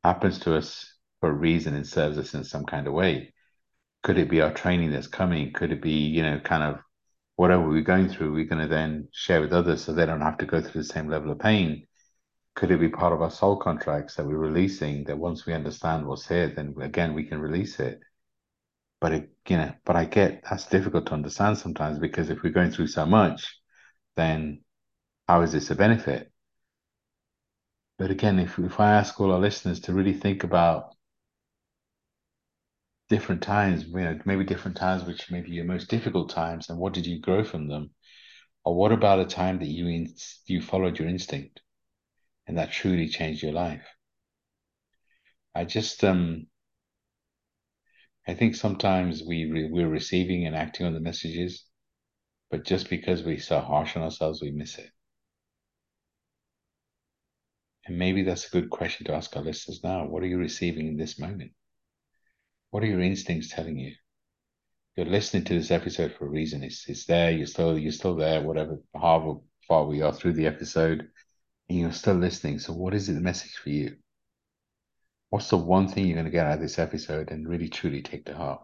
happens 0.03 0.39
to 0.39 0.55
us 0.55 0.93
for 1.19 1.29
a 1.29 1.33
reason 1.33 1.75
and 1.75 1.87
serves 1.87 2.17
us 2.17 2.33
in 2.35 2.43
some 2.43 2.65
kind 2.65 2.87
of 2.87 2.93
way. 2.93 3.33
Could 4.03 4.17
it 4.17 4.29
be 4.29 4.41
our 4.41 4.53
training 4.53 4.91
that's 4.91 5.07
coming? 5.07 5.53
Could 5.53 5.71
it 5.71 5.81
be, 5.81 5.91
you 5.91 6.21
know, 6.21 6.39
kind 6.39 6.63
of 6.63 6.79
whatever 7.35 7.67
we're 7.67 7.81
going 7.81 8.09
through, 8.09 8.33
we're 8.33 8.45
going 8.45 8.61
to 8.61 8.67
then 8.67 9.07
share 9.11 9.41
with 9.41 9.53
others 9.53 9.83
so 9.83 9.93
they 9.93 10.05
don't 10.05 10.21
have 10.21 10.37
to 10.39 10.45
go 10.45 10.61
through 10.61 10.81
the 10.81 10.87
same 10.87 11.09
level 11.09 11.31
of 11.31 11.39
pain? 11.39 11.87
Could 12.55 12.71
it 12.71 12.79
be 12.79 12.89
part 12.89 13.13
of 13.13 13.21
our 13.21 13.31
soul 13.31 13.57
contracts 13.57 14.15
that 14.15 14.27
we're 14.27 14.37
releasing 14.37 15.05
that 15.05 15.17
once 15.17 15.45
we 15.45 15.53
understand 15.53 16.05
what's 16.05 16.27
here, 16.27 16.47
then 16.47 16.75
again, 16.81 17.13
we 17.15 17.23
can 17.23 17.39
release 17.39 17.79
it? 17.79 18.01
But 19.03 19.13
it, 19.13 19.29
you 19.49 19.57
know, 19.57 19.75
but 19.85 19.97
I 19.97 20.05
get 20.05 20.43
that's 20.49 20.65
difficult 20.67 21.07
to 21.07 21.13
understand 21.13 21.59
sometimes 21.59 21.99
because 21.99 22.31
if 22.31 22.43
we're 22.43 22.53
going 22.53 22.71
through 22.71 22.87
so 22.87 23.05
much, 23.05 23.59
then 24.15 24.63
how 25.27 25.41
is 25.43 25.53
this 25.53 25.71
a 25.71 25.75
benefit? 25.75 26.31
But 27.99 28.11
again, 28.11 28.39
if, 28.39 28.57
if 28.59 28.79
I 28.79 28.93
ask 28.93 29.19
all 29.21 29.31
our 29.33 29.39
listeners 29.39 29.81
to 29.81 29.93
really 29.93 30.13
think 30.13 30.43
about 30.43 30.95
different 33.09 33.43
times, 33.43 33.85
you 33.85 33.99
know, 33.99 34.19
maybe 34.25 34.45
different 34.45 34.77
times 34.77 35.03
which 35.03 35.29
maybe 35.31 35.51
your 35.51 35.65
most 35.65 35.89
difficult 35.89 36.29
times, 36.29 36.69
and 36.69 36.79
what 36.79 36.93
did 36.93 37.05
you 37.05 37.19
grow 37.19 37.43
from 37.43 37.67
them? 37.67 37.91
Or 38.65 38.75
what 38.75 38.93
about 38.93 39.19
a 39.19 39.25
time 39.25 39.59
that 39.59 39.67
you 39.67 39.87
in, 39.87 40.15
you 40.47 40.61
followed 40.61 40.99
your 40.99 41.09
instinct 41.09 41.61
and 42.47 42.57
that 42.57 42.71
truly 42.71 43.09
changed 43.09 43.43
your 43.43 43.53
life? 43.53 43.85
I 45.55 45.65
just 45.65 46.03
um 46.03 46.47
I 48.28 48.34
think 48.34 48.55
sometimes 48.55 49.24
we 49.24 49.45
re, 49.45 49.69
we're 49.69 49.89
receiving 49.89 50.45
and 50.45 50.55
acting 50.55 50.86
on 50.86 50.93
the 50.93 50.99
messages, 50.99 51.65
but 52.49 52.65
just 52.65 52.89
because 52.89 53.24
we're 53.24 53.39
so 53.39 53.59
harsh 53.59 53.97
on 53.97 54.03
ourselves, 54.03 54.41
we 54.41 54.51
miss 54.51 54.78
it. 54.78 54.91
And 57.86 57.97
maybe 57.97 58.24
that's 58.24 58.47
a 58.47 58.51
good 58.51 58.69
question 58.69 59.05
to 59.07 59.13
ask 59.13 59.36
our 59.36 59.43
listeners 59.43 59.82
now. 59.84 60.05
What 60.07 60.24
are 60.24 60.28
you 60.28 60.38
receiving 60.38 60.88
in 60.88 60.97
this 60.97 61.19
moment? 61.19 61.51
What 62.71 62.84
are 62.84 62.88
your 62.88 63.01
instincts 63.01 63.49
telling 63.49 63.78
you? 63.78 63.93
You're 64.95 65.07
listening 65.07 65.43
to 65.45 65.53
this 65.55 65.71
episode 65.71 66.13
for 66.13 66.26
a 66.26 66.30
reason. 66.30 66.63
It's 66.63 66.88
it's 66.88 67.05
there. 67.05 67.32
You're 67.32 67.47
still 67.47 67.78
you're 67.78 67.91
still 67.91 68.15
there. 68.15 68.41
Whatever 68.41 68.80
however 68.95 69.39
far 69.67 69.86
we 69.86 70.01
are 70.01 70.13
through 70.13 70.34
the 70.34 70.47
episode, 70.47 71.09
and 71.69 71.80
you're 71.80 71.91
still 71.91 72.15
listening. 72.15 72.59
So, 72.59 72.74
what 72.74 72.93
is 72.93 73.09
it, 73.09 73.13
the 73.13 73.21
message 73.21 73.55
for 73.55 73.69
you? 73.69 73.97
What's 75.34 75.49
the 75.49 75.57
one 75.57 75.88
thing 75.88 76.05
you're 76.05 76.13
going 76.13 76.25
to 76.25 76.31
get 76.31 76.45
out 76.45 76.53
of 76.53 76.59
this 76.59 76.77
episode 76.77 77.31
and 77.31 77.49
really 77.49 77.67
truly 77.67 78.03
take 78.03 78.23
to 78.27 78.36
heart? 78.36 78.61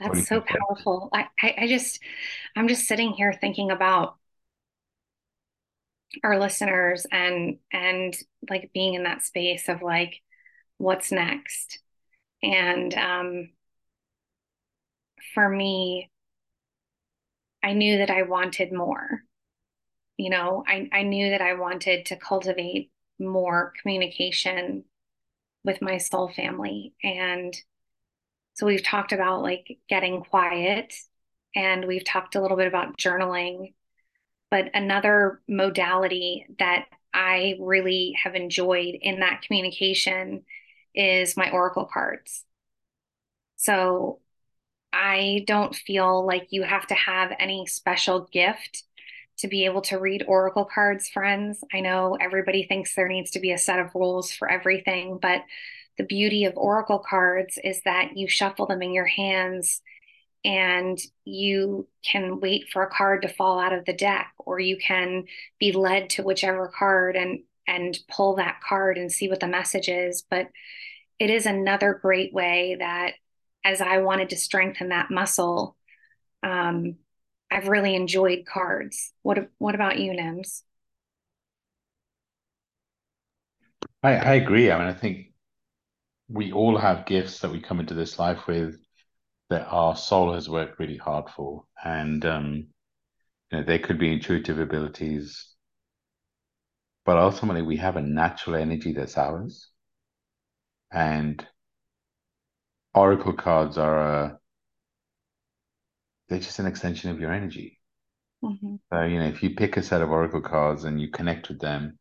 That's 0.00 0.26
so 0.26 0.40
powerful. 0.40 1.08
I, 1.12 1.26
I, 1.40 1.54
I 1.56 1.68
just, 1.68 2.00
I'm 2.56 2.66
just 2.66 2.88
sitting 2.88 3.12
here 3.12 3.32
thinking 3.32 3.70
about 3.70 4.16
our 6.24 6.36
listeners 6.36 7.06
and 7.12 7.58
and 7.72 8.16
like 8.50 8.72
being 8.74 8.94
in 8.94 9.04
that 9.04 9.22
space 9.22 9.68
of 9.68 9.82
like 9.82 10.20
what's 10.78 11.12
next 11.12 11.78
and 12.42 12.94
um 12.94 13.50
for 15.34 15.46
me 15.46 16.10
i 17.62 17.74
knew 17.74 17.98
that 17.98 18.08
i 18.08 18.22
wanted 18.22 18.72
more 18.72 19.22
you 20.18 20.28
know 20.30 20.62
i 20.66 20.88
i 20.92 21.02
knew 21.02 21.30
that 21.30 21.40
i 21.40 21.54
wanted 21.54 22.04
to 22.04 22.16
cultivate 22.16 22.90
more 23.18 23.72
communication 23.80 24.84
with 25.64 25.80
my 25.80 25.96
soul 25.96 26.28
family 26.28 26.94
and 27.02 27.56
so 28.54 28.66
we've 28.66 28.82
talked 28.82 29.12
about 29.12 29.42
like 29.42 29.78
getting 29.88 30.22
quiet 30.22 30.94
and 31.54 31.86
we've 31.86 32.04
talked 32.04 32.34
a 32.34 32.42
little 32.42 32.56
bit 32.56 32.66
about 32.66 32.98
journaling 32.98 33.72
but 34.50 34.70
another 34.74 35.40
modality 35.48 36.46
that 36.58 36.86
I 37.12 37.56
really 37.60 38.16
have 38.22 38.34
enjoyed 38.34 38.96
in 39.00 39.20
that 39.20 39.42
communication 39.42 40.44
is 40.94 41.36
my 41.36 41.50
Oracle 41.50 41.88
cards. 41.92 42.44
So 43.56 44.20
I 44.92 45.44
don't 45.46 45.74
feel 45.74 46.26
like 46.26 46.48
you 46.50 46.62
have 46.62 46.86
to 46.88 46.94
have 46.94 47.32
any 47.38 47.66
special 47.66 48.28
gift 48.32 48.84
to 49.38 49.48
be 49.48 49.64
able 49.64 49.82
to 49.82 49.98
read 49.98 50.24
Oracle 50.26 50.64
cards, 50.64 51.08
friends. 51.08 51.62
I 51.72 51.80
know 51.80 52.16
everybody 52.20 52.64
thinks 52.64 52.94
there 52.94 53.08
needs 53.08 53.30
to 53.32 53.40
be 53.40 53.52
a 53.52 53.58
set 53.58 53.78
of 53.78 53.94
rules 53.94 54.32
for 54.32 54.50
everything, 54.50 55.18
but 55.20 55.42
the 55.96 56.04
beauty 56.04 56.44
of 56.44 56.56
Oracle 56.56 56.98
cards 56.98 57.58
is 57.62 57.80
that 57.84 58.16
you 58.16 58.28
shuffle 58.28 58.66
them 58.66 58.82
in 58.82 58.92
your 58.92 59.06
hands 59.06 59.80
and 60.44 60.98
you 61.24 61.88
can 62.04 62.40
wait 62.40 62.68
for 62.72 62.82
a 62.82 62.90
card 62.90 63.22
to 63.22 63.28
fall 63.28 63.58
out 63.58 63.72
of 63.72 63.84
the 63.84 63.92
deck 63.92 64.32
or 64.38 64.60
you 64.60 64.76
can 64.76 65.24
be 65.58 65.72
led 65.72 66.10
to 66.10 66.22
whichever 66.22 66.68
card 66.68 67.16
and 67.16 67.40
and 67.66 67.98
pull 68.08 68.36
that 68.36 68.60
card 68.66 68.96
and 68.96 69.12
see 69.12 69.28
what 69.28 69.40
the 69.40 69.48
message 69.48 69.88
is 69.88 70.22
but 70.30 70.48
it 71.18 71.28
is 71.28 71.44
another 71.44 71.98
great 72.00 72.32
way 72.32 72.76
that 72.78 73.14
as 73.64 73.80
i 73.80 73.98
wanted 73.98 74.30
to 74.30 74.36
strengthen 74.36 74.90
that 74.90 75.10
muscle 75.10 75.76
um, 76.44 76.94
i've 77.50 77.68
really 77.68 77.94
enjoyed 77.94 78.44
cards 78.46 79.12
what 79.22 79.50
what 79.58 79.74
about 79.74 79.98
you 79.98 80.12
nims 80.12 80.62
I, 84.02 84.14
I 84.16 84.34
agree 84.34 84.70
i 84.70 84.78
mean 84.78 84.88
i 84.88 84.92
think 84.92 85.28
we 86.28 86.52
all 86.52 86.76
have 86.76 87.06
gifts 87.06 87.40
that 87.40 87.50
we 87.50 87.60
come 87.60 87.80
into 87.80 87.94
this 87.94 88.18
life 88.18 88.46
with 88.46 88.78
that 89.50 89.66
our 89.68 89.96
soul 89.96 90.34
has 90.34 90.48
worked 90.48 90.78
really 90.78 90.96
hard 90.96 91.30
for. 91.34 91.64
And 91.82 92.24
um, 92.24 92.66
you 93.50 93.58
know, 93.58 93.62
they 93.62 93.78
could 93.78 93.98
be 93.98 94.12
intuitive 94.12 94.58
abilities, 94.58 95.54
but 97.04 97.16
ultimately 97.16 97.62
we 97.62 97.78
have 97.78 97.96
a 97.96 98.02
natural 98.02 98.56
energy 98.56 98.92
that's 98.92 99.16
ours. 99.16 99.70
And 100.92 101.46
oracle 102.94 103.32
cards 103.32 103.78
are 103.78 103.98
a 103.98 104.37
they're 106.28 106.38
just 106.38 106.58
an 106.58 106.66
extension 106.66 107.10
of 107.10 107.20
your 107.20 107.32
energy. 107.32 107.80
Mm-hmm. 108.42 108.76
So, 108.92 109.02
you 109.02 109.18
know, 109.18 109.26
if 109.26 109.42
you 109.42 109.54
pick 109.54 109.76
a 109.76 109.82
set 109.82 110.02
of 110.02 110.10
oracle 110.10 110.40
cards 110.40 110.84
and 110.84 111.00
you 111.00 111.10
connect 111.10 111.48
with 111.48 111.60
them 111.60 111.98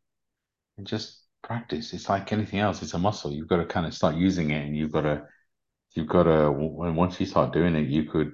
and 0.78 0.86
just 0.86 1.24
practice, 1.44 1.94
it's 1.94 2.10
like 2.10 2.32
anything 2.32 2.60
else, 2.60 2.82
it's 2.82 2.94
a 2.94 3.00
muscle. 3.00 3.32
You've 3.32 3.48
got 3.48 3.58
to 3.58 3.66
kind 3.66 3.86
of 3.86 3.94
start 3.94 4.16
using 4.16 4.52
it 4.52 4.66
and 4.66 4.76
you've 4.76 4.92
got 4.92 5.02
to 5.02 5.24
you've 5.94 6.08
got 6.08 6.24
to 6.24 6.52
once 6.52 7.20
you 7.20 7.26
start 7.26 7.54
doing 7.54 7.76
it, 7.76 7.88
you 7.88 8.04
could 8.04 8.34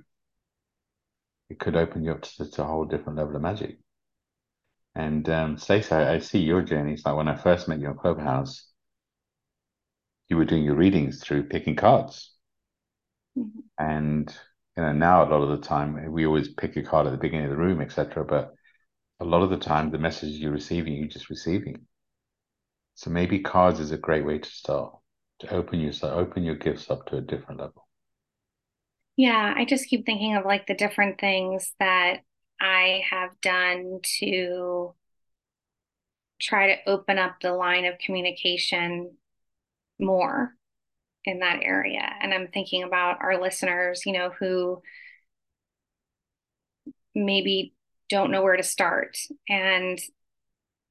it 1.49 1.59
could 1.59 1.75
open 1.75 2.03
you 2.03 2.11
up 2.11 2.21
to, 2.21 2.49
to 2.49 2.63
a 2.63 2.65
whole 2.65 2.85
different 2.85 3.17
level 3.17 3.35
of 3.35 3.41
magic. 3.41 3.77
And 4.95 5.27
um, 5.29 5.57
Stacey, 5.57 5.93
I, 5.93 6.15
I, 6.15 6.19
see 6.19 6.39
your 6.39 6.61
journey. 6.61 6.93
It's 6.93 7.05
like 7.05 7.15
when 7.15 7.27
I 7.27 7.35
first 7.35 7.67
met 7.67 7.79
you 7.79 7.89
in 7.89 7.97
Clubhouse, 7.97 8.67
you 10.29 10.37
were 10.37 10.45
doing 10.45 10.63
your 10.63 10.75
readings 10.75 11.21
through 11.21 11.49
picking 11.49 11.75
cards. 11.75 12.31
Mm-hmm. 13.37 13.59
And 13.79 14.35
you 14.75 14.83
know, 14.83 14.91
now 14.91 15.23
a 15.23 15.29
lot 15.29 15.43
of 15.43 15.49
the 15.49 15.65
time 15.65 16.11
we 16.11 16.25
always 16.25 16.49
pick 16.49 16.75
a 16.77 16.83
card 16.83 17.07
at 17.07 17.11
the 17.11 17.17
beginning 17.17 17.45
of 17.45 17.51
the 17.51 17.57
room, 17.57 17.81
etc. 17.81 18.25
But 18.25 18.53
a 19.19 19.25
lot 19.25 19.43
of 19.43 19.49
the 19.49 19.57
time 19.57 19.91
the 19.91 19.97
message 19.97 20.31
you're 20.33 20.51
receiving, 20.51 20.93
you're 20.93 21.07
just 21.07 21.29
receiving. 21.29 21.85
So 22.95 23.09
maybe 23.09 23.39
cards 23.39 23.79
is 23.79 23.91
a 23.91 23.97
great 23.97 24.25
way 24.25 24.39
to 24.39 24.49
start 24.49 24.95
to 25.39 25.53
open 25.53 25.79
yourself, 25.79 26.13
open 26.13 26.43
your 26.43 26.55
gifts 26.55 26.89
up 26.89 27.05
to 27.07 27.17
a 27.17 27.21
different 27.21 27.59
level. 27.59 27.87
Yeah, 29.15 29.53
I 29.55 29.65
just 29.65 29.87
keep 29.87 30.05
thinking 30.05 30.35
of 30.35 30.45
like 30.45 30.65
the 30.65 30.73
different 30.73 31.19
things 31.19 31.71
that 31.79 32.21
I 32.59 33.03
have 33.09 33.39
done 33.41 33.99
to 34.19 34.95
try 36.39 36.75
to 36.75 36.89
open 36.89 37.19
up 37.19 37.39
the 37.41 37.53
line 37.53 37.85
of 37.85 37.99
communication 37.99 39.17
more 39.99 40.55
in 41.25 41.39
that 41.39 41.59
area. 41.63 42.07
And 42.21 42.33
I'm 42.33 42.47
thinking 42.49 42.83
about 42.83 43.21
our 43.21 43.41
listeners, 43.41 44.05
you 44.05 44.13
know, 44.13 44.31
who 44.39 44.81
maybe 47.15 47.73
don't 48.09 48.31
know 48.31 48.41
where 48.41 48.57
to 48.57 48.63
start. 48.63 49.17
And 49.47 49.99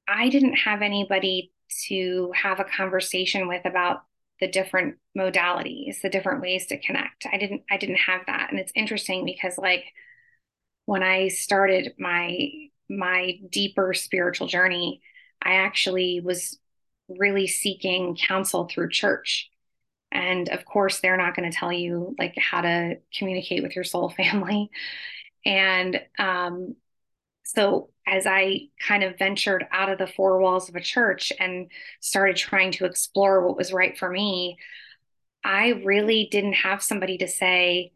I 0.08 0.28
didn't 0.28 0.54
have 0.54 0.82
anybody 0.82 1.52
to 1.88 2.32
have 2.34 2.60
a 2.60 2.64
conversation 2.64 3.48
with 3.48 3.64
about 3.64 4.02
the 4.40 4.48
different 4.48 4.96
modalities, 5.16 6.00
the 6.02 6.10
different 6.10 6.42
ways 6.42 6.66
to 6.66 6.78
connect. 6.80 7.26
I 7.32 7.38
didn't 7.38 7.62
I 7.70 7.76
didn't 7.76 7.96
have 7.96 8.22
that. 8.26 8.50
And 8.50 8.58
it's 8.58 8.72
interesting 8.74 9.24
because 9.24 9.56
like 9.58 9.84
when 10.86 11.02
I 11.02 11.28
started 11.28 11.94
my 11.98 12.50
my 12.90 13.40
deeper 13.50 13.94
spiritual 13.94 14.48
journey, 14.48 15.02
I 15.42 15.54
actually 15.54 16.20
was 16.20 16.58
really 17.08 17.48
seeking 17.48 18.16
counsel 18.16 18.68
through 18.68 18.90
church. 18.90 19.50
And 20.12 20.48
of 20.50 20.64
course, 20.64 21.00
they're 21.00 21.16
not 21.16 21.34
going 21.34 21.50
to 21.50 21.56
tell 21.56 21.72
you 21.72 22.14
like 22.18 22.36
how 22.36 22.60
to 22.60 22.98
communicate 23.16 23.62
with 23.62 23.74
your 23.74 23.84
soul 23.84 24.10
family. 24.16 24.70
And 25.44 26.00
um, 26.18 26.76
so 27.44 27.90
as 28.06 28.26
I 28.26 28.68
kind 28.80 29.04
of 29.04 29.18
ventured 29.18 29.66
out 29.70 29.90
of 29.90 29.98
the 29.98 30.06
four 30.06 30.38
walls 30.40 30.68
of 30.68 30.76
a 30.76 30.80
church 30.80 31.32
and 31.38 31.70
started 32.00 32.36
trying 32.36 32.72
to 32.72 32.84
explore 32.84 33.46
what 33.46 33.56
was 33.56 33.72
right 33.72 33.96
for 33.98 34.08
me, 34.10 34.58
I 35.44 35.70
really 35.84 36.28
didn't 36.30 36.54
have 36.54 36.82
somebody 36.82 37.18
to 37.18 37.28
say, 37.28 37.92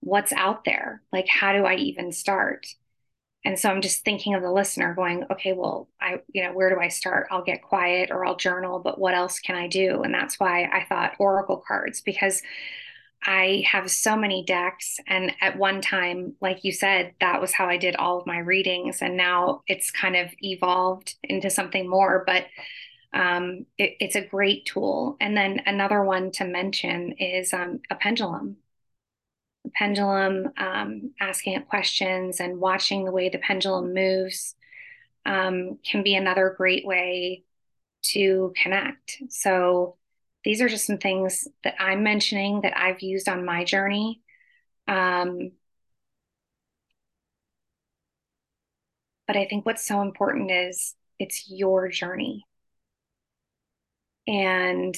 what's 0.00 0.32
out 0.32 0.64
there? 0.64 1.02
Like, 1.12 1.28
how 1.28 1.52
do 1.52 1.64
I 1.64 1.74
even 1.76 2.12
start? 2.12 2.66
And 3.44 3.58
so 3.58 3.70
I'm 3.70 3.80
just 3.80 4.04
thinking 4.04 4.34
of 4.34 4.42
the 4.42 4.50
listener 4.50 4.92
going, 4.94 5.24
okay, 5.30 5.52
well, 5.52 5.88
I, 6.00 6.20
you 6.32 6.42
know, 6.42 6.52
where 6.52 6.74
do 6.74 6.80
I 6.80 6.88
start? 6.88 7.28
I'll 7.30 7.44
get 7.44 7.62
quiet 7.62 8.10
or 8.10 8.26
I'll 8.26 8.36
journal, 8.36 8.80
but 8.80 8.98
what 8.98 9.14
else 9.14 9.38
can 9.38 9.54
I 9.54 9.68
do? 9.68 10.02
And 10.02 10.12
that's 10.12 10.40
why 10.40 10.64
I 10.64 10.84
thought 10.88 11.14
Oracle 11.20 11.62
cards, 11.66 12.00
because 12.00 12.42
I 13.24 13.64
have 13.70 13.90
so 13.90 14.16
many 14.16 14.44
decks. 14.44 14.98
And 15.06 15.32
at 15.40 15.58
one 15.58 15.80
time, 15.80 16.34
like 16.40 16.64
you 16.64 16.72
said, 16.72 17.14
that 17.20 17.40
was 17.40 17.52
how 17.52 17.66
I 17.66 17.76
did 17.76 17.96
all 17.96 18.18
of 18.18 18.26
my 18.26 18.38
readings. 18.38 19.00
And 19.00 19.16
now 19.16 19.62
it's 19.66 19.90
kind 19.90 20.16
of 20.16 20.30
evolved 20.40 21.14
into 21.22 21.48
something 21.48 21.88
more, 21.88 22.24
but 22.26 22.46
um, 23.12 23.64
it, 23.78 23.96
it's 24.00 24.16
a 24.16 24.26
great 24.26 24.66
tool. 24.66 25.16
And 25.20 25.36
then 25.36 25.62
another 25.66 26.02
one 26.02 26.30
to 26.32 26.44
mention 26.44 27.12
is 27.12 27.52
um, 27.54 27.80
a 27.90 27.94
pendulum. 27.94 28.56
Pendulum, 29.76 30.48
um, 30.56 31.12
asking 31.20 31.54
it 31.54 31.68
questions 31.68 32.40
and 32.40 32.58
watching 32.60 33.04
the 33.04 33.12
way 33.12 33.28
the 33.28 33.38
pendulum 33.38 33.92
moves 33.94 34.54
um, 35.26 35.78
can 35.84 36.02
be 36.02 36.14
another 36.14 36.54
great 36.56 36.86
way 36.86 37.44
to 38.02 38.52
connect. 38.62 39.22
So, 39.28 39.96
these 40.44 40.60
are 40.62 40.68
just 40.68 40.86
some 40.86 40.98
things 40.98 41.48
that 41.64 41.74
I'm 41.80 42.04
mentioning 42.04 42.60
that 42.60 42.78
I've 42.78 43.02
used 43.02 43.28
on 43.28 43.44
my 43.44 43.64
journey. 43.64 44.22
Um, 44.86 45.50
but 49.26 49.36
I 49.36 49.46
think 49.46 49.66
what's 49.66 49.86
so 49.86 50.02
important 50.02 50.50
is 50.50 50.94
it's 51.18 51.50
your 51.50 51.88
journey. 51.88 52.46
And 54.28 54.96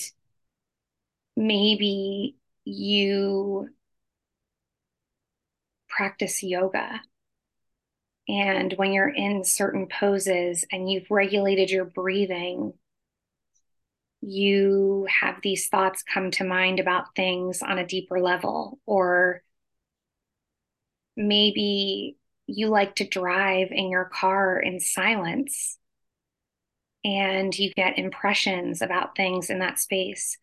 maybe 1.37 2.37
you 2.65 3.69
practice 5.99 6.43
yoga 6.43 7.01
And 8.29 8.75
when 8.75 8.93
you're 8.93 9.09
in 9.09 9.43
certain 9.43 9.87
poses 9.89 10.65
and 10.71 10.91
you've 10.91 11.11
regulated 11.11 11.71
your 11.71 11.87
breathing, 11.87 12.75
you 14.21 15.07
have 15.09 15.37
these 15.43 15.69
thoughts 15.69 16.03
come 16.03 16.31
to 16.33 16.45
mind 16.45 16.79
about 16.79 17.15
things 17.17 17.63
on 17.63 17.79
a 17.79 17.87
deeper 17.87 18.21
level, 18.21 18.79
or 18.85 19.43
maybe 21.17 22.17
you 22.47 22.69
like 22.69 22.97
to 22.97 23.09
drive 23.09 23.69
in 23.71 23.91
your 23.91 24.05
car 24.07 24.59
in 24.61 24.81
silence 24.81 25.79
and 27.05 27.59
you 27.59 27.73
get 27.75 27.99
impressions 27.99 28.83
about 28.83 29.17
things 29.17 29.51
in 29.51 29.61
that 29.61 29.79
space. 29.79 30.37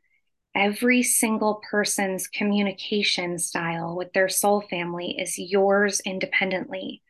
Every 0.55 1.03
single 1.03 1.61
person's 1.69 2.27
communication 2.27 3.37
style 3.37 3.95
with 3.95 4.13
their 4.13 4.29
soul 4.29 4.61
family 4.61 5.17
is 5.19 5.37
yours 5.37 5.99
independently. 6.05 7.03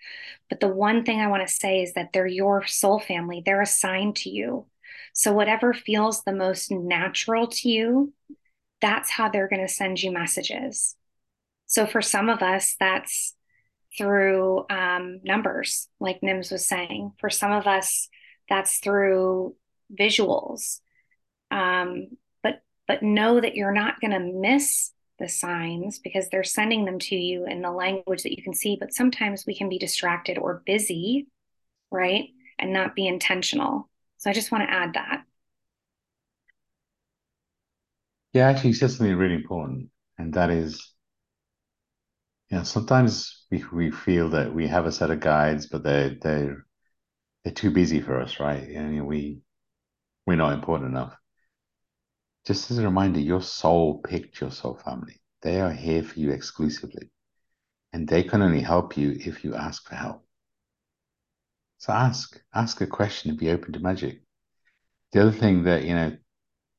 But 0.50 0.60
the 0.60 0.68
one 0.68 1.06
thing 1.06 1.22
I 1.22 1.28
want 1.28 1.48
to 1.48 1.54
say 1.54 1.84
is 1.84 1.94
that 1.94 2.12
they're 2.12 2.26
your 2.26 2.66
soul 2.66 3.00
family, 3.00 3.44
they're 3.46 3.62
assigned 3.62 4.16
to 4.18 4.30
you. 4.30 4.66
So, 5.14 5.32
whatever 5.32 5.74
feels 5.74 6.24
the 6.24 6.34
most 6.34 6.72
natural 6.72 7.48
to 7.48 7.70
you, 7.70 8.14
that's 8.82 9.12
how 9.12 9.30
they're 9.30 9.48
going 9.48 9.66
to 9.66 9.74
send 9.74 10.02
you 10.02 10.12
messages. 10.12 10.96
So, 11.68 11.86
for 11.86 12.02
some 12.02 12.30
of 12.30 12.42
us, 12.42 12.76
that's 12.80 13.36
through 13.98 14.66
um, 14.70 15.22
numbers, 15.24 15.88
like 16.00 16.22
Nims 16.22 16.52
was 16.52 16.68
saying. 16.68 17.14
For 17.20 17.30
some 17.30 17.52
of 17.52 17.68
us, 17.68 18.10
that's 18.50 18.80
through 18.80 19.56
visuals. 19.98 20.82
Um, 21.52 22.08
but 22.88 23.04
know 23.04 23.40
that 23.40 23.56
you're 23.56 23.74
not 23.74 24.00
going 24.00 24.12
to 24.12 24.20
miss 24.20 24.92
the 25.20 25.30
signs 25.30 26.00
because 26.00 26.30
they're 26.30 26.44
sending 26.44 26.86
them 26.86 27.00
to 27.00 27.16
you 27.16 27.46
in 27.46 27.62
the 27.62 27.72
language 27.72 28.24
that 28.24 28.36
you 28.36 28.44
can 28.44 28.54
see. 28.54 28.78
But 28.80 28.94
sometimes 28.94 29.46
we 29.46 29.56
can 29.56 29.70
be 29.70 29.78
distracted 29.80 30.38
or 30.38 30.62
busy, 30.66 31.28
right, 31.92 32.30
and 32.60 32.74
not 32.74 32.96
be 32.96 33.08
intentional. 33.08 33.90
So 34.18 34.30
I 34.30 34.34
just 34.34 34.52
want 34.52 34.64
to 34.64 34.74
add 34.74 34.94
that. 34.94 35.24
Yeah, 38.34 38.50
actually, 38.50 38.70
you 38.72 38.76
said 38.76 38.92
something 38.92 39.16
really 39.16 39.36
important, 39.36 39.90
and 40.18 40.34
that 40.34 40.50
is, 40.50 40.94
you 42.50 42.58
know, 42.58 42.64
sometimes 42.64 43.46
we 43.50 43.64
we 43.72 43.92
feel 43.92 44.30
that 44.30 44.54
we 44.54 44.68
have 44.68 44.86
a 44.86 44.92
set 44.92 45.12
of 45.12 45.20
guides, 45.22 45.68
but 45.68 45.84
they're 45.84 46.16
they're 46.22 46.66
they're 47.44 47.54
too 47.54 47.72
busy 47.72 48.02
for 48.02 48.22
us, 48.22 48.40
right? 48.40 48.64
And 48.64 49.08
we 49.08 49.42
we're 50.28 50.38
not 50.38 50.54
important 50.54 50.92
enough. 50.92 51.16
Just 52.46 52.70
as 52.70 52.78
a 52.78 52.84
reminder, 52.84 53.20
your 53.20 53.42
soul 53.42 54.00
picked 54.00 54.40
your 54.40 54.52
soul 54.52 54.76
family. 54.76 55.20
They 55.42 55.62
are 55.62 55.72
here 55.72 56.04
for 56.04 56.20
you 56.20 56.32
exclusively, 56.32 57.10
and 57.92 58.08
they 58.08 58.24
can 58.24 58.42
only 58.42 58.62
help 58.62 58.98
you 58.98 59.18
if 59.20 59.44
you 59.44 59.56
ask 59.56 59.88
for 59.88 59.96
help. 59.96 60.26
So 61.80 61.94
ask, 61.94 62.40
ask 62.54 62.82
a 62.82 62.88
question 62.88 63.32
and 63.32 63.40
be 63.40 63.52
open 63.52 63.74
to 63.74 63.80
magic. 63.80 64.22
The 65.12 65.22
other 65.22 65.32
thing 65.32 65.64
that 65.64 65.84
you 65.84 65.96
know, 65.96 66.18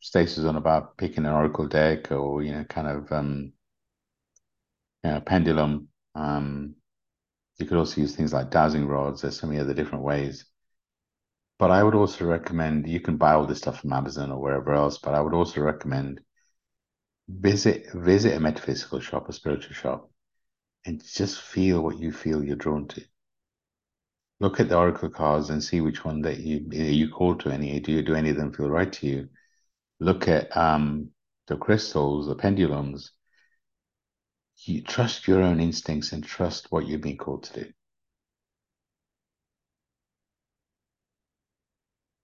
Stacey's 0.00 0.44
on 0.44 0.56
about 0.56 0.96
picking 0.96 1.24
an 1.24 1.32
oracle 1.32 1.66
deck 1.66 2.12
or 2.12 2.42
you 2.42 2.52
know, 2.52 2.64
kind 2.64 2.86
of 2.86 3.10
um, 3.12 3.52
you 5.02 5.10
know, 5.10 5.20
pendulum. 5.20 5.88
Um, 6.14 6.74
you 7.58 7.66
could 7.66 7.78
also 7.78 8.00
use 8.00 8.14
things 8.14 8.32
like 8.32 8.50
dowsing 8.50 8.86
rods. 8.86 9.22
There's 9.22 9.38
so 9.38 9.46
many 9.46 9.60
other 9.60 9.74
different 9.74 10.04
ways. 10.04 10.44
But 11.58 11.70
I 11.70 11.82
would 11.82 11.94
also 11.94 12.26
recommend 12.26 12.88
you 12.88 13.00
can 13.00 13.16
buy 13.16 13.32
all 13.32 13.46
this 13.46 13.58
stuff 13.58 13.80
from 13.80 13.92
Amazon 13.92 14.30
or 14.30 14.40
wherever 14.40 14.74
else. 14.74 14.98
But 14.98 15.14
I 15.14 15.20
would 15.20 15.34
also 15.34 15.62
recommend 15.62 16.20
visit 17.28 17.90
visit 17.92 18.36
a 18.36 18.40
metaphysical 18.40 19.00
shop, 19.00 19.28
a 19.28 19.32
spiritual 19.32 19.74
shop, 19.74 20.10
and 20.84 21.02
just 21.02 21.40
feel 21.40 21.82
what 21.82 21.98
you 21.98 22.12
feel 22.12 22.44
you're 22.44 22.56
drawn 22.56 22.86
to. 22.88 23.02
Look 24.38 24.60
at 24.60 24.68
the 24.68 24.76
oracle 24.76 25.08
cards 25.08 25.48
and 25.48 25.64
see 25.64 25.80
which 25.80 26.04
one 26.04 26.20
that 26.22 26.40
you 26.40 26.66
you 26.70 27.08
call 27.08 27.36
to 27.36 27.50
any. 27.50 27.80
Do 27.80 27.92
you 27.92 28.02
do 28.02 28.14
any 28.14 28.30
of 28.30 28.36
them 28.36 28.52
feel 28.52 28.68
right 28.68 28.92
to 28.92 29.06
you? 29.06 29.28
Look 29.98 30.28
at 30.28 30.54
um, 30.54 31.10
the 31.46 31.56
crystals, 31.56 32.26
the 32.26 32.34
pendulums. 32.34 33.12
You 34.58 34.82
trust 34.82 35.26
your 35.26 35.42
own 35.42 35.60
instincts 35.60 36.12
and 36.12 36.24
trust 36.24 36.70
what 36.70 36.86
you've 36.86 37.00
been 37.00 37.16
called 37.16 37.44
to 37.44 37.64
do. 37.64 37.72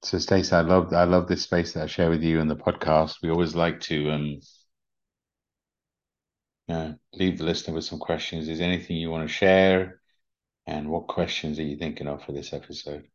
So 0.05 0.19
Stacey, 0.19 0.55
I 0.55 0.63
love 0.63 0.93
I 0.93 1.05
love 1.05 1.29
this 1.29 1.43
space 1.43 1.73
that 1.73 1.85
I 1.85 1.87
share 1.87 2.11
with 2.11 2.23
you 2.23 2.41
in 2.41 2.49
the 2.49 2.57
podcast. 2.57 3.23
We 3.23 3.31
always 3.31 3.55
like 3.55 3.81
to 3.83 4.11
um 4.11 4.41
you 6.69 6.95
leave 7.13 7.39
the 7.39 7.45
listener 7.45 7.75
with 7.75 7.85
some 7.85 7.99
questions. 7.99 8.49
Is 8.49 8.61
anything 8.61 8.97
you 8.97 9.11
want 9.11 9.29
to 9.29 9.33
share? 9.33 10.01
And 10.67 10.89
what 10.91 11.09
questions 11.09 11.59
are 11.59 11.65
you 11.65 11.77
thinking 11.77 12.07
of 12.09 12.25
for 12.25 12.33
this 12.33 12.53
episode? 12.53 13.09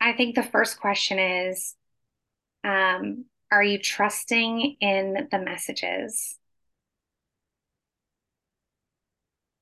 I 0.00 0.12
think 0.14 0.34
the 0.34 0.42
first 0.42 0.80
question 0.80 1.18
is 1.18 1.76
um, 2.64 3.26
Are 3.52 3.62
you 3.62 3.78
trusting 3.78 4.76
in 4.80 5.28
the 5.30 5.38
messages? 5.38 6.39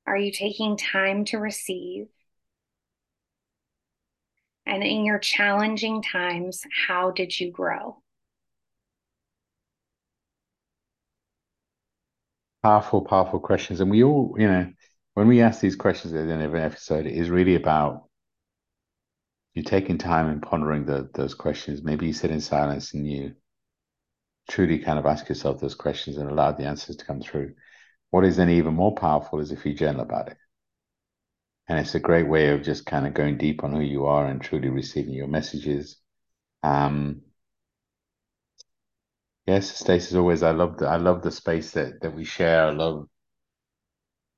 Are 0.09 0.17
you 0.17 0.33
taking 0.33 0.79
time 0.79 1.27
to 1.27 1.37
receive? 1.37 2.07
And 4.65 4.83
in 4.83 5.05
your 5.05 5.19
challenging 5.19 6.01
times, 6.01 6.63
how 6.87 7.11
did 7.11 7.39
you 7.39 7.51
grow? 7.51 8.03
Powerful, 12.63 13.03
powerful 13.03 13.39
questions. 13.39 13.81
And 13.81 13.91
we 13.91 14.03
all, 14.03 14.35
you 14.39 14.49
know, 14.49 14.73
when 15.13 15.29
we 15.29 15.43
ask 15.43 15.61
these 15.61 15.77
questions 15.77 16.15
at 16.15 16.27
the 16.27 16.33
end 16.33 16.43
of 16.43 16.55
an 16.55 16.63
episode, 16.63 17.05
it 17.05 17.13
is 17.13 17.29
really 17.29 17.55
about 17.55 18.09
you 19.53 19.63
taking 19.63 19.99
time 19.99 20.31
and 20.31 20.41
pondering 20.41 20.87
the, 20.87 21.11
those 21.13 21.35
questions. 21.35 21.83
Maybe 21.83 22.07
you 22.07 22.15
sit 22.15 22.31
in 22.31 22.41
silence 22.41 22.95
and 22.95 23.07
you 23.07 23.35
truly 24.49 24.79
kind 24.79 24.99
of 24.99 25.05
ask 25.05 25.29
yourself 25.29 25.61
those 25.61 25.75
questions 25.75 26.17
and 26.17 26.31
allow 26.31 26.53
the 26.53 26.65
answers 26.65 26.97
to 26.97 27.05
come 27.05 27.21
through. 27.21 27.53
What 28.11 28.25
is 28.25 28.37
then 28.37 28.51
even 28.51 28.75
more 28.75 28.95
powerful 28.95 29.41
is 29.41 29.53
if 29.53 29.67
you 29.67 29.75
journal 29.75 30.03
about 30.03 30.29
it. 30.29 30.37
And 31.69 31.79
it's 31.79 31.95
a 31.95 32.01
great 32.01 32.27
way 32.27 32.49
of 32.49 32.63
just 32.63 32.87
kind 32.87 33.07
of 33.07 33.13
going 33.13 33.37
deep 33.37 33.63
on 33.63 33.73
who 33.73 33.81
you 33.81 34.07
are 34.07 34.27
and 34.27 34.41
truly 34.41 34.71
receiving 34.71 35.13
your 35.13 35.29
messages. 35.29 35.99
Um, 36.63 37.23
yes, 39.47 39.79
Stacey, 39.79 40.09
as 40.09 40.17
always, 40.17 40.43
I 40.43 40.53
love 40.53 40.79
the 40.79 40.87
I 40.87 40.97
love 40.97 41.23
the 41.23 41.31
space 41.31 41.73
that 41.73 42.01
that 42.01 42.15
we 42.15 42.25
share. 42.25 42.65
I 42.67 42.71
love 42.71 43.07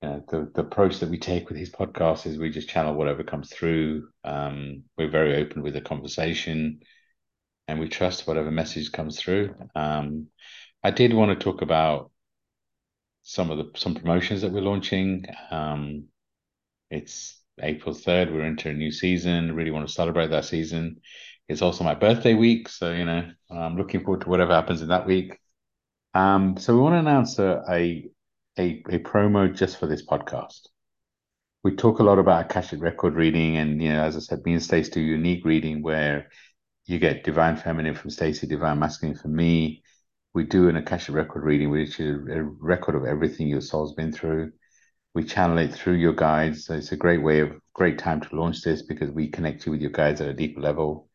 uh, 0.02 0.20
the 0.28 0.50
the 0.54 0.62
approach 0.62 0.98
that 0.98 1.10
we 1.10 1.18
take 1.18 1.48
with 1.48 1.56
these 1.56 1.70
podcasts 1.70 2.26
is 2.26 2.38
we 2.38 2.50
just 2.50 2.68
channel 2.68 2.94
whatever 2.94 3.22
comes 3.22 3.50
through. 3.52 4.08
Um, 4.24 4.84
we're 4.98 5.10
very 5.10 5.36
open 5.36 5.62
with 5.62 5.74
the 5.74 5.80
conversation, 5.80 6.80
and 7.68 7.78
we 7.78 7.88
trust 7.88 8.26
whatever 8.26 8.50
message 8.50 8.90
comes 8.90 9.20
through. 9.20 9.54
Um, 9.76 10.26
I 10.82 10.90
did 10.90 11.12
want 11.14 11.38
to 11.38 11.44
talk 11.44 11.62
about 11.62 12.09
some 13.22 13.50
of 13.50 13.58
the 13.58 13.78
some 13.78 13.94
promotions 13.94 14.42
that 14.42 14.52
we're 14.52 14.62
launching. 14.62 15.26
Um, 15.50 16.04
it's 16.90 17.40
April 17.60 17.94
3rd. 17.94 18.32
We're 18.32 18.46
into 18.46 18.70
a 18.70 18.72
new 18.74 18.90
season. 18.90 19.54
Really 19.54 19.70
want 19.70 19.86
to 19.86 19.92
celebrate 19.92 20.28
that 20.28 20.44
season. 20.44 21.00
It's 21.48 21.62
also 21.62 21.84
my 21.84 21.94
birthday 21.94 22.34
week. 22.34 22.68
So, 22.68 22.92
you 22.92 23.04
know, 23.04 23.30
I'm 23.50 23.76
looking 23.76 24.00
forward 24.02 24.22
to 24.22 24.28
whatever 24.28 24.54
happens 24.54 24.82
in 24.82 24.88
that 24.88 25.06
week. 25.06 25.38
Um, 26.14 26.56
so 26.56 26.74
we 26.74 26.80
want 26.80 26.94
to 26.94 26.98
announce 26.98 27.38
a, 27.38 27.62
a, 27.68 28.08
a, 28.58 28.82
a 28.88 28.98
promo 29.00 29.54
just 29.54 29.78
for 29.78 29.86
this 29.86 30.04
podcast. 30.04 30.60
We 31.62 31.76
talk 31.76 31.98
a 31.98 32.04
lot 32.04 32.18
about 32.18 32.46
Akashic 32.46 32.80
record 32.80 33.14
reading, 33.14 33.56
and 33.58 33.82
you 33.82 33.90
know, 33.92 34.02
as 34.02 34.16
I 34.16 34.20
said, 34.20 34.44
me 34.44 34.54
and 34.54 34.62
Stacey 34.62 34.92
do 34.92 35.00
unique 35.00 35.44
reading 35.44 35.82
where 35.82 36.30
you 36.86 36.98
get 36.98 37.22
divine 37.22 37.56
feminine 37.56 37.94
from 37.94 38.10
Stacey, 38.10 38.46
divine 38.46 38.78
masculine 38.78 39.16
from 39.16 39.36
me. 39.36 39.82
We 40.32 40.44
do 40.44 40.68
an 40.68 40.76
Akashic 40.76 41.14
record 41.14 41.44
reading, 41.44 41.70
which 41.70 41.98
is 42.00 42.16
a 42.28 42.42
record 42.42 42.94
of 42.94 43.04
everything 43.04 43.48
your 43.48 43.60
soul's 43.60 43.94
been 43.94 44.12
through 44.12 44.52
we 45.14 45.24
channel 45.24 45.58
it 45.58 45.74
through 45.74 45.94
your 45.94 46.12
guides. 46.12 46.64
So 46.66 46.74
it's 46.74 46.92
a 46.92 46.96
great 46.96 47.22
way 47.22 47.40
of 47.40 47.52
great 47.74 47.98
time 47.98 48.20
to 48.20 48.36
launch 48.36 48.62
this 48.62 48.82
because 48.82 49.10
we 49.10 49.28
connect 49.28 49.66
you 49.66 49.72
with 49.72 49.80
your 49.80 49.90
guides 49.90 50.20
at 50.20 50.28
a 50.28 50.34
deeper 50.34 50.60
level. 50.60 51.08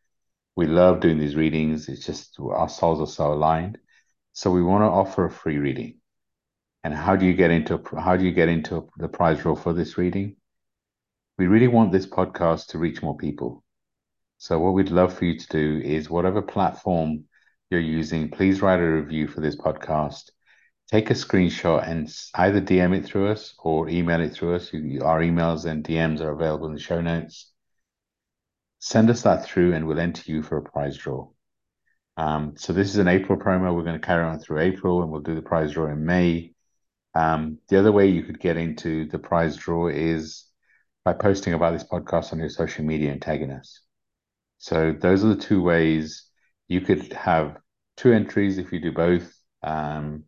We 0.56 0.68
love 0.68 1.00
doing 1.00 1.18
these 1.18 1.36
readings. 1.36 1.88
It's 1.90 2.06
just 2.06 2.38
our 2.40 2.70
souls 2.70 3.02
are 3.02 3.12
so 3.12 3.34
aligned. 3.34 3.78
So 4.34 4.52
we 4.52 4.64
want 4.64 4.82
to 4.82 4.88
offer 4.88 5.26
a 5.26 5.32
free 5.32 5.58
reading. 5.58 6.00
And 6.84 6.94
how 6.94 7.16
do 7.16 7.26
you 7.26 7.34
get 7.34 7.52
into 7.52 7.82
how 7.98 8.16
do 8.16 8.26
you 8.26 8.32
get 8.32 8.50
into 8.50 8.88
the 8.98 9.08
prize 9.08 9.40
draw 9.40 9.56
for 9.56 9.74
this 9.74 9.98
reading? 9.98 10.36
We 11.38 11.48
really 11.48 11.68
want 11.68 11.92
this 11.92 12.06
podcast 12.06 12.68
to 12.68 12.78
reach 12.78 13.02
more 13.02 13.18
people. 13.18 13.64
So 14.38 14.60
what 14.60 14.74
we'd 14.74 14.92
love 14.92 15.14
for 15.14 15.26
you 15.26 15.40
to 15.40 15.48
do 15.48 15.82
is 15.84 16.10
whatever 16.10 16.42
platform 16.42 17.26
you're 17.80 17.98
using, 17.98 18.30
please 18.30 18.62
write 18.62 18.80
a 18.80 18.84
review 18.84 19.28
for 19.28 19.42
this 19.42 19.56
podcast 19.56 20.32
take 20.92 21.10
a 21.10 21.14
screenshot 21.14 21.88
and 21.88 22.14
either 22.36 22.62
DM 22.62 22.96
it 22.98 23.06
through 23.06 23.30
us 23.30 23.56
or 23.60 23.90
email 23.90 24.22
it 24.22 24.34
through 24.34 24.56
us. 24.56 24.74
Our 24.74 25.22
emails 25.22 25.66
and 25.66 25.84
DMs 25.84 26.22
are 26.22 26.32
available 26.32 26.68
in 26.68 26.74
the 26.74 26.80
show 26.80 27.02
notes. 27.02 27.52
Send 28.80 29.10
us 29.10 29.24
that 29.24 29.46
through 29.46 29.74
and 29.74 29.88
we'll 29.88 30.00
enter 30.00 30.32
you 30.32 30.44
for 30.44 30.58
a 30.58 30.62
prize 30.62 30.98
draw. 30.98 31.30
Um, 32.18 32.54
so 32.56 32.72
this 32.72 32.90
is 32.90 32.98
an 32.98 33.08
April 33.08 33.38
promo. 33.38 33.76
We're 33.76 33.84
going 33.84 34.00
to 34.00 34.06
carry 34.06 34.24
on 34.24 34.40
through 34.40 34.60
April, 34.62 35.02
and 35.02 35.12
we'll 35.12 35.22
do 35.22 35.36
the 35.36 35.42
prize 35.42 35.74
draw 35.74 35.88
in 35.88 36.06
May. 36.06 36.54
Um, 37.14 37.58
the 37.68 37.78
other 37.78 37.92
way 37.92 38.08
you 38.08 38.24
could 38.24 38.40
get 38.40 38.56
into 38.56 39.06
the 39.08 39.20
prize 39.20 39.58
draw 39.58 39.88
is 39.88 40.46
by 41.04 41.12
posting 41.12 41.54
about 41.54 41.74
this 41.74 41.84
podcast 41.84 42.32
on 42.32 42.40
your 42.40 42.50
social 42.50 42.86
media 42.86 43.12
and 43.12 43.22
tagging 43.22 43.52
us. 43.52 43.82
So 44.60 44.94
those 44.94 45.26
are 45.26 45.36
the 45.36 45.42
two 45.42 45.62
ways 45.62 46.30
you 46.70 46.80
could 46.80 47.12
have 47.14 47.58
two 47.98 48.12
entries 48.12 48.58
if 48.58 48.72
you 48.72 48.80
do 48.80 48.92
both. 48.92 49.32
Um, 49.64 50.26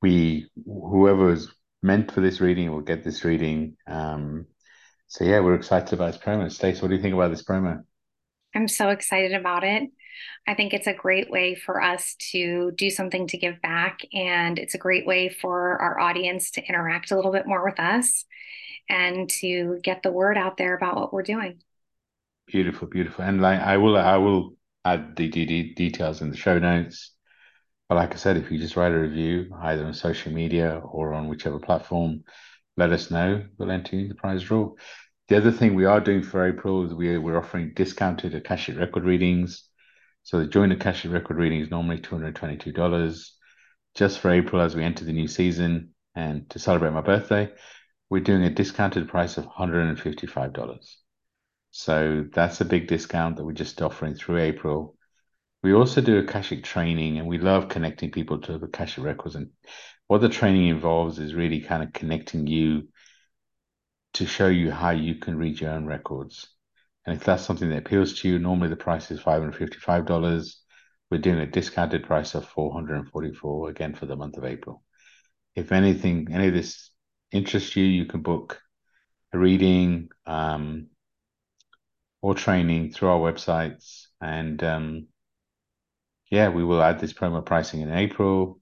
we 0.00 0.50
whoever 0.66 1.32
is 1.32 1.52
meant 1.82 2.12
for 2.12 2.20
this 2.20 2.40
reading 2.40 2.70
will 2.70 2.80
get 2.80 3.04
this 3.04 3.24
reading. 3.24 3.76
Um, 3.86 4.46
so 5.06 5.24
yeah, 5.24 5.40
we're 5.40 5.54
excited 5.54 5.92
about 5.92 6.12
this 6.12 6.22
promo. 6.22 6.50
Stace, 6.50 6.80
what 6.80 6.88
do 6.88 6.96
you 6.96 7.02
think 7.02 7.14
about 7.14 7.30
this 7.30 7.44
promo? 7.44 7.84
I'm 8.54 8.68
so 8.68 8.90
excited 8.90 9.32
about 9.32 9.64
it. 9.64 9.90
I 10.46 10.54
think 10.54 10.74
it's 10.74 10.86
a 10.86 10.94
great 10.94 11.30
way 11.30 11.54
for 11.54 11.80
us 11.80 12.14
to 12.32 12.72
do 12.72 12.90
something 12.90 13.26
to 13.28 13.38
give 13.38 13.60
back. 13.62 14.00
And 14.12 14.58
it's 14.58 14.74
a 14.74 14.78
great 14.78 15.06
way 15.06 15.28
for 15.28 15.80
our 15.80 15.98
audience 15.98 16.50
to 16.52 16.64
interact 16.64 17.10
a 17.10 17.16
little 17.16 17.32
bit 17.32 17.46
more 17.46 17.64
with 17.64 17.80
us 17.80 18.24
and 18.88 19.28
to 19.30 19.78
get 19.82 20.02
the 20.02 20.12
word 20.12 20.36
out 20.36 20.56
there 20.56 20.76
about 20.76 20.96
what 20.96 21.12
we're 21.12 21.22
doing. 21.22 21.62
Beautiful, 22.46 22.88
beautiful. 22.88 23.24
And 23.24 23.40
like 23.40 23.60
I 23.60 23.78
will 23.78 23.96
I 23.96 24.16
will 24.16 24.54
add 24.84 25.16
the 25.16 25.28
details 25.28 26.22
in 26.22 26.30
the 26.30 26.36
show 26.36 26.58
notes. 26.58 27.12
But 27.88 27.96
like 27.96 28.14
I 28.14 28.16
said, 28.16 28.36
if 28.36 28.50
you 28.50 28.58
just 28.58 28.76
write 28.76 28.92
a 28.92 28.98
review 28.98 29.50
either 29.60 29.84
on 29.84 29.94
social 29.94 30.32
media 30.32 30.80
or 30.82 31.12
on 31.12 31.28
whichever 31.28 31.58
platform, 31.58 32.24
let 32.76 32.92
us 32.92 33.10
know. 33.10 33.44
We'll 33.58 33.70
enter 33.70 33.96
you 33.96 34.02
in 34.02 34.08
the 34.08 34.14
prize 34.14 34.42
draw. 34.42 34.72
The 35.28 35.36
other 35.36 35.52
thing 35.52 35.74
we 35.74 35.84
are 35.84 36.00
doing 36.00 36.22
for 36.22 36.46
April 36.46 36.84
is 36.84 36.94
we, 36.94 37.16
we're 37.18 37.38
offering 37.38 37.72
discounted 37.74 38.34
Akashic 38.34 38.78
record 38.78 39.04
readings. 39.04 39.64
So 40.24 40.38
the 40.38 40.46
joint 40.46 40.72
Akashic 40.72 41.12
record 41.12 41.36
reading 41.36 41.60
is 41.60 41.70
normally 41.70 41.98
$222. 41.98 43.30
Just 43.94 44.18
for 44.20 44.30
April 44.30 44.62
as 44.62 44.74
we 44.74 44.84
enter 44.84 45.04
the 45.04 45.12
new 45.12 45.28
season 45.28 45.94
and 46.14 46.48
to 46.50 46.58
celebrate 46.58 46.92
my 46.92 47.00
birthday, 47.02 47.50
we're 48.08 48.20
doing 48.20 48.44
a 48.44 48.50
discounted 48.50 49.08
price 49.08 49.36
of 49.36 49.46
$155. 49.46 50.96
So 51.72 52.26
that's 52.30 52.60
a 52.60 52.66
big 52.66 52.86
discount 52.86 53.36
that 53.36 53.44
we're 53.44 53.52
just 53.52 53.80
offering 53.80 54.14
through 54.14 54.38
April. 54.38 54.94
We 55.62 55.72
also 55.72 56.02
do 56.02 56.18
Akashic 56.18 56.64
training 56.64 57.18
and 57.18 57.26
we 57.26 57.38
love 57.38 57.70
connecting 57.70 58.10
people 58.10 58.40
to 58.42 58.58
the 58.58 58.66
Akashic 58.66 59.02
records. 59.02 59.36
And 59.36 59.50
what 60.06 60.20
the 60.20 60.28
training 60.28 60.68
involves 60.68 61.18
is 61.18 61.34
really 61.34 61.62
kind 61.62 61.82
of 61.82 61.94
connecting 61.94 62.46
you 62.46 62.88
to 64.14 64.26
show 64.26 64.48
you 64.48 64.70
how 64.70 64.90
you 64.90 65.14
can 65.14 65.38
read 65.38 65.58
your 65.60 65.70
own 65.70 65.86
records. 65.86 66.46
And 67.06 67.16
if 67.16 67.24
that's 67.24 67.42
something 67.42 67.70
that 67.70 67.78
appeals 67.78 68.20
to 68.20 68.28
you, 68.28 68.38
normally 68.38 68.68
the 68.68 68.76
price 68.76 69.10
is 69.10 69.20
$555. 69.20 70.54
We're 71.10 71.18
doing 71.18 71.40
a 71.40 71.46
discounted 71.46 72.04
price 72.04 72.34
of 72.34 72.46
444 72.48 73.70
again 73.70 73.94
for 73.94 74.04
the 74.04 74.16
month 74.16 74.36
of 74.36 74.44
April. 74.44 74.82
If 75.56 75.72
anything, 75.72 76.28
any 76.30 76.48
of 76.48 76.54
this 76.54 76.90
interests 77.30 77.76
you, 77.76 77.84
you 77.84 78.04
can 78.04 78.20
book 78.20 78.60
a 79.32 79.38
reading 79.38 80.10
um, 80.26 80.88
or 82.22 82.34
training 82.34 82.92
through 82.92 83.10
our 83.10 83.18
websites. 83.18 84.06
And 84.20 84.62
um, 84.64 85.06
yeah, 86.30 86.48
we 86.48 86.64
will 86.64 86.82
add 86.82 87.00
this 87.00 87.12
promo 87.12 87.44
pricing 87.44 87.82
in 87.82 87.92
April. 87.92 88.60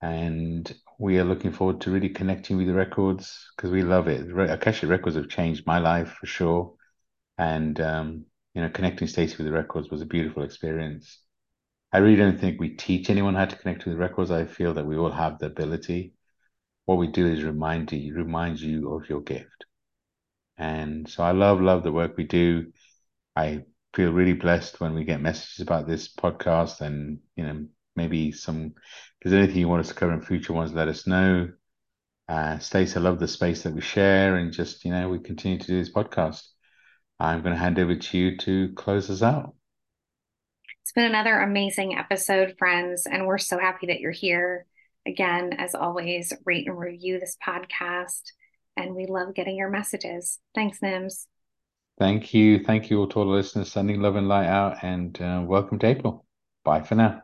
And 0.00 0.72
we 0.98 1.18
are 1.18 1.24
looking 1.24 1.52
forward 1.52 1.82
to 1.82 1.90
really 1.90 2.08
connecting 2.08 2.56
with 2.56 2.66
the 2.66 2.74
records 2.74 3.46
because 3.54 3.70
we 3.70 3.82
love 3.82 4.08
it. 4.08 4.26
Akashic 4.50 4.88
Records 4.88 5.16
have 5.16 5.28
changed 5.28 5.66
my 5.66 5.78
life 5.78 6.16
for 6.18 6.26
sure. 6.26 6.74
And, 7.36 7.78
um, 7.80 8.24
you 8.54 8.62
know, 8.62 8.70
connecting 8.70 9.08
Stacey 9.08 9.36
with 9.36 9.46
the 9.46 9.52
records 9.52 9.90
was 9.90 10.00
a 10.00 10.06
beautiful 10.06 10.42
experience. 10.42 11.18
I 11.92 11.98
really 11.98 12.16
don't 12.16 12.40
think 12.40 12.58
we 12.58 12.70
teach 12.70 13.10
anyone 13.10 13.34
how 13.34 13.44
to 13.44 13.56
connect 13.56 13.84
with 13.84 13.94
the 13.94 14.00
records. 14.00 14.30
I 14.30 14.46
feel 14.46 14.74
that 14.74 14.86
we 14.86 14.96
all 14.96 15.10
have 15.10 15.38
the 15.38 15.46
ability 15.46 16.14
what 16.84 16.98
we 16.98 17.06
do 17.06 17.26
is 17.26 17.42
remind 17.44 17.92
you, 17.92 18.14
remind 18.14 18.60
you 18.60 18.94
of 18.94 19.08
your 19.08 19.20
gift. 19.20 19.64
And 20.58 21.08
so 21.08 21.22
I 21.22 21.32
love, 21.32 21.60
love 21.60 21.82
the 21.82 21.92
work 21.92 22.16
we 22.16 22.24
do. 22.24 22.72
I 23.36 23.64
feel 23.94 24.12
really 24.12 24.32
blessed 24.32 24.80
when 24.80 24.94
we 24.94 25.04
get 25.04 25.20
messages 25.20 25.60
about 25.60 25.86
this 25.86 26.12
podcast 26.12 26.80
and, 26.80 27.18
you 27.36 27.44
know, 27.44 27.66
maybe 27.96 28.32
some, 28.32 28.74
if 29.20 29.30
there's 29.30 29.34
anything 29.34 29.60
you 29.60 29.68
want 29.68 29.80
us 29.80 29.88
to 29.88 29.94
cover 29.94 30.12
in 30.12 30.22
future 30.22 30.52
ones, 30.52 30.72
let 30.72 30.88
us 30.88 31.06
know. 31.06 31.48
Uh, 32.28 32.58
Stace, 32.58 32.96
I 32.96 33.00
love 33.00 33.18
the 33.18 33.28
space 33.28 33.62
that 33.62 33.74
we 33.74 33.80
share 33.80 34.36
and 34.36 34.52
just, 34.52 34.84
you 34.84 34.90
know, 34.90 35.08
we 35.08 35.18
continue 35.18 35.58
to 35.58 35.66
do 35.66 35.78
this 35.78 35.92
podcast. 35.92 36.42
I'm 37.20 37.42
going 37.42 37.54
to 37.54 37.60
hand 37.60 37.78
over 37.78 37.94
to 37.94 38.18
you 38.18 38.36
to 38.38 38.72
close 38.74 39.10
us 39.10 39.22
out. 39.22 39.54
It's 40.82 40.92
been 40.92 41.04
another 41.04 41.38
amazing 41.38 41.96
episode, 41.96 42.56
friends, 42.58 43.06
and 43.06 43.26
we're 43.26 43.38
so 43.38 43.58
happy 43.58 43.86
that 43.86 44.00
you're 44.00 44.10
here. 44.10 44.66
Again, 45.06 45.52
as 45.58 45.74
always, 45.74 46.32
rate 46.44 46.66
and 46.66 46.78
review 46.78 47.20
this 47.20 47.36
podcast. 47.46 48.22
And 48.76 48.94
we 48.94 49.06
love 49.06 49.34
getting 49.34 49.56
your 49.56 49.70
messages. 49.70 50.38
Thanks, 50.54 50.78
Nims. 50.80 51.26
Thank 51.98 52.34
you. 52.34 52.62
Thank 52.62 52.90
you 52.90 52.98
all 53.00 53.08
to 53.08 53.18
all 53.20 53.24
the 53.26 53.30
listeners 53.32 53.72
sending 53.72 54.00
love 54.00 54.16
and 54.16 54.28
light 54.28 54.46
out. 54.46 54.82
And 54.82 55.18
uh, 55.20 55.42
welcome 55.46 55.78
to 55.80 55.86
April. 55.86 56.26
Bye 56.64 56.82
for 56.82 56.96
now. 56.96 57.22